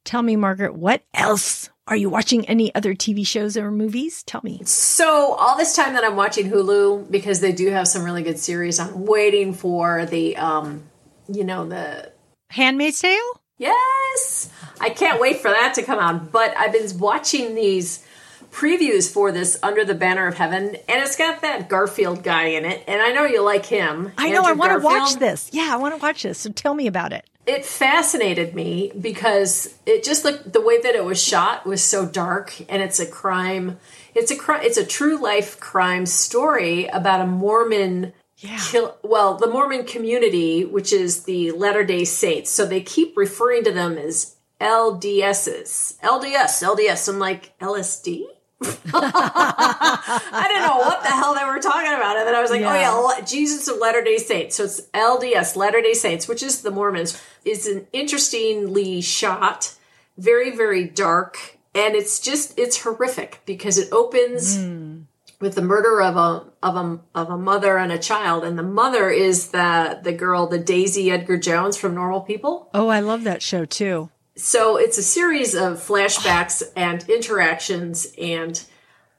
Tell 0.03 0.21
me, 0.21 0.35
Margaret, 0.35 0.75
what 0.75 1.03
else? 1.13 1.69
Are 1.87 1.95
you 1.95 2.09
watching 2.09 2.47
any 2.47 2.73
other 2.73 2.93
TV 2.93 3.25
shows 3.25 3.57
or 3.57 3.69
movies? 3.69 4.23
Tell 4.23 4.41
me. 4.43 4.61
So, 4.63 5.33
all 5.33 5.57
this 5.57 5.75
time 5.75 5.93
that 5.93 6.03
I'm 6.03 6.15
watching 6.15 6.49
Hulu, 6.49 7.11
because 7.11 7.39
they 7.41 7.51
do 7.51 7.69
have 7.69 7.87
some 7.87 8.03
really 8.03 8.23
good 8.23 8.39
series, 8.39 8.79
I'm 8.79 9.05
waiting 9.05 9.53
for 9.53 10.05
the, 10.05 10.37
um, 10.37 10.83
you 11.27 11.43
know, 11.43 11.67
the 11.67 12.11
Handmaid's 12.49 12.99
Tale? 12.99 13.40
Yes. 13.61 14.49
I 14.79 14.89
can't 14.89 15.21
wait 15.21 15.39
for 15.39 15.49
that 15.49 15.73
to 15.75 15.83
come 15.83 15.99
out. 15.99 16.31
But 16.31 16.57
I've 16.57 16.73
been 16.73 16.97
watching 16.97 17.53
these 17.53 18.03
previews 18.51 19.11
for 19.11 19.31
this 19.31 19.57
Under 19.63 19.85
the 19.85 19.93
Banner 19.93 20.27
of 20.27 20.35
Heaven, 20.35 20.75
and 20.75 21.01
it's 21.01 21.15
got 21.15 21.41
that 21.41 21.69
Garfield 21.69 22.23
guy 22.23 22.45
in 22.45 22.65
it, 22.65 22.83
and 22.87 23.01
I 23.01 23.11
know 23.11 23.23
you 23.23 23.41
like 23.41 23.65
him. 23.65 24.11
I 24.17 24.29
know. 24.29 24.43
I 24.43 24.51
want 24.53 24.73
to 24.73 24.79
watch 24.83 25.15
this. 25.15 25.49
Yeah, 25.53 25.69
I 25.71 25.77
want 25.77 25.95
to 25.95 26.01
watch 26.01 26.23
this. 26.23 26.39
So 26.39 26.49
tell 26.51 26.73
me 26.73 26.87
about 26.87 27.13
it. 27.13 27.25
It 27.45 27.65
fascinated 27.65 28.53
me 28.53 28.91
because 28.99 29.73
it 29.85 30.03
just 30.03 30.25
looked 30.25 30.53
the 30.53 30.61
way 30.61 30.81
that 30.81 30.95
it 30.95 31.05
was 31.05 31.21
shot 31.21 31.65
was 31.65 31.83
so 31.83 32.05
dark, 32.05 32.53
and 32.69 32.81
it's 32.81 32.99
a 32.99 33.05
crime. 33.05 33.79
It's 34.13 34.31
a 34.31 34.35
crime. 34.35 34.61
It's 34.63 34.77
a 34.77 34.85
true 34.85 35.21
life 35.21 35.59
crime 35.59 36.05
story 36.05 36.87
about 36.87 37.21
a 37.21 37.27
Mormon 37.27 38.13
yeah. 38.41 38.59
Kill, 38.69 38.97
well, 39.03 39.37
the 39.37 39.47
Mormon 39.47 39.85
community, 39.85 40.65
which 40.65 40.91
is 40.91 41.23
the 41.23 41.51
Latter 41.51 41.83
day 41.83 42.03
Saints, 42.05 42.49
so 42.49 42.65
they 42.65 42.81
keep 42.81 43.15
referring 43.15 43.63
to 43.65 43.71
them 43.71 43.97
as 43.99 44.35
LDSs. 44.59 45.99
LDS, 45.99 46.63
LDS. 46.63 47.07
I'm 47.07 47.19
like, 47.19 47.57
LSD? 47.59 48.23
I 48.63 50.45
didn't 50.47 50.67
know 50.67 50.77
what 50.77 51.03
the 51.03 51.09
hell 51.09 51.35
they 51.35 51.45
were 51.45 51.59
talking 51.59 51.93
about. 51.93 52.17
And 52.17 52.27
then 52.27 52.35
I 52.35 52.41
was 52.41 52.49
like, 52.49 52.61
yeah. 52.61 52.91
oh 52.91 53.13
yeah, 53.15 53.23
Jesus 53.23 53.67
of 53.67 53.77
Latter 53.77 54.03
day 54.03 54.17
Saints. 54.17 54.55
So 54.55 54.63
it's 54.63 54.81
LDS, 54.93 55.55
Latter 55.55 55.81
day 55.81 55.93
Saints, 55.93 56.27
which 56.27 56.41
is 56.41 56.61
the 56.61 56.71
Mormons. 56.71 57.21
It's 57.45 57.67
an 57.67 57.87
interestingly 57.93 59.01
shot, 59.01 59.75
very, 60.17 60.55
very 60.55 60.85
dark. 60.85 61.57
And 61.73 61.95
it's 61.95 62.19
just, 62.19 62.57
it's 62.57 62.81
horrific 62.81 63.41
because 63.45 63.77
it 63.77 63.91
opens. 63.91 64.57
Mm 64.57 65.05
with 65.41 65.55
the 65.55 65.61
murder 65.61 66.01
of 66.01 66.15
a 66.15 66.45
of 66.63 66.75
a 66.75 66.99
of 67.15 67.29
a 67.29 67.37
mother 67.37 67.77
and 67.77 67.91
a 67.91 67.97
child, 67.97 68.43
and 68.43 68.57
the 68.57 68.63
mother 68.63 69.09
is 69.09 69.49
the 69.49 69.99
the 70.01 70.13
girl, 70.13 70.47
the 70.47 70.59
Daisy 70.59 71.11
Edgar 71.11 71.37
Jones 71.37 71.75
from 71.75 71.95
Normal 71.95 72.21
People. 72.21 72.69
Oh, 72.73 72.87
I 72.87 72.99
love 72.99 73.23
that 73.23 73.41
show 73.41 73.65
too. 73.65 74.09
So 74.35 74.77
it's 74.77 74.97
a 74.97 75.03
series 75.03 75.53
of 75.53 75.73
flashbacks 75.73 76.63
and 76.75 77.07
interactions, 77.09 78.13
and 78.17 78.63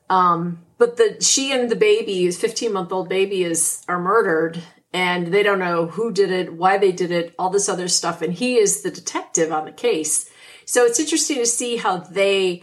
um, 0.08 0.60
but 0.78 0.96
the 0.96 1.18
she 1.20 1.52
and 1.52 1.70
the 1.70 1.76
baby, 1.76 2.30
fifteen 2.30 2.72
month 2.72 2.92
old 2.92 3.08
baby, 3.08 3.42
is 3.42 3.84
are 3.88 4.00
murdered, 4.00 4.62
and 4.92 5.26
they 5.26 5.42
don't 5.42 5.58
know 5.58 5.86
who 5.86 6.12
did 6.12 6.30
it, 6.30 6.54
why 6.54 6.78
they 6.78 6.92
did 6.92 7.10
it, 7.10 7.34
all 7.38 7.50
this 7.50 7.68
other 7.68 7.88
stuff, 7.88 8.22
and 8.22 8.32
he 8.32 8.56
is 8.56 8.82
the 8.82 8.90
detective 8.90 9.52
on 9.52 9.64
the 9.64 9.72
case. 9.72 10.30
So 10.64 10.84
it's 10.84 11.00
interesting 11.00 11.38
to 11.38 11.46
see 11.46 11.76
how 11.76 11.98
they 11.98 12.62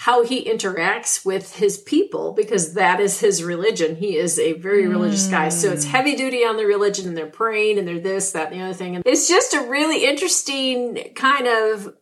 how 0.00 0.22
he 0.22 0.44
interacts 0.44 1.26
with 1.26 1.56
his 1.56 1.76
people 1.76 2.32
because 2.32 2.74
that 2.74 3.00
is 3.00 3.18
his 3.18 3.42
religion. 3.42 3.96
He 3.96 4.16
is 4.16 4.38
a 4.38 4.52
very 4.52 4.84
mm. 4.84 4.90
religious 4.90 5.26
guy. 5.26 5.48
So 5.48 5.72
it's 5.72 5.86
heavy 5.86 6.14
duty 6.14 6.44
on 6.44 6.56
the 6.56 6.66
religion 6.66 7.08
and 7.08 7.16
they're 7.16 7.26
praying 7.26 7.80
and 7.80 7.88
they're 7.88 7.98
this, 7.98 8.30
that, 8.30 8.52
and 8.52 8.60
the 8.60 8.64
other 8.64 8.74
thing. 8.74 8.94
And 8.94 9.04
it's 9.04 9.26
just 9.26 9.54
a 9.54 9.62
really 9.62 10.04
interesting 10.04 11.12
kind 11.16 11.48
of 11.48 11.96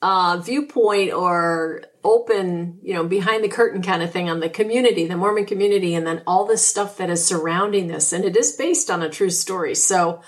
uh, 0.00 0.42
viewpoint 0.44 1.12
or 1.12 1.82
open, 2.04 2.78
you 2.84 2.94
know, 2.94 3.02
behind 3.02 3.42
the 3.42 3.48
curtain 3.48 3.82
kind 3.82 4.04
of 4.04 4.12
thing 4.12 4.30
on 4.30 4.38
the 4.38 4.48
community, 4.48 5.08
the 5.08 5.16
Mormon 5.16 5.44
community, 5.44 5.92
and 5.96 6.06
then 6.06 6.22
all 6.28 6.46
this 6.46 6.64
stuff 6.64 6.98
that 6.98 7.10
is 7.10 7.26
surrounding 7.26 7.88
this. 7.88 8.12
And 8.12 8.24
it 8.24 8.36
is 8.36 8.52
based 8.52 8.92
on 8.92 9.02
a 9.02 9.10
true 9.10 9.30
story. 9.30 9.74
So 9.74 10.22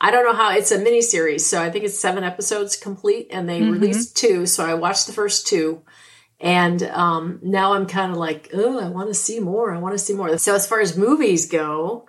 I 0.00 0.10
don't 0.10 0.24
know 0.24 0.34
how 0.34 0.50
it's 0.50 0.72
a 0.72 0.78
mini 0.80 1.00
series. 1.00 1.46
So 1.46 1.62
I 1.62 1.70
think 1.70 1.84
it's 1.84 1.96
seven 1.96 2.24
episodes 2.24 2.74
complete 2.74 3.28
and 3.30 3.48
they 3.48 3.60
mm-hmm. 3.60 3.70
released 3.70 4.16
two. 4.16 4.46
So 4.46 4.66
I 4.66 4.74
watched 4.74 5.06
the 5.06 5.12
first 5.12 5.46
two 5.46 5.84
and 6.40 6.82
um, 6.84 7.40
now 7.42 7.74
I'm 7.74 7.84
kind 7.86 8.10
of 8.10 8.16
like, 8.16 8.48
oh, 8.54 8.80
I 8.80 8.88
want 8.88 9.08
to 9.08 9.14
see 9.14 9.40
more. 9.40 9.74
I 9.74 9.78
want 9.78 9.92
to 9.94 9.98
see 9.98 10.14
more. 10.14 10.38
So 10.38 10.54
as 10.54 10.66
far 10.66 10.80
as 10.80 10.96
movies 10.96 11.46
go, 11.46 12.08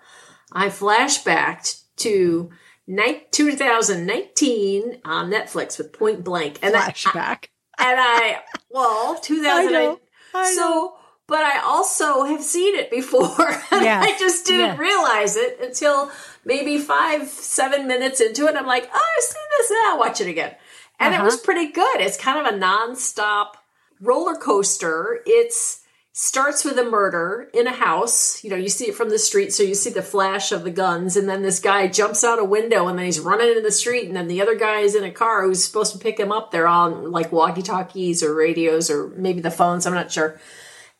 I 0.53 0.69
flashbacked 0.69 1.81
to 1.97 2.49
2019 2.87 5.01
on 5.03 5.29
Netflix 5.29 5.77
with 5.77 5.91
Point 5.91 6.23
Blank. 6.23 6.59
And 6.61 6.73
Flashback. 6.75 7.47
I, 7.77 7.91
and 7.91 7.99
I, 7.99 8.39
well, 8.69 9.15
2000. 9.21 9.75
I 9.75 9.97
I 10.33 10.53
so, 10.53 10.95
but 11.27 11.43
I 11.43 11.59
also 11.59 12.23
have 12.23 12.41
seen 12.41 12.75
it 12.75 12.89
before. 12.89 13.61
Yes. 13.81 14.05
I 14.05 14.15
just 14.19 14.45
didn't 14.45 14.61
yes. 14.61 14.77
realize 14.77 15.35
it 15.35 15.59
until 15.59 16.11
maybe 16.45 16.77
five, 16.77 17.27
seven 17.27 17.87
minutes 17.87 18.21
into 18.21 18.45
it. 18.45 18.55
I'm 18.55 18.67
like, 18.67 18.87
oh, 18.93 19.05
I've 19.17 19.23
seen 19.23 19.41
this. 19.57 19.71
I'll 19.87 19.97
watch 19.97 20.21
it 20.21 20.27
again. 20.27 20.55
And 20.99 21.15
uh-huh. 21.15 21.23
it 21.23 21.25
was 21.25 21.37
pretty 21.37 21.71
good. 21.71 21.99
It's 21.99 22.15
kind 22.15 22.45
of 22.45 22.53
a 22.53 22.57
nonstop 22.57 23.55
roller 24.01 24.35
coaster. 24.35 25.21
It's 25.25 25.81
starts 26.13 26.65
with 26.65 26.77
a 26.77 26.83
murder 26.83 27.49
in 27.53 27.67
a 27.67 27.71
house. 27.71 28.43
You 28.43 28.49
know, 28.49 28.57
you 28.57 28.67
see 28.67 28.89
it 28.89 28.95
from 28.95 29.09
the 29.09 29.17
street, 29.17 29.53
so 29.53 29.63
you 29.63 29.73
see 29.73 29.91
the 29.91 30.01
flash 30.01 30.51
of 30.51 30.63
the 30.63 30.71
guns, 30.71 31.15
and 31.15 31.29
then 31.29 31.41
this 31.41 31.59
guy 31.59 31.87
jumps 31.87 32.23
out 32.23 32.37
a 32.37 32.43
window 32.43 32.87
and 32.87 32.97
then 32.99 33.05
he's 33.05 33.19
running 33.19 33.47
into 33.47 33.61
the 33.61 33.71
street, 33.71 34.07
and 34.07 34.15
then 34.15 34.27
the 34.27 34.41
other 34.41 34.55
guy 34.55 34.79
is 34.79 34.93
in 34.93 35.05
a 35.05 35.11
car 35.11 35.43
who's 35.43 35.63
supposed 35.63 35.93
to 35.93 35.99
pick 35.99 36.19
him 36.19 36.31
up. 36.31 36.51
They're 36.51 36.67
on 36.67 37.11
like 37.11 37.31
walkie 37.31 37.61
talkies 37.61 38.21
or 38.21 38.35
radios 38.35 38.89
or 38.89 39.07
maybe 39.15 39.39
the 39.39 39.51
phones, 39.51 39.85
I'm 39.85 39.93
not 39.93 40.11
sure. 40.11 40.39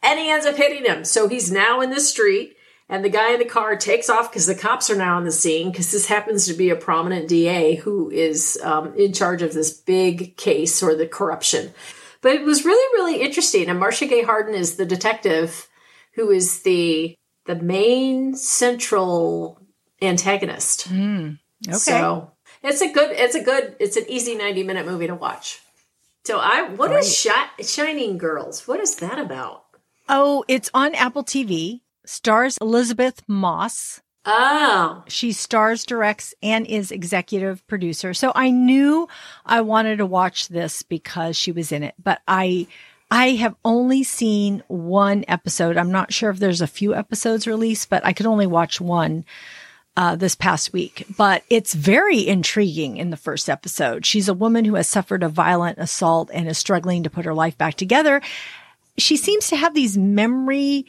And 0.02 0.18
he 0.18 0.32
ends 0.32 0.45
up 0.45 0.56
hitting 0.56 0.86
him. 0.86 1.04
So 1.06 1.28
he's 1.28 1.52
now 1.52 1.82
in 1.82 1.91
the 1.91 1.99
street 1.99 2.58
And 2.91 3.06
the 3.06 3.10
guy 3.10 3.32
in 3.32 3.39
the 3.39 3.45
car 3.45 3.78
takes 3.78 4.10
off 4.10 4.30
because 4.30 4.47
the 4.47 4.56
cops 4.56 4.89
are 4.89 4.97
now 4.97 5.16
on 5.16 5.24
the 5.24 5.32
scene 5.32 5.72
because 5.72 5.93
this 5.93 6.08
happens 6.08 6.45
to 6.47 6.54
be 6.54 6.70
a 6.70 6.76
prominent 6.76 7.30
DA 7.30 7.76
who 7.76 8.10
is 8.10 8.60
um, 8.64 8.93
in 8.95 9.14
charge 9.14 9.41
of 9.41 9.54
this 9.54 9.72
big 9.72 10.36
case 10.36 10.84
or 10.84 10.93
the 10.93 11.08
corruption. 11.08 11.72
But 12.22 12.34
it 12.34 12.43
was 12.43 12.65
really, 12.65 12.99
really 12.99 13.22
interesting. 13.22 13.69
And 13.69 13.80
Marcia 13.80 14.05
Gay 14.05 14.22
Harden 14.24 14.55
is 14.55 14.76
the 14.76 14.86
detective 14.86 15.67
who 16.15 16.30
is 16.30 16.61
the 16.61 17.15
the 17.45 17.55
main 17.55 18.36
central 18.36 19.59
antagonist. 20.01 20.89
Mm, 20.89 21.39
okay. 21.67 21.78
So 21.78 22.32
it's 22.63 22.82
a 22.82 22.91
good, 22.91 23.11
it's 23.11 23.36
a 23.36 23.41
good, 23.43 23.76
it's 23.80 23.97
an 23.97 24.05
easy 24.07 24.36
90 24.36 24.63
minute 24.63 24.86
movie 24.86 25.07
to 25.07 25.15
watch. 25.15 25.59
So 26.24 26.38
I, 26.39 26.69
what 26.69 26.89
Great. 26.89 26.99
is 26.99 27.17
Shi- 27.17 27.63
Shining 27.63 28.17
Girls? 28.17 28.67
What 28.67 28.80
is 28.80 28.95
that 28.97 29.17
about? 29.17 29.63
Oh, 30.07 30.43
it's 30.47 30.69
on 30.74 30.93
Apple 30.93 31.24
TV. 31.24 31.82
Stars 32.05 32.57
Elisabeth 32.61 33.22
Moss. 33.28 34.01
Oh, 34.24 35.03
She 35.07 35.32
stars, 35.32 35.84
directs, 35.84 36.36
and 36.43 36.67
is 36.67 36.91
executive 36.91 37.65
producer. 37.67 38.13
So 38.13 38.32
I 38.36 38.51
knew 38.51 39.07
I 39.45 39.61
wanted 39.61 39.97
to 39.97 40.05
watch 40.05 40.47
this 40.47 40.84
because 40.84 41.36
she 41.36 41.51
was 41.51 41.72
in 41.72 41.82
it, 41.82 41.95
but 42.01 42.22
I, 42.28 42.67
I 43.09 43.30
have 43.32 43.55
only 43.65 44.03
seen 44.03 44.61
one 44.67 45.26
episode. 45.28 45.76
I'm 45.76 45.91
not 45.91 46.13
sure 46.13 46.30
if 46.30 46.38
there's 46.38 46.61
a 46.61 46.67
few 46.67 46.93
episodes 46.93 47.47
released, 47.47 47.89
but 47.89 48.05
I 48.05 48.13
could 48.13 48.28
only 48.28 48.45
watch 48.45 48.80
one 48.80 49.26
uh, 49.97 50.15
this 50.15 50.36
past 50.36 50.72
week. 50.72 51.05
But 51.17 51.43
it's 51.49 51.74
very 51.74 52.28
intriguing 52.28 52.97
in 52.97 53.09
the 53.09 53.17
first 53.17 53.49
episode. 53.49 54.05
She's 54.05 54.30
a 54.30 54.34
woman 54.36 54.65
who 54.65 54.76
has 54.76 54.88
suffered 54.88 55.24
a 55.24 55.30
violent 55.30 55.80
assault 55.80 56.30
and 56.32 56.47
is 56.47 56.59
struggling 56.59 57.03
to 57.03 57.09
put 57.09 57.26
her 57.26 57.34
life 57.34 57.57
back 57.57 57.74
together. 57.74 58.22
She 58.97 59.17
seems 59.17 59.47
to 59.47 59.55
have 59.55 59.74
these 59.74 59.97
memory 59.97 60.86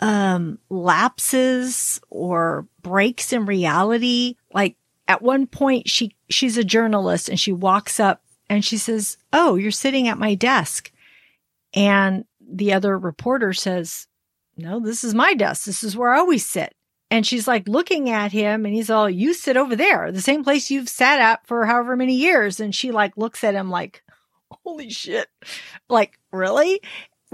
um, 0.00 0.58
lapses 0.68 2.00
or 2.10 2.66
breaks 2.82 3.32
in 3.32 3.46
reality. 3.46 4.36
Like 4.52 4.76
at 5.08 5.22
one 5.22 5.46
point, 5.46 5.88
she 5.88 6.14
she's 6.28 6.58
a 6.58 6.64
journalist 6.64 7.28
and 7.28 7.38
she 7.38 7.52
walks 7.52 8.00
up 8.00 8.22
and 8.48 8.64
she 8.64 8.76
says, 8.76 9.16
"Oh, 9.32 9.56
you're 9.56 9.70
sitting 9.70 10.08
at 10.08 10.18
my 10.18 10.34
desk," 10.34 10.92
and 11.74 12.24
the 12.40 12.72
other 12.72 12.98
reporter 12.98 13.52
says, 13.52 14.06
"No, 14.56 14.80
this 14.80 15.04
is 15.04 15.14
my 15.14 15.34
desk. 15.34 15.64
This 15.64 15.82
is 15.82 15.96
where 15.96 16.12
I 16.12 16.18
always 16.18 16.46
sit." 16.46 16.74
And 17.10 17.24
she's 17.24 17.46
like 17.46 17.68
looking 17.68 18.10
at 18.10 18.32
him 18.32 18.64
and 18.64 18.74
he's 18.74 18.90
all, 18.90 19.08
you 19.08 19.34
sit 19.34 19.56
over 19.56 19.76
there, 19.76 20.10
the 20.10 20.20
same 20.20 20.42
place 20.42 20.70
you've 20.70 20.88
sat 20.88 21.20
at 21.20 21.46
for 21.46 21.64
however 21.64 21.96
many 21.96 22.14
years. 22.14 22.58
And 22.58 22.74
she 22.74 22.90
like 22.90 23.16
looks 23.16 23.44
at 23.44 23.54
him 23.54 23.70
like, 23.70 24.02
holy 24.64 24.90
shit. 24.90 25.28
Like, 25.88 26.18
really? 26.32 26.80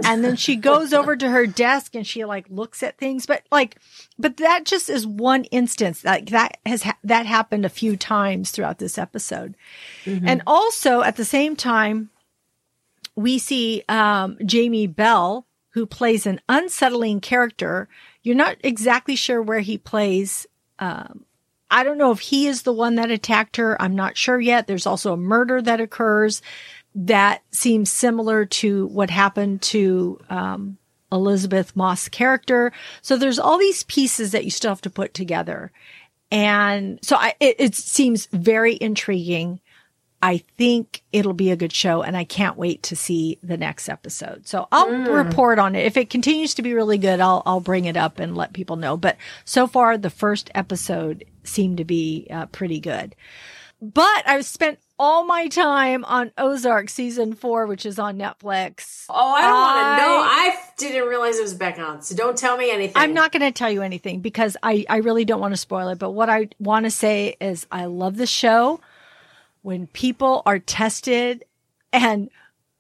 And 0.05 0.25
then 0.25 0.37
she 0.37 0.57
goes 0.57 0.93
over 0.95 1.17
to 1.17 1.31
her 1.31 1.47
desk 1.47 1.95
and 1.95 2.07
she 2.07 2.25
like 2.25 2.47
looks 2.49 2.83
at 2.83 2.99
things, 2.99 3.27
but 3.27 3.43
like, 3.51 3.77
but 4.19 4.39
that 4.39 4.65
just 4.65 4.89
is 4.89 5.07
one 5.07 5.45
instance 5.45 6.05
like 6.05 6.31
that 6.31 6.59
has, 6.65 6.83
ha- 6.85 6.99
that 7.05 7.27
happened 7.27 7.65
a 7.65 7.71
few 7.71 7.97
times 7.97 8.51
throughout 8.51 8.79
this 8.79 8.99
episode. 8.99 9.57
And 10.07 10.43
also 10.47 11.03
at 11.03 11.17
the 11.17 11.25
same 11.25 11.57
time, 11.57 12.11
we 13.17 13.39
see 13.39 13.83
um, 13.89 14.39
Jamie 14.45 14.87
Bell, 14.87 15.47
who 15.71 15.87
plays 15.87 16.27
an 16.27 16.41
unsettling 16.49 17.21
character. 17.21 17.89
You're 18.23 18.35
not 18.35 18.57
exactly 18.65 19.17
sure 19.17 19.43
where 19.43 19.61
he 19.61 19.79
plays. 19.79 20.47
Um, 20.79 21.25
I 21.71 21.85
don't 21.85 21.99
know 21.99 22.11
if 22.11 22.21
he 22.21 22.49
is 22.49 22.63
the 22.63 22.73
one 22.73 22.97
that 22.97 23.11
attacked 23.11 23.57
her. 23.57 23.81
I'm 23.81 23.95
not 23.95 24.17
sure 24.17 24.41
yet. 24.41 24.67
There's 24.67 24.87
also 24.87 25.13
a 25.13 25.19
murder 25.19 25.63
that 25.63 25.81
occurs 25.81 26.43
that 26.95 27.43
seems 27.51 27.91
similar 27.91 28.45
to 28.45 28.87
what 28.89 29.11
happened 29.11 29.63
to 29.63 30.21
um, 30.29 30.79
Elisabeth 31.13 31.77
Moss' 31.77 32.09
character. 32.09 32.73
So 33.03 33.17
there's 33.17 33.39
all 33.39 33.59
these 33.59 33.85
pieces 33.85 34.33
that 34.33 34.45
you 34.45 34.51
still 34.51 34.71
have 34.71 34.81
to 34.83 34.91
put 34.91 35.15
together. 35.15 35.73
And 36.31 36.99
so 37.03 37.17
I, 37.17 37.35
it, 37.41 37.57
it 37.59 37.75
seems 37.75 38.27
very 38.27 38.79
intriguing. 38.81 39.61
I 40.23 40.39
think 40.59 41.03
it'll 41.13 41.33
be 41.33 41.51
a 41.51 41.57
good 41.57 41.73
show 41.73 42.03
and 42.03 42.17
I 42.17 42.25
can't 42.25 42.59
wait 42.59 42.83
to 42.85 42.97
see 42.97 43.39
the 43.43 43.57
next 43.57 43.89
episode. 43.89 44.47
So 44.47 44.69
I'll 44.71 44.91
report 44.91 45.59
on 45.59 45.75
it. 45.75 45.87
If 45.87 45.97
it 45.97 46.11
continues 46.11 46.55
to 46.55 46.63
be 46.63 46.75
really 46.75 46.99
good, 46.99 47.21
I'll, 47.21 47.43
I'll 47.47 47.61
bring 47.61 47.87
it 47.87 47.97
up 47.97 48.19
and 48.19 48.37
let 48.37 48.53
people 48.53 48.77
know. 48.77 48.99
But 48.99 49.17
so 49.47 49.67
far, 49.67 49.97
the 49.97 50.11
first 50.11 50.51
episode 50.55 51.25
seemed 51.43 51.79
to 51.79 51.85
be 51.85 52.27
uh, 52.31 52.47
pretty 52.47 52.81
good. 52.81 53.17
But 53.81 54.29
I've 54.29 54.45
spent 54.45 54.79
all 55.03 55.25
my 55.25 55.49
time 55.49 56.05
on 56.05 56.31
Ozark 56.37 56.91
season 56.91 57.33
four, 57.33 57.67
which 57.67 57.87
is 57.87 57.99
on 57.99 58.19
Netflix. 58.19 59.07
oh, 59.09 59.15
I 59.35 59.41
don't 59.41 59.51
want 59.55 59.99
to 59.99 60.05
know. 60.05 60.21
I- 60.23 60.27
I 60.51 60.57
didn't 60.77 61.09
realize 61.09 61.37
it 61.39 61.43
was 61.43 61.55
back 61.55 61.79
on. 61.79 62.01
So 62.03 62.15
don't 62.15 62.37
tell 62.39 62.57
me 62.57 62.71
anything. 62.71 62.95
I'm 62.97 63.13
not 63.15 63.33
going 63.33 63.43
to 63.43 63.53
tell 63.53 63.71
you 63.71 63.83
anything 63.83 64.21
because 64.21 64.57
I, 64.63 64.87
I 64.89 64.99
really 64.99 65.25
don't 65.27 65.41
want 65.41 65.53
to 65.53 65.59
spoil 65.59 65.89
it. 65.89 65.99
But 65.99 66.13
what 66.13 66.31
I 66.31 66.49
want 66.59 66.85
to 66.85 66.91
say 66.91 67.37
is 67.41 67.67
I 67.71 67.85
love 67.85 68.17
the 68.17 68.27
show 68.27 68.81
when 69.63 69.87
people 69.89 70.43
are 70.47 70.59
tested 70.59 71.45
and, 71.93 72.31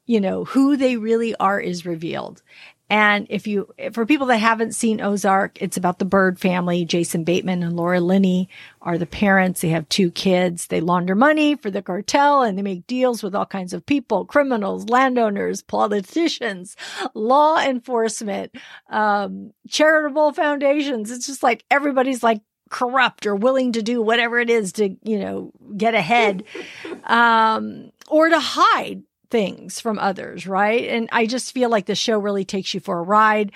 you 0.07 0.19
know, 0.21 0.45
who 0.47 0.79
they 0.79 0.97
really 0.97 1.35
are 1.37 1.61
is 1.61 1.85
revealed. 1.85 2.43
And 2.91 3.29
if 3.31 3.47
you, 3.47 3.73
for 3.93 4.05
people 4.05 4.27
that 4.27 4.39
haven't 4.39 4.75
seen 4.75 5.01
Ozark, 5.01 5.63
it's 5.63 5.77
about 5.77 6.01
the 6.01 6.05
Bird 6.05 6.41
family. 6.41 6.85
Jason 6.85 7.23
Bateman 7.23 7.63
and 7.63 7.77
Laura 7.77 8.01
Linney 8.01 8.49
are 8.83 8.99
the 8.99 9.07
parents. 9.07 9.61
They 9.61 9.69
have 9.69 9.89
two 9.89 10.11
kids. 10.11 10.67
They 10.67 10.81
launder 10.81 11.15
money 11.15 11.55
for 11.55 11.71
the 11.71 11.83
cartel 11.83 12.43
and 12.43 12.59
they 12.59 12.63
make 12.63 12.89
deals 12.89 13.23
with 13.23 13.33
all 13.33 13.47
kinds 13.47 13.73
of 13.73 13.87
people, 13.87 14.25
criminals, 14.25 14.89
landowners, 14.89 15.63
politicians, 15.63 16.75
law 17.15 17.61
enforcement, 17.61 18.57
um, 18.91 19.53
charitable 19.69 20.33
foundations. 20.33 21.13
It's 21.13 21.27
just 21.27 21.45
like 21.45 21.65
everybody's 21.71 22.25
like 22.25 22.43
corrupt 22.71 23.25
or 23.25 23.37
willing 23.37 23.71
to 23.73 23.83
do 23.83 24.03
whatever 24.03 24.41
it 24.41 24.51
is 24.51 24.73
to, 24.73 24.97
you 25.05 25.21
know, 25.21 25.53
get 25.77 25.95
ahead, 25.95 26.43
um, 27.05 27.93
or 28.09 28.29
to 28.29 28.41
hide 28.41 29.03
things 29.31 29.81
from 29.81 29.99
others, 29.99 30.47
right? 30.47 30.89
And 30.89 31.09
I 31.13 31.27
just 31.27 31.53
feel 31.53 31.71
like 31.71 31.87
the 31.87 31.95
show 31.95 32.19
really 32.19 32.45
takes 32.45 32.75
you 32.75 32.81
for 32.81 32.99
a 32.99 33.03
ride. 33.03 33.53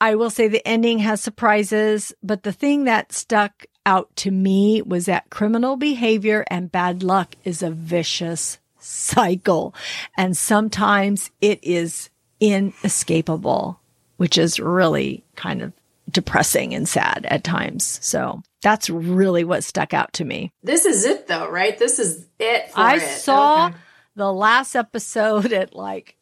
I 0.00 0.14
will 0.14 0.30
say 0.30 0.48
the 0.48 0.66
ending 0.66 1.00
has 1.00 1.20
surprises, 1.20 2.12
but 2.22 2.42
the 2.42 2.52
thing 2.52 2.84
that 2.84 3.12
stuck 3.12 3.66
out 3.84 4.14
to 4.16 4.30
me 4.30 4.82
was 4.82 5.06
that 5.06 5.30
criminal 5.30 5.76
behavior 5.76 6.44
and 6.48 6.72
bad 6.72 7.02
luck 7.02 7.34
is 7.44 7.62
a 7.62 7.70
vicious 7.70 8.58
cycle. 8.78 9.74
And 10.16 10.36
sometimes 10.36 11.30
it 11.40 11.60
is 11.62 12.08
inescapable, 12.40 13.78
which 14.16 14.38
is 14.38 14.58
really 14.58 15.22
kind 15.36 15.60
of 15.60 15.72
depressing 16.10 16.74
and 16.74 16.88
sad 16.88 17.26
at 17.28 17.44
times. 17.44 17.98
So 18.02 18.42
that's 18.62 18.90
really 18.90 19.44
what 19.44 19.64
stuck 19.64 19.92
out 19.92 20.12
to 20.14 20.24
me. 20.24 20.52
This 20.62 20.84
is 20.84 21.04
it, 21.04 21.26
though, 21.26 21.48
right? 21.48 21.78
This 21.78 21.98
is 21.98 22.26
it. 22.38 22.70
For 22.70 22.80
I 22.80 22.96
it. 22.96 23.00
saw 23.00 23.66
Okay. 23.66 23.76
The 24.16 24.32
last 24.32 24.74
episode 24.74 25.52
at 25.52 25.74
like 25.74 26.16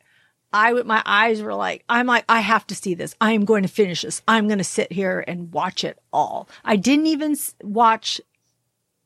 I 0.53 0.72
would 0.72 0.86
my 0.86 1.03
eyes 1.05 1.43
were 1.43 1.55
like 1.55 1.84
I'm 1.89 2.07
like 2.07 2.24
I 2.28 2.41
have 2.41 2.66
to 2.68 2.74
see 2.74 2.95
this. 2.95 3.14
I 3.20 3.32
am 3.32 3.45
going 3.45 3.62
to 3.62 3.68
finish 3.68 4.03
this. 4.03 4.22
I'm 4.26 4.49
going 4.49 4.59
to 4.59 4.64
sit 4.64 4.93
here 4.93 5.24
and 5.26 5.53
watch 5.53 5.84
it 5.84 5.99
all. 6.12 6.49
I 6.64 6.76
didn't 6.76 7.07
even 7.07 7.36
watch 7.62 8.20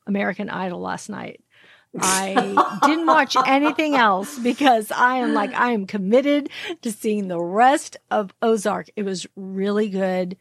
American 0.07 0.49
Idol 0.49 0.81
last 0.81 1.09
night. 1.09 1.41
I 1.99 2.79
didn't 2.85 3.05
watch 3.05 3.35
anything 3.45 3.95
else 3.95 4.39
because 4.39 4.91
I 4.91 5.17
am 5.17 5.33
like 5.33 5.53
I 5.53 5.71
am 5.71 5.85
committed 5.85 6.49
to 6.81 6.91
seeing 6.91 7.27
the 7.27 7.41
rest 7.41 7.97
of 8.09 8.33
Ozark. 8.41 8.89
It 8.95 9.03
was 9.03 9.27
really 9.35 9.89
good. 9.89 10.37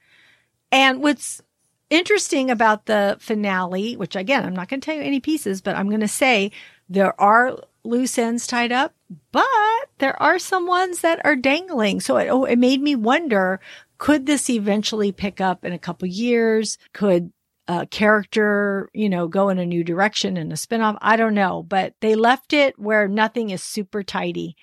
And 0.71 1.03
what's 1.03 1.43
interesting 1.91 2.51
about 2.51 2.87
the 2.87 3.17
finale, 3.21 3.97
which 3.97 4.17
again, 4.17 4.45
I'm 4.45 4.57
not 4.57 4.69
going 4.69 4.81
to 4.81 4.85
tell 4.85 4.95
you 4.95 5.03
any 5.03 5.21
pieces, 5.21 5.61
but 5.61 5.77
I'm 5.77 5.89
going 5.89 6.01
to 6.01 6.09
say 6.09 6.51
there 6.89 7.19
are 7.21 7.59
loose 7.85 8.19
ends 8.19 8.47
tied 8.47 8.73
up, 8.73 8.95
but 9.33 9.45
there 9.99 10.21
are 10.23 10.39
some 10.39 10.67
ones 10.67 11.01
that 11.01 11.21
are 11.25 11.37
dangling. 11.37 12.01
So 12.01 12.17
it, 12.17 12.29
oh, 12.29 12.45
it 12.45 12.59
made 12.59 12.81
me 12.81 12.95
wonder, 12.95 13.61
could 13.99 14.27
this 14.27 14.49
eventually 14.49 15.13
pick 15.13 15.41
up 15.41 15.65
in 15.65 15.73
a 15.73 15.79
couple 15.79 16.09
years? 16.09 16.79
Could 16.93 17.33
a 17.69 17.87
character, 17.87 18.91
you 18.93 19.09
know, 19.09 19.29
go 19.29 19.49
in 19.49 19.59
a 19.59 19.67
new 19.67 19.85
direction 19.85 20.37
in 20.37 20.51
a 20.51 20.57
spinoff? 20.57 20.99
I 21.01 21.17
don't 21.17 21.35
know, 21.35 21.63
but 21.63 21.95
they 22.01 22.15
left 22.15 22.53
it 22.53 22.79
where 22.79 23.09
nothing 23.09 23.51
is 23.51 23.63
super 23.63 24.03
tidy. 24.03 24.57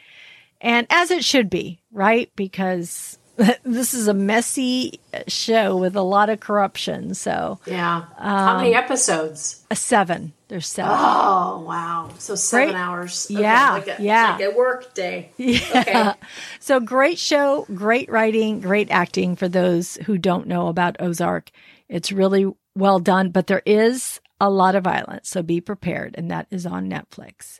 And 0.62 0.86
as 0.90 1.10
it 1.10 1.24
should 1.24 1.50
be, 1.50 1.82
right? 1.92 2.32
Because 2.36 3.18
this 3.64 3.94
is 3.94 4.08
a 4.08 4.14
messy 4.14 5.00
show 5.28 5.78
with 5.78 5.96
a 5.96 6.02
lot 6.02 6.30
of 6.30 6.40
corruption. 6.40 7.14
So 7.14 7.60
Yeah. 7.66 8.06
How 8.18 8.58
many 8.58 8.76
Um, 8.76 8.84
episodes? 8.84 9.64
a 9.72 9.76
seven. 9.76 10.34
There's 10.48 10.68
seven. 10.68 10.92
Oh, 10.96 11.64
wow. 11.68 12.10
So 12.18 12.36
seven 12.36 12.70
Great. 12.70 12.76
hours. 12.80 13.28
Okay, 13.32 13.42
Yeah, 13.42 13.72
Like 13.74 13.88
a, 13.88 13.98
yeah. 14.02 14.38
Like 14.40 14.54
a 14.54 14.58
work 14.58 14.94
day. 14.94 15.32
Yeah. 15.38 15.60
Okay. 15.76 16.12
So 16.60 16.80
great 16.80 17.20
show, 17.20 17.66
great 17.74 18.10
writing, 18.12 18.60
great 18.60 18.90
acting 18.92 19.36
for 19.36 19.48
those 19.48 19.96
who 20.06 20.18
don't 20.18 20.48
know 20.48 20.68
about 20.68 20.98
Ozark. 21.00 21.52
It's 21.88 22.12
really 22.12 22.46
well 22.76 23.00
done, 23.00 23.30
but 23.30 23.48
there 23.48 23.62
is 23.66 24.20
a 24.42 24.50
lot 24.50 24.74
of 24.76 24.84
violence. 24.86 25.30
So 25.30 25.44
be 25.44 25.60
prepared. 25.62 26.16
And 26.18 26.32
that 26.32 26.48
is 26.50 26.66
on 26.66 26.90
Netflix. 26.90 27.60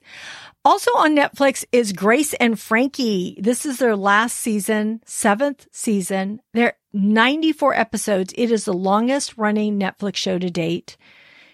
Also 0.66 0.92
on 0.92 1.16
Netflix 1.16 1.64
is 1.72 1.94
Grace 1.94 2.34
and 2.34 2.60
Frankie. 2.60 3.38
This 3.40 3.66
is 3.66 3.78
their 3.78 3.96
last 3.96 4.36
season, 4.36 5.02
seventh 5.06 5.68
season. 5.72 6.42
They're 6.54 6.76
94 6.92 7.76
episodes. 7.76 8.34
It 8.38 8.52
is 8.52 8.66
the 8.66 8.74
longest 8.74 9.38
running 9.38 9.80
Netflix 9.80 10.18
show 10.18 10.38
to 10.38 10.50
date. 10.50 10.98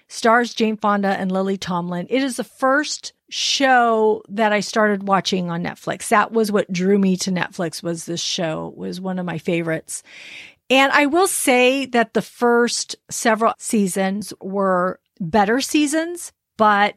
Stars 0.08 0.54
Jane 0.54 0.78
Fonda 0.78 1.10
and 1.10 1.32
Lily 1.32 1.58
Tomlin. 1.58 2.08
It 2.10 2.24
is 2.24 2.38
the 2.38 2.44
first 2.44 3.14
show 3.30 4.24
that 4.30 4.54
I 4.54 4.60
started 4.60 5.08
watching 5.08 5.50
on 5.50 5.64
Netflix. 5.64 6.10
That 6.10 6.32
was 6.32 6.52
what 6.52 6.72
drew 6.72 6.98
me 6.98 7.18
to 7.18 7.32
Netflix 7.32 7.82
was 7.84 8.06
this 8.06 8.22
show 8.22 8.70
it 8.70 8.78
was 8.78 9.02
one 9.02 9.20
of 9.20 9.26
my 9.26 9.38
favorites. 9.38 10.04
And 10.70 10.92
I 10.92 11.06
will 11.06 11.28
say 11.28 11.86
that 11.88 12.14
the 12.14 12.22
first 12.22 12.96
several 13.10 13.54
seasons 13.60 14.34
were 14.42 15.00
better 15.20 15.62
seasons, 15.62 16.32
but 16.58 16.96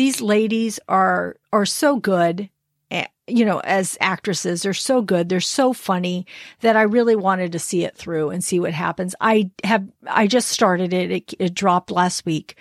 these 0.00 0.22
ladies 0.22 0.80
are 0.88 1.36
are 1.52 1.66
so 1.66 1.98
good 1.98 2.48
eh, 2.90 3.04
you 3.26 3.44
know 3.44 3.58
as 3.60 3.98
actresses 4.00 4.62
they're 4.62 4.72
so 4.72 5.02
good 5.02 5.28
they're 5.28 5.42
so 5.42 5.74
funny 5.74 6.24
that 6.62 6.74
i 6.74 6.80
really 6.80 7.14
wanted 7.14 7.52
to 7.52 7.58
see 7.58 7.84
it 7.84 7.94
through 7.94 8.30
and 8.30 8.42
see 8.42 8.58
what 8.58 8.72
happens. 8.72 9.14
I 9.20 9.50
have 9.62 9.86
i 10.06 10.26
just 10.26 10.48
started 10.48 10.94
it. 10.94 11.10
It, 11.10 11.34
it 11.38 11.54
dropped 11.54 11.90
last 11.90 12.24
week. 12.24 12.56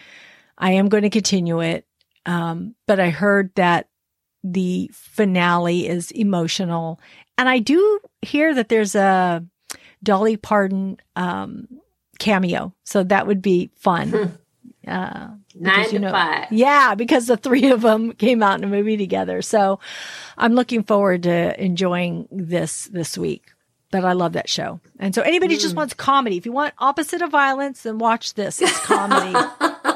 I 0.58 0.72
am 0.72 0.90
going 0.90 1.04
to 1.04 1.10
continue 1.10 1.62
it 1.62 1.88
um, 2.26 2.76
but 2.88 3.00
i 3.00 3.10
heard 3.10 3.56
that 3.56 3.88
the 4.44 4.92
finale 4.94 5.88
is 5.88 6.12
emotional. 6.12 7.00
And 7.38 7.48
i 7.48 7.60
do 7.60 8.02
hear 8.22 8.54
that 8.54 8.68
there's 8.68 8.96
a 8.96 9.46
dolly 10.04 10.36
parton 10.36 10.98
um, 11.16 11.70
cameo. 12.20 12.76
So 12.84 13.02
that 13.06 13.28
would 13.28 13.42
be 13.42 13.72
fun. 13.76 14.38
Uh, 14.88 15.28
Nine 15.60 15.86
to 15.88 15.94
you 15.94 16.00
know, 16.00 16.12
five. 16.12 16.52
Yeah, 16.52 16.96
because 16.96 17.28
the 17.28 17.38
three 17.46 17.70
of 17.72 17.82
them 17.82 18.14
came 18.14 18.42
out 18.42 18.58
in 18.60 18.64
a 18.64 18.68
movie 18.68 18.98
together. 18.98 19.42
So 19.42 19.80
I'm 20.38 20.54
looking 20.54 20.84
forward 20.84 21.24
to 21.24 21.62
enjoying 21.64 22.28
this 22.32 22.86
this 22.86 23.18
week. 23.18 23.52
But 23.92 24.06
I 24.06 24.14
love 24.14 24.34
that 24.34 24.48
show. 24.48 24.80
And 25.00 25.16
so 25.16 25.24
anybody 25.24 25.58
mm. 25.58 25.62
just 25.62 25.76
wants 25.76 25.96
comedy. 25.96 26.38
If 26.38 26.46
you 26.46 26.52
want 26.52 26.76
opposite 26.78 27.24
of 27.24 27.32
violence, 27.32 27.82
then 27.82 27.98
watch 27.98 28.36
this. 28.36 28.62
It's 28.62 28.80
comedy. 28.86 29.34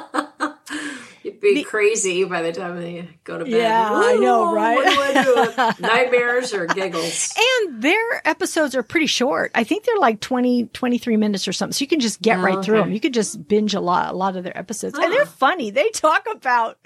Be 1.44 1.56
the, 1.56 1.64
crazy 1.64 2.24
by 2.24 2.42
the 2.42 2.54
time 2.54 2.80
they 2.80 3.10
go 3.26 3.38
to 3.38 3.44
bed. 3.44 3.54
Yeah, 3.54 3.92
I 3.92 4.16
know, 4.16 4.54
right? 4.54 4.78
What 4.78 5.14
do 5.14 5.20
I 5.36 5.74
do? 5.76 5.82
Nightmares 5.82 6.54
or 6.54 6.68
giggles? 6.68 7.34
And 7.38 7.82
their 7.82 8.26
episodes 8.26 8.76
are 8.76 8.84
pretty 8.84 9.08
short. 9.08 9.52
I 9.54 9.66
think 9.66 9.84
they're 9.84 9.98
like 9.98 10.22
20, 10.22 10.68
23 10.68 11.18
minutes 11.18 11.46
or 11.46 11.52
something. 11.52 11.74
So 11.74 11.84
you 11.84 11.88
can 11.88 12.00
just 12.00 12.22
get 12.22 12.40
oh, 12.40 12.44
right 12.44 12.56
okay. 12.56 12.66
through 12.66 12.78
them. 12.78 12.94
You 12.94 13.02
could 13.02 13.14
just 13.14 13.46
binge 13.46 13.74
a 13.74 13.82
lot, 13.82 14.14
a 14.14 14.16
lot 14.16 14.38
of 14.38 14.46
their 14.46 14.58
episodes. 14.58 14.98
And 14.98 15.12
they're 15.12 15.24
ah. 15.24 15.26
funny. 15.26 15.70
They 15.70 15.90
talk 15.90 16.26
about 16.32 16.80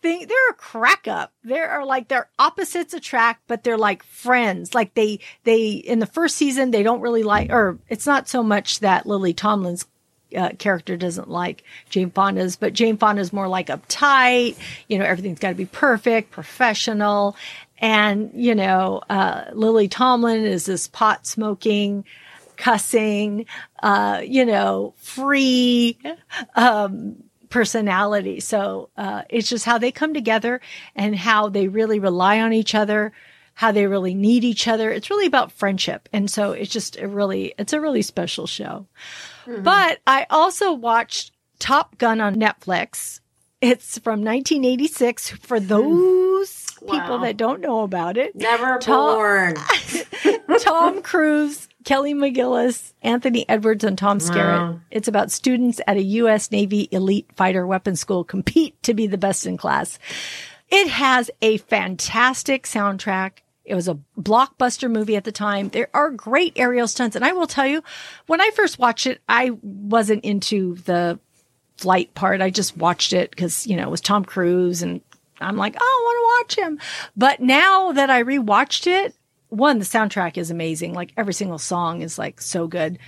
things. 0.00 0.26
They're 0.26 0.50
a 0.50 0.54
crack 0.54 1.06
up. 1.06 1.34
They 1.44 1.60
are 1.60 1.84
like, 1.84 2.08
their 2.08 2.30
opposites 2.38 2.94
attract, 2.94 3.42
but 3.46 3.62
they're 3.62 3.76
like 3.76 4.02
friends. 4.04 4.74
Like 4.74 4.94
they, 4.94 5.20
they, 5.44 5.68
in 5.72 5.98
the 5.98 6.06
first 6.06 6.36
season, 6.36 6.70
they 6.70 6.82
don't 6.82 7.02
really 7.02 7.24
like, 7.24 7.50
or 7.50 7.78
it's 7.90 8.06
not 8.06 8.26
so 8.26 8.42
much 8.42 8.80
that 8.80 9.04
Lily 9.04 9.34
Tomlin's 9.34 9.86
uh, 10.36 10.50
character 10.58 10.96
doesn't 10.96 11.28
like 11.28 11.64
Jane 11.90 12.10
Fonda's, 12.10 12.56
but 12.56 12.72
Jane 12.72 12.96
Fonda's 12.96 13.32
more 13.32 13.48
like 13.48 13.68
uptight. 13.68 14.56
You 14.88 14.98
know, 14.98 15.04
everything's 15.04 15.38
got 15.38 15.50
to 15.50 15.54
be 15.54 15.66
perfect, 15.66 16.30
professional. 16.30 17.36
And, 17.78 18.30
you 18.34 18.54
know, 18.54 19.02
uh, 19.08 19.44
Lily 19.52 19.88
Tomlin 19.88 20.44
is 20.44 20.66
this 20.66 20.88
pot 20.88 21.26
smoking, 21.26 22.04
cussing, 22.56 23.46
uh, 23.82 24.22
you 24.24 24.44
know, 24.44 24.94
free, 24.98 25.98
um, 26.56 27.22
personality. 27.50 28.40
So, 28.40 28.90
uh, 28.96 29.22
it's 29.30 29.48
just 29.48 29.64
how 29.64 29.78
they 29.78 29.92
come 29.92 30.12
together 30.12 30.60
and 30.94 31.16
how 31.16 31.48
they 31.48 31.68
really 31.68 31.98
rely 31.98 32.40
on 32.40 32.52
each 32.52 32.74
other 32.74 33.12
how 33.58 33.72
they 33.72 33.88
really 33.88 34.14
need 34.14 34.44
each 34.44 34.68
other. 34.68 34.88
It's 34.88 35.10
really 35.10 35.26
about 35.26 35.50
friendship. 35.50 36.08
And 36.12 36.30
so 36.30 36.52
it's 36.52 36.70
just 36.70 36.96
a 36.96 37.08
really, 37.08 37.54
it's 37.58 37.72
a 37.72 37.80
really 37.80 38.02
special 38.02 38.46
show. 38.46 38.86
Mm-hmm. 39.46 39.64
But 39.64 39.98
I 40.06 40.26
also 40.30 40.72
watched 40.72 41.32
Top 41.58 41.98
Gun 41.98 42.20
on 42.20 42.36
Netflix. 42.36 43.18
It's 43.60 43.98
from 43.98 44.22
1986 44.22 45.30
for 45.30 45.58
those 45.58 46.66
wow. 46.80 46.92
people 46.92 47.18
that 47.18 47.36
don't 47.36 47.60
know 47.60 47.80
about 47.80 48.16
it. 48.16 48.36
Never 48.36 48.78
Tom, 48.78 49.16
born. 49.16 49.54
Tom 50.60 51.02
Cruise, 51.02 51.68
Kelly 51.84 52.14
McGillis, 52.14 52.92
Anthony 53.02 53.44
Edwards, 53.48 53.82
and 53.82 53.98
Tom 53.98 54.20
Skerritt. 54.20 54.70
Wow. 54.70 54.80
It's 54.92 55.08
about 55.08 55.32
students 55.32 55.80
at 55.84 55.96
a 55.96 56.02
U.S. 56.02 56.52
Navy 56.52 56.88
elite 56.92 57.28
fighter 57.34 57.66
weapons 57.66 57.98
school 57.98 58.22
compete 58.22 58.80
to 58.84 58.94
be 58.94 59.08
the 59.08 59.18
best 59.18 59.46
in 59.46 59.56
class. 59.56 59.98
It 60.68 60.86
has 60.90 61.28
a 61.42 61.56
fantastic 61.56 62.68
soundtrack. 62.68 63.38
It 63.68 63.74
was 63.74 63.88
a 63.88 63.98
blockbuster 64.18 64.90
movie 64.90 65.16
at 65.16 65.24
the 65.24 65.32
time. 65.32 65.68
There 65.68 65.90
are 65.92 66.10
great 66.10 66.54
aerial 66.56 66.88
stunts. 66.88 67.14
And 67.14 67.24
I 67.24 67.32
will 67.32 67.46
tell 67.46 67.66
you, 67.66 67.82
when 68.26 68.40
I 68.40 68.50
first 68.50 68.78
watched 68.78 69.06
it, 69.06 69.20
I 69.28 69.50
wasn't 69.62 70.24
into 70.24 70.76
the 70.76 71.18
flight 71.76 72.14
part. 72.14 72.40
I 72.40 72.50
just 72.50 72.76
watched 72.76 73.12
it 73.12 73.30
because, 73.30 73.66
you 73.66 73.76
know, 73.76 73.84
it 73.84 73.90
was 73.90 74.00
Tom 74.00 74.24
Cruise 74.24 74.82
and 74.82 75.00
I'm 75.40 75.56
like, 75.56 75.76
oh, 75.78 75.80
I 75.80 76.04
want 76.04 76.56
to 76.56 76.62
watch 76.62 76.66
him. 76.66 76.80
But 77.16 77.40
now 77.40 77.92
that 77.92 78.10
I 78.10 78.22
rewatched 78.22 78.86
it, 78.86 79.14
one, 79.50 79.78
the 79.78 79.84
soundtrack 79.84 80.36
is 80.36 80.50
amazing. 80.50 80.94
Like 80.94 81.12
every 81.16 81.34
single 81.34 81.58
song 81.58 82.02
is 82.02 82.18
like 82.18 82.40
so 82.40 82.66
good. 82.66 82.98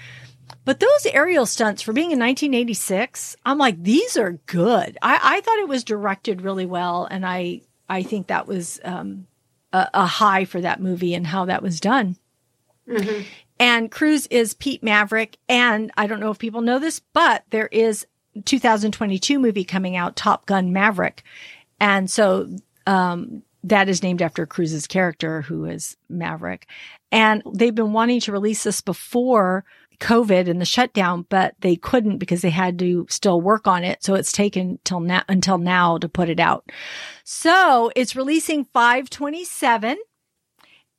But 0.65 0.81
those 0.81 1.07
aerial 1.07 1.47
stunts 1.47 1.83
for 1.83 1.93
being 1.93 2.13
in 2.13 2.19
1986, 2.19 3.37
I'm 3.45 3.59
like, 3.59 3.83
these 3.83 4.17
are 4.17 4.33
good. 4.47 4.99
I, 5.01 5.19
I 5.23 5.41
thought 5.41 5.59
it 5.59 5.69
was 5.69 5.85
directed 5.85 6.43
really 6.43 6.67
well. 6.67 7.07
And 7.11 7.25
I, 7.25 7.63
I 7.89 8.03
think 8.03 8.27
that 8.27 8.47
was, 8.47 8.81
um, 8.85 9.27
a, 9.73 9.89
a 9.95 10.07
high 10.07 10.45
for 10.45 10.61
that 10.61 10.81
movie 10.81 11.15
and 11.15 11.27
how 11.27 11.45
that 11.47 11.63
was 11.63 11.81
done. 11.81 12.17
Mm-hmm. 12.89 13.23
And 13.59 13.91
Cruise 13.91 14.27
is 14.29 14.55
Pete 14.55 14.83
Maverick. 14.83 15.37
And 15.49 15.91
I 15.97 16.07
don't 16.07 16.21
know 16.21 16.31
if 16.31 16.39
people 16.39 16.63
know 16.63 16.79
this, 16.79 17.01
but 17.13 17.45
there 17.51 17.69
is 17.69 18.07
2022 18.45 19.39
movie 19.39 19.65
coming 19.65 19.97
out, 19.97 20.17
Top 20.17 20.47
Gun 20.47 20.73
Maverick. 20.73 21.23
And 21.79 22.11
so, 22.11 22.49
um, 22.87 23.43
that 23.63 23.89
is 23.89 24.03
named 24.03 24.23
after 24.23 24.47
Cruise's 24.47 24.87
character, 24.87 25.43
who 25.43 25.67
is 25.67 25.97
Maverick. 26.09 26.67
And 27.13 27.43
they've 27.53 27.75
been 27.75 27.93
wanting 27.93 28.21
to 28.21 28.33
release 28.33 28.63
this 28.63 28.81
before 28.81 29.65
COVID 30.01 30.49
and 30.49 30.61
the 30.61 30.65
shutdown, 30.65 31.27
but 31.29 31.55
they 31.61 31.77
couldn't 31.77 32.19
because 32.19 32.43
they 32.43 32.51
had 32.51 32.79
to 32.81 33.07
still 33.09 33.41
work 33.41 33.67
on 33.67 33.85
it. 33.85 34.03
So 34.03 34.15
it's 34.15 34.33
taken 34.33 34.79
till 34.85 35.01
now 35.01 35.23
until 35.29 35.59
now 35.59 35.99
to 35.99 36.09
put 36.09 36.29
it 36.29 36.41
out. 36.41 36.71
So 37.25 37.93
it's 37.95 38.17
releasing 38.17 38.65
527 38.65 39.99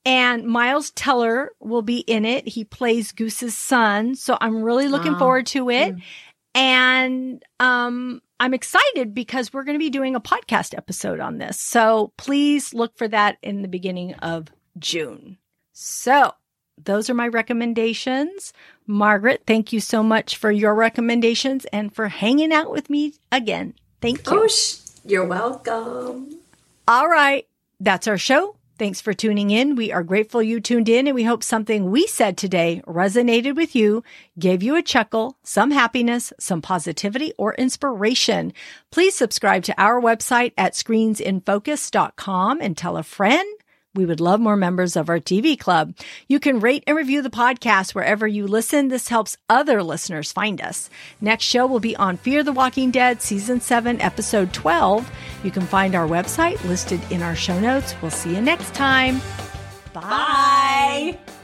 and 0.06 0.46
Miles 0.46 0.92
Teller 0.92 1.52
will 1.60 1.82
be 1.82 2.00
in 2.00 2.26
it. 2.26 2.48
He 2.48 2.64
plays 2.64 3.12
Goose's 3.12 3.58
son. 3.58 4.16
So 4.16 4.38
I'm 4.40 4.64
really 4.64 4.88
looking 4.88 5.18
forward 5.18 5.46
to 5.48 5.70
it. 5.70 5.96
Mm. 5.96 6.02
And, 6.54 7.44
um, 7.60 8.22
I'm 8.42 8.56
excited 8.56 9.14
because 9.14 9.54
we're 9.54 9.64
going 9.64 9.76
to 9.76 9.84
be 9.84 9.92
doing 9.92 10.16
a 10.16 10.20
podcast 10.20 10.76
episode 10.76 11.20
on 11.20 11.38
this. 11.38 11.60
So 11.60 12.12
please 12.18 12.74
look 12.74 12.98
for 12.98 13.08
that 13.08 13.38
in 13.44 13.62
the 13.62 13.68
beginning 13.68 14.16
of 14.16 14.48
June. 14.80 15.38
So 15.74 16.34
those 16.86 17.10
are 17.10 17.14
my 17.14 17.28
recommendations. 17.28 18.54
Margaret, 18.88 19.44
thank 19.46 19.72
you 19.74 19.80
so 19.80 20.04
much 20.04 20.38
for 20.38 20.52
your 20.52 20.76
recommendations 20.76 21.66
and 21.66 21.94
for 21.94 22.08
hanging 22.08 22.52
out 22.52 22.72
with 22.72 22.90
me 22.90 23.14
again. 23.32 23.74
Thank 24.02 24.26
you. 24.30 24.44
Oh, 24.44 24.48
sh- 24.48 24.78
you're 25.06 25.26
welcome. 25.26 26.38
All 26.88 27.08
right. 27.08 27.48
That's 27.80 28.08
our 28.08 28.18
show. 28.18 28.56
Thanks 28.82 29.00
for 29.00 29.14
tuning 29.14 29.52
in. 29.52 29.76
We 29.76 29.92
are 29.92 30.02
grateful 30.02 30.42
you 30.42 30.60
tuned 30.60 30.90
in 30.90 31.06
and 31.06 31.14
we 31.14 31.24
hope 31.24 31.44
something 31.44 31.92
we 31.92 32.08
said 32.08 32.36
today 32.36 32.82
resonated 32.88 33.56
with 33.56 33.76
you, 33.76 34.04
gave 34.40 34.64
you 34.64 34.76
a 34.76 34.82
chuckle, 34.82 35.38
some 35.44 35.70
happiness, 35.70 36.34
some 36.40 36.64
positivity 36.64 37.32
or 37.38 37.54
inspiration. 37.54 38.54
Please 38.90 39.14
subscribe 39.14 39.62
to 39.66 39.80
our 39.80 40.02
website 40.02 40.54
at 40.58 40.74
screensinfocus.com 40.74 42.60
and 42.60 42.76
tell 42.76 42.98
a 42.98 43.04
friend 43.04 43.48
we 43.94 44.06
would 44.06 44.20
love 44.22 44.40
more 44.40 44.56
members 44.56 44.96
of 44.96 45.10
our 45.10 45.20
TV 45.20 45.60
club. 45.60 45.94
You 46.28 46.40
can 46.40 46.60
rate 46.60 46.84
and 46.88 46.96
review 46.96 47.22
the 47.22 47.30
podcast 47.30 47.94
wherever 47.94 48.26
you 48.26 48.48
listen. 48.48 48.88
This 48.88 49.10
helps 49.10 49.38
other 49.50 49.84
listeners 49.84 50.32
find 50.32 50.62
us. 50.62 50.90
Next 51.20 51.44
show 51.46 51.66
will 51.66 51.80
be 51.80 51.96
on 51.96 52.18
Fear 52.18 52.44
the 52.44 52.54
Walking 52.54 52.92
Dead, 52.92 53.22
Season 53.22 53.60
7, 53.60 54.00
Episode 54.00 54.54
12. 54.54 55.12
You 55.44 55.52
can 55.52 55.64
find 55.64 55.94
our 55.96 56.08
website 56.08 56.64
listed 56.64 57.02
in 57.12 57.22
our 57.22 57.36
show 57.36 57.60
notes. 57.60 57.94
We'll 58.02 58.12
see 58.12 58.34
you 58.34 58.42
next 58.42 58.74
time. 58.74 59.20
Bye. 59.94 61.18
Bye. 61.20 61.41